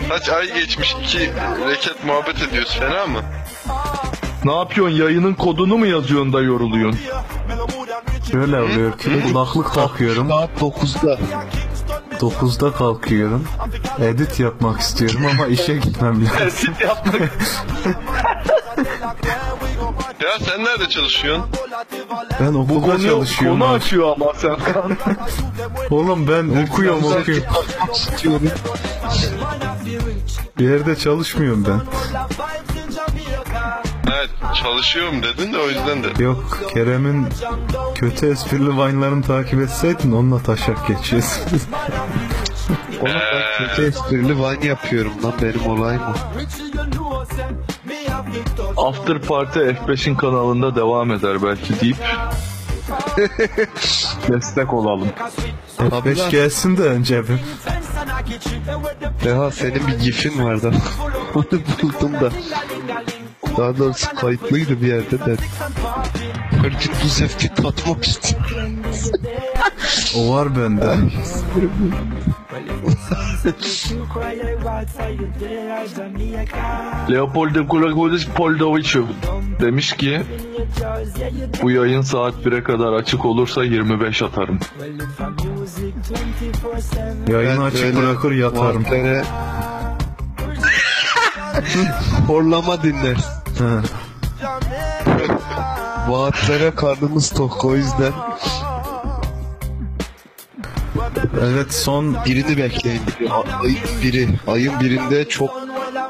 Kaç 0.10 0.30
ay 0.30 0.54
geçmiş. 0.54 0.96
iki 1.04 1.20
reket 1.70 2.06
muhabbet 2.06 2.42
ediyoruz. 2.44 2.78
Fena 2.80 3.08
mı? 3.08 3.22
Ne 4.46 4.56
yapıyorsun? 4.56 4.96
Yayının 4.96 5.34
kodunu 5.34 5.78
mu 5.78 5.86
yazıyorsun 5.86 6.34
da 6.34 6.42
yoruluyorsun? 6.42 7.00
Şöyle 8.32 8.62
oluyor 8.62 8.98
ki 8.98 9.10
kulaklık 9.28 9.74
takıyorum. 9.74 10.30
Saat 10.30 10.50
9'da. 10.62 11.20
9'da 12.20 12.72
kalkıyorum. 12.72 13.48
Edit 14.00 14.40
yapmak 14.40 14.80
istiyorum 14.82 15.22
ama 15.34 15.48
işe 15.48 15.78
gitmem 15.78 16.26
lazım. 16.26 16.74
Ya 20.22 20.30
sen 20.46 20.66
nerede 20.66 20.90
çalışıyorsun? 20.90 21.46
Ben 22.40 22.54
okulda 22.54 22.86
Konu, 22.86 23.02
çalışıyorum. 23.02 23.60
konu 23.60 23.70
abi. 23.70 23.76
açıyor 23.78 24.14
ama 24.16 24.34
Serkan. 24.34 24.98
Oğlum 25.90 26.28
ben 26.28 26.66
okuyorum 26.66 27.04
okuyorum. 27.04 27.44
istiyorum. 27.94 28.50
Bir 30.60 30.70
yerde 30.70 30.96
çalışmıyorum 30.96 31.66
ben. 31.68 31.82
Evet 34.18 34.30
çalışıyorum 34.64 35.24
dedin 35.24 35.54
de 35.54 35.58
o 35.58 35.68
yüzden 35.68 36.04
de. 36.04 36.24
Yok 36.24 36.60
Kerem'in 36.74 37.28
kötü 37.96 38.32
esprili 38.32 38.70
vine'larını 38.70 39.24
takip 39.24 39.62
etseydin 39.62 40.12
onunla 40.12 40.44
taşak 40.44 40.88
geçeceğiz. 40.88 41.42
Oğlum 43.02 43.14
ben 43.34 43.68
kötü 43.68 43.88
esprili 43.88 44.38
vine 44.38 44.66
yapıyorum 44.68 45.14
lan 45.24 45.34
benim 45.42 45.68
olayım 45.68 46.02
o. 46.02 46.14
After 48.88 49.22
Party 49.22 49.60
F5'in 49.60 50.16
kanalında 50.16 50.76
devam 50.76 51.12
eder 51.12 51.44
belki 51.44 51.80
deyip 51.82 51.98
destek 54.30 54.74
olalım. 54.74 55.08
F5 55.78 56.30
gelsin 56.30 56.78
de 56.78 56.82
önce 56.82 57.24
bir. 57.24 57.40
Deha 59.24 59.52
senin 59.52 59.88
bir 59.88 60.00
gifin 60.00 60.44
vardı. 60.46 60.72
Onu 61.36 61.46
buldum 61.82 62.14
da. 62.14 62.32
Daha 63.58 63.78
doğrusu 63.78 64.16
kayıtlıydı 64.16 64.82
bir 64.82 64.88
yerde 64.88 65.20
de. 65.20 65.36
Her 66.50 66.70
gün 66.72 66.92
bu 67.04 67.08
zevki 67.08 67.54
tatmak 67.54 68.06
istiyorum. 68.06 68.80
O 70.18 70.34
var 70.36 70.58
bende. 70.58 70.96
Leopold 77.12 77.68
Kulakovic 77.68 78.26
Poldovic 78.36 79.00
demiş 79.62 79.94
ki 79.94 80.22
bu 81.62 81.72
yayın 81.72 82.02
saat 82.02 82.34
1'e 82.34 82.64
kadar 82.64 82.94
açık 82.94 83.26
olursa 83.26 83.64
25 83.64 84.22
atarım. 84.22 84.60
Yayını 87.28 87.64
açık 87.64 87.98
bırakır 87.98 88.32
yatarım. 88.32 88.86
Horlama 92.28 92.84
dinler. 92.84 93.41
He. 93.58 93.82
Vaatlere 96.08 96.76
karnımız 96.76 97.30
tok 97.30 97.66
o 97.66 97.76
yüzden 97.76 98.14
Evet 101.42 101.74
son 101.74 102.18
birini 102.26 102.58
bekleyin. 102.58 103.02
Ayın 103.64 103.78
biri. 104.04 104.30
Ayın 104.48 104.80
birinde 104.80 105.30
çok 105.30 105.62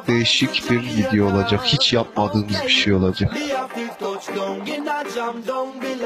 değişik 0.07 0.71
bir 0.71 0.81
video 0.81 1.25
olacak. 1.27 1.61
Hiç 1.63 1.93
yapmadığımız 1.93 2.63
bir 2.65 2.69
şey 2.69 2.93
olacak. 2.93 3.33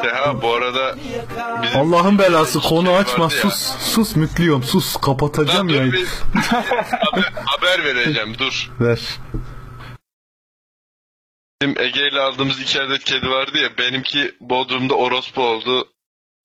Deha 0.03 0.41
bu 0.41 0.53
arada 0.53 0.95
bizim 1.63 1.79
Allah'ın 1.79 2.19
belası 2.19 2.59
konu 2.59 2.91
açma 2.91 3.25
vardı 3.25 3.35
ya. 3.35 3.41
sus 3.41 3.75
sus 3.79 4.15
mütlüyorum 4.15 4.63
sus 4.63 4.95
kapatacağım 4.95 5.67
bir 5.67 5.75
haber, 6.33 7.33
haber 7.45 7.83
vereceğim 7.85 8.35
dur. 8.39 8.71
Ver. 8.79 8.99
Bizim 11.65 11.81
Ege 11.81 12.07
ile 12.07 12.19
aldığımız 12.21 12.61
iki 12.61 12.81
adet 12.81 13.03
kedi 13.03 13.29
vardı 13.29 13.57
ya 13.57 13.77
benimki 13.77 14.35
Bodrum'da 14.39 14.93
orospu 14.93 15.41
oldu. 15.41 15.87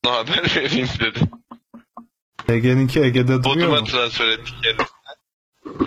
Ona 0.06 0.14
haber 0.16 0.44
vereyim 0.56 0.88
dedim. 1.00 1.30
Ege'ninki 2.48 3.00
Ege'de 3.00 3.28
duruyor 3.28 3.44
Bodrum'a 3.44 3.80
mu? 3.80 3.86
transfer 3.86 4.28
ettik 4.28 4.54
kedi. 4.62 4.82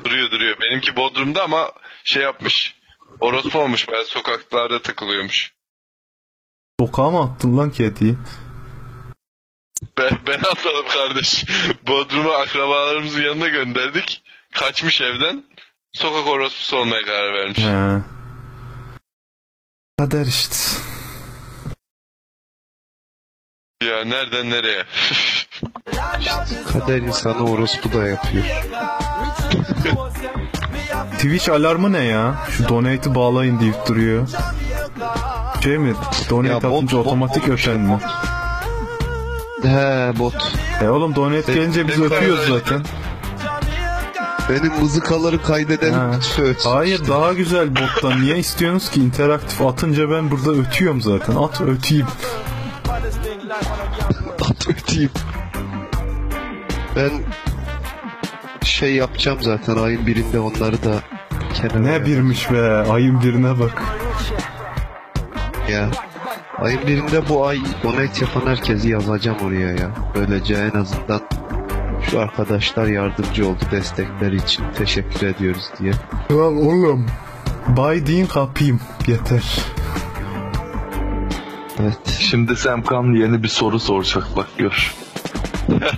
Duruyor 0.05 0.31
duruyor. 0.31 0.57
Benimki 0.61 0.95
Bodrum'da 0.95 1.43
ama 1.43 1.71
şey 2.03 2.23
yapmış. 2.23 2.75
Orospu 3.19 3.59
olmuş 3.59 3.87
ben 3.91 4.03
sokaklarda 4.03 4.81
takılıyormuş. 4.81 5.53
Sokağa 6.79 7.09
mı 7.09 7.21
attın 7.21 7.57
lan 7.57 7.71
kediyi? 7.71 8.15
Ben, 9.97 10.17
ben 10.27 10.37
atladım 10.39 10.85
kardeş. 10.89 11.45
Bodrum'a 11.87 12.33
akrabalarımızın 12.33 13.21
yanına 13.21 13.47
gönderdik. 13.47 14.23
Kaçmış 14.51 15.01
evden. 15.01 15.43
Sokak 15.93 16.27
orospusu 16.27 16.77
olmaya 16.77 17.01
karar 17.01 17.33
vermiş. 17.33 17.59
He. 17.59 18.22
Kader 19.99 20.25
işte. 20.25 20.55
ya 23.83 24.05
nereden 24.05 24.49
nereye? 24.49 24.83
Kader 26.73 26.97
insanı 26.97 27.51
orospu 27.51 27.93
da 27.93 28.07
yapıyor. 28.07 28.43
Twitch 31.13 31.49
alarmı 31.49 31.93
ne 31.93 32.03
ya? 32.03 32.35
Şu 32.49 32.69
donate'i 32.69 33.15
bağlayın 33.15 33.59
deyip 33.59 33.87
duruyor. 33.87 34.27
Şey 35.63 35.77
mi? 35.77 35.93
Donate 36.29 36.49
Ya 36.53 36.57
bot- 36.57 36.77
atınca 36.77 36.97
bot 36.97 37.07
otomatik 37.07 37.43
olmuş 37.43 37.67
öten 37.67 37.79
mi? 37.79 37.99
He 39.63 40.11
bot. 40.19 40.35
E 40.81 40.89
oğlum 40.89 41.15
donate 41.15 41.53
gelince 41.53 41.87
biz 41.87 41.95
kadar- 41.97 42.47
zaten. 42.49 42.85
Benim 44.49 44.73
mızıkaları 44.81 45.41
kaydeden 45.43 45.93
Ha. 45.93 46.11
söz. 46.21 46.65
Hayır 46.65 47.07
daha 47.07 47.33
güzel 47.33 47.69
bottan. 47.75 48.21
Niye 48.21 48.37
istiyorsunuz 48.37 48.89
ki 48.89 49.01
interaktif 49.01 49.61
atınca 49.61 50.09
ben 50.11 50.31
burada 50.31 50.51
ötüyorum 50.51 51.01
zaten. 51.01 51.35
At 51.35 51.61
öteyim. 51.61 52.07
At 54.41 54.67
öteyim. 54.69 55.09
Ben 56.95 57.11
şey 58.63 58.93
yapacağım 58.95 59.37
zaten 59.41 59.75
ayın 59.77 60.07
birinde 60.07 60.39
onları 60.39 60.83
da 60.83 60.93
kenara 61.53 61.79
Ne 61.79 62.05
birmiş 62.05 62.51
be. 62.51 62.71
Ayın 62.91 63.21
birine 63.21 63.59
bak. 63.59 63.83
ya. 65.71 65.89
Ayın 66.57 66.87
birinde 66.87 67.29
bu 67.29 67.47
ay 67.47 67.59
donate 67.83 68.25
yapan 68.25 68.47
herkesi 68.51 68.89
yazacağım 68.89 69.37
oraya 69.45 69.71
ya. 69.71 69.89
Böylece 70.15 70.53
en 70.55 70.79
azından 70.79 71.21
şu 72.13 72.19
arkadaşlar 72.19 72.87
yardımcı 72.87 73.47
oldu 73.47 73.59
destekleri 73.71 74.35
için 74.35 74.63
teşekkür 74.77 75.27
ediyoruz 75.27 75.63
diye. 75.79 75.93
Lan 76.31 76.57
oğlum. 76.57 77.07
Bay 77.67 78.07
deyin 78.07 78.25
kapayım. 78.25 78.81
Yeter. 79.07 79.43
Evet. 81.79 82.17
Şimdi 82.19 82.55
Semkan 82.55 83.13
yeni 83.13 83.43
bir 83.43 83.47
soru 83.47 83.79
soracak 83.79 84.23
bak 84.35 84.47
gör. 84.57 84.93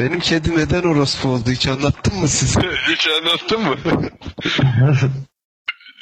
Benim 0.00 0.20
kedi 0.20 0.56
neden 0.56 0.82
orospu 0.82 1.28
oldu 1.28 1.50
hiç 1.50 1.66
anlattın 1.66 2.20
mı 2.20 2.28
size? 2.28 2.60
Hiç 2.88 3.08
anlattın 3.20 3.60
mı? 3.60 3.76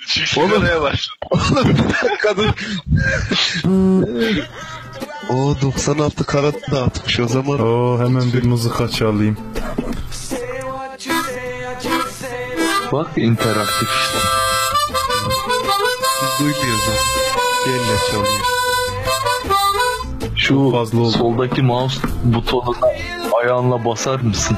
Çıksın 0.09 0.51
oraya 0.51 0.82
başla. 0.82 1.12
Kadın. 2.23 2.55
O 5.30 5.55
96 5.62 6.24
karat 6.24 6.55
dağıtmış 6.70 7.20
o 7.20 7.28
zaman. 7.28 7.60
Oo 7.60 7.98
hemen 7.98 8.32
bir 8.32 8.42
mızıka 8.42 8.88
çalayım. 8.88 9.36
Bak 12.92 13.10
interaktif 13.16 13.88
işte. 13.88 14.18
Biz 16.22 16.38
duymuyoruz 16.40 16.86
ha. 16.86 16.92
Celle 17.64 17.98
çalıyor. 18.10 18.40
Şu 20.36 20.70
fazla 20.70 21.00
oldu. 21.00 21.10
soldaki 21.10 21.62
mouse 21.62 22.00
butonuna 22.24 22.86
ayağınla 23.42 23.84
basar 23.84 24.20
mısın? 24.20 24.56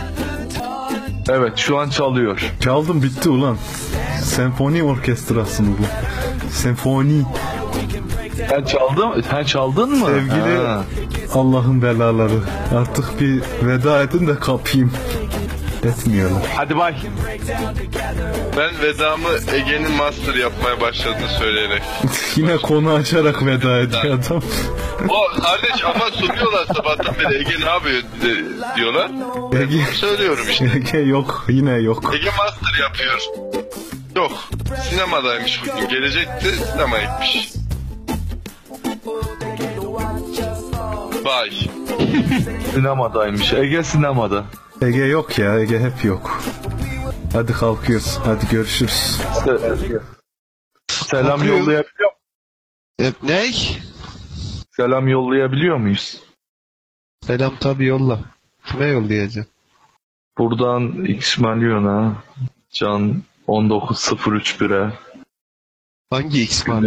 Evet 1.28 1.58
şu 1.58 1.78
an 1.78 1.90
çalıyor. 1.90 2.52
Çaldım 2.60 3.02
bitti 3.02 3.28
ulan. 3.28 3.56
Senfoni 4.24 4.82
orkestrası 4.82 5.62
mı 5.62 5.76
bu? 5.78 5.84
Senfoni. 6.52 7.22
Sen 8.48 8.64
çaldın, 8.64 9.24
sen 9.30 9.44
çaldın 9.44 9.90
mı? 9.98 10.06
Sevgili 10.06 10.66
Ha. 10.66 10.84
Allah'ın 11.34 11.82
belaları. 11.82 12.40
Artık 12.78 13.20
bir 13.20 13.42
veda 13.62 14.02
edin 14.02 14.26
de 14.28 14.38
kapayım. 14.38 14.92
Etmiyorlar. 15.84 16.42
Hadi 16.56 16.76
bay. 16.76 16.94
Ben 18.56 18.82
vedamı 18.82 19.28
Ege'nin 19.54 19.92
master 19.92 20.34
yapmaya 20.34 20.80
başladığını 20.80 21.28
söyleyerek. 21.38 21.82
Yine 22.36 22.56
konu 22.56 22.92
açarak 22.92 23.46
veda 23.46 23.78
ediyor 23.78 24.18
adam. 24.26 24.42
O 25.08 25.40
kardeş 25.42 25.84
ama 25.84 26.04
soruyorlar 26.10 26.66
sabahtan 26.76 27.14
beri 27.18 27.34
Ege 27.38 27.60
ne 27.64 27.68
yapıyor 27.70 28.02
di- 28.22 28.44
diyorlar. 28.76 29.10
Ege, 29.62 29.84
Söylüyorum 29.94 30.44
işte. 30.50 30.64
Ege 30.76 30.98
yok. 30.98 31.46
Yine 31.48 31.72
yok. 31.72 32.12
Ege 32.14 32.30
master 32.30 32.80
yapıyor. 32.82 33.18
Yok. 34.16 34.32
Sinemadaymış 34.90 35.60
bugün. 35.62 35.88
Gelecekti 35.88 36.48
sinemaya 36.72 37.04
gitmiş. 37.04 37.48
Bay. 41.24 41.50
Sinemadaymış. 42.74 43.52
Ege 43.52 43.82
sinemada. 43.84 44.44
Ege 44.82 45.04
yok 45.04 45.38
ya. 45.38 45.58
Ege 45.60 45.78
hep 45.80 46.04
yok. 46.04 46.40
Hadi 47.32 47.52
kalkıyoruz. 47.52 48.18
Hadi 48.24 48.48
görüşürüz. 48.50 49.20
Se- 49.34 50.00
Selam 50.90 51.26
Kalkıyor. 51.38 51.58
yollayabiliyor 51.58 52.10
E, 53.00 53.12
ne? 53.22 53.52
Selam 54.76 55.08
yollayabiliyor 55.08 55.76
muyuz? 55.76 56.20
Selam 57.26 57.56
tabi 57.56 57.86
yolla. 57.86 58.20
Kime 58.64 58.86
yollayacaksın? 58.86 59.52
Buradan 60.38 61.04
X 61.04 61.38
Milyon'a 61.38 62.22
Can 62.72 63.22
19031'e 63.48 64.92
Hangi 66.10 66.42
X 66.42 66.68
var? 66.68 66.84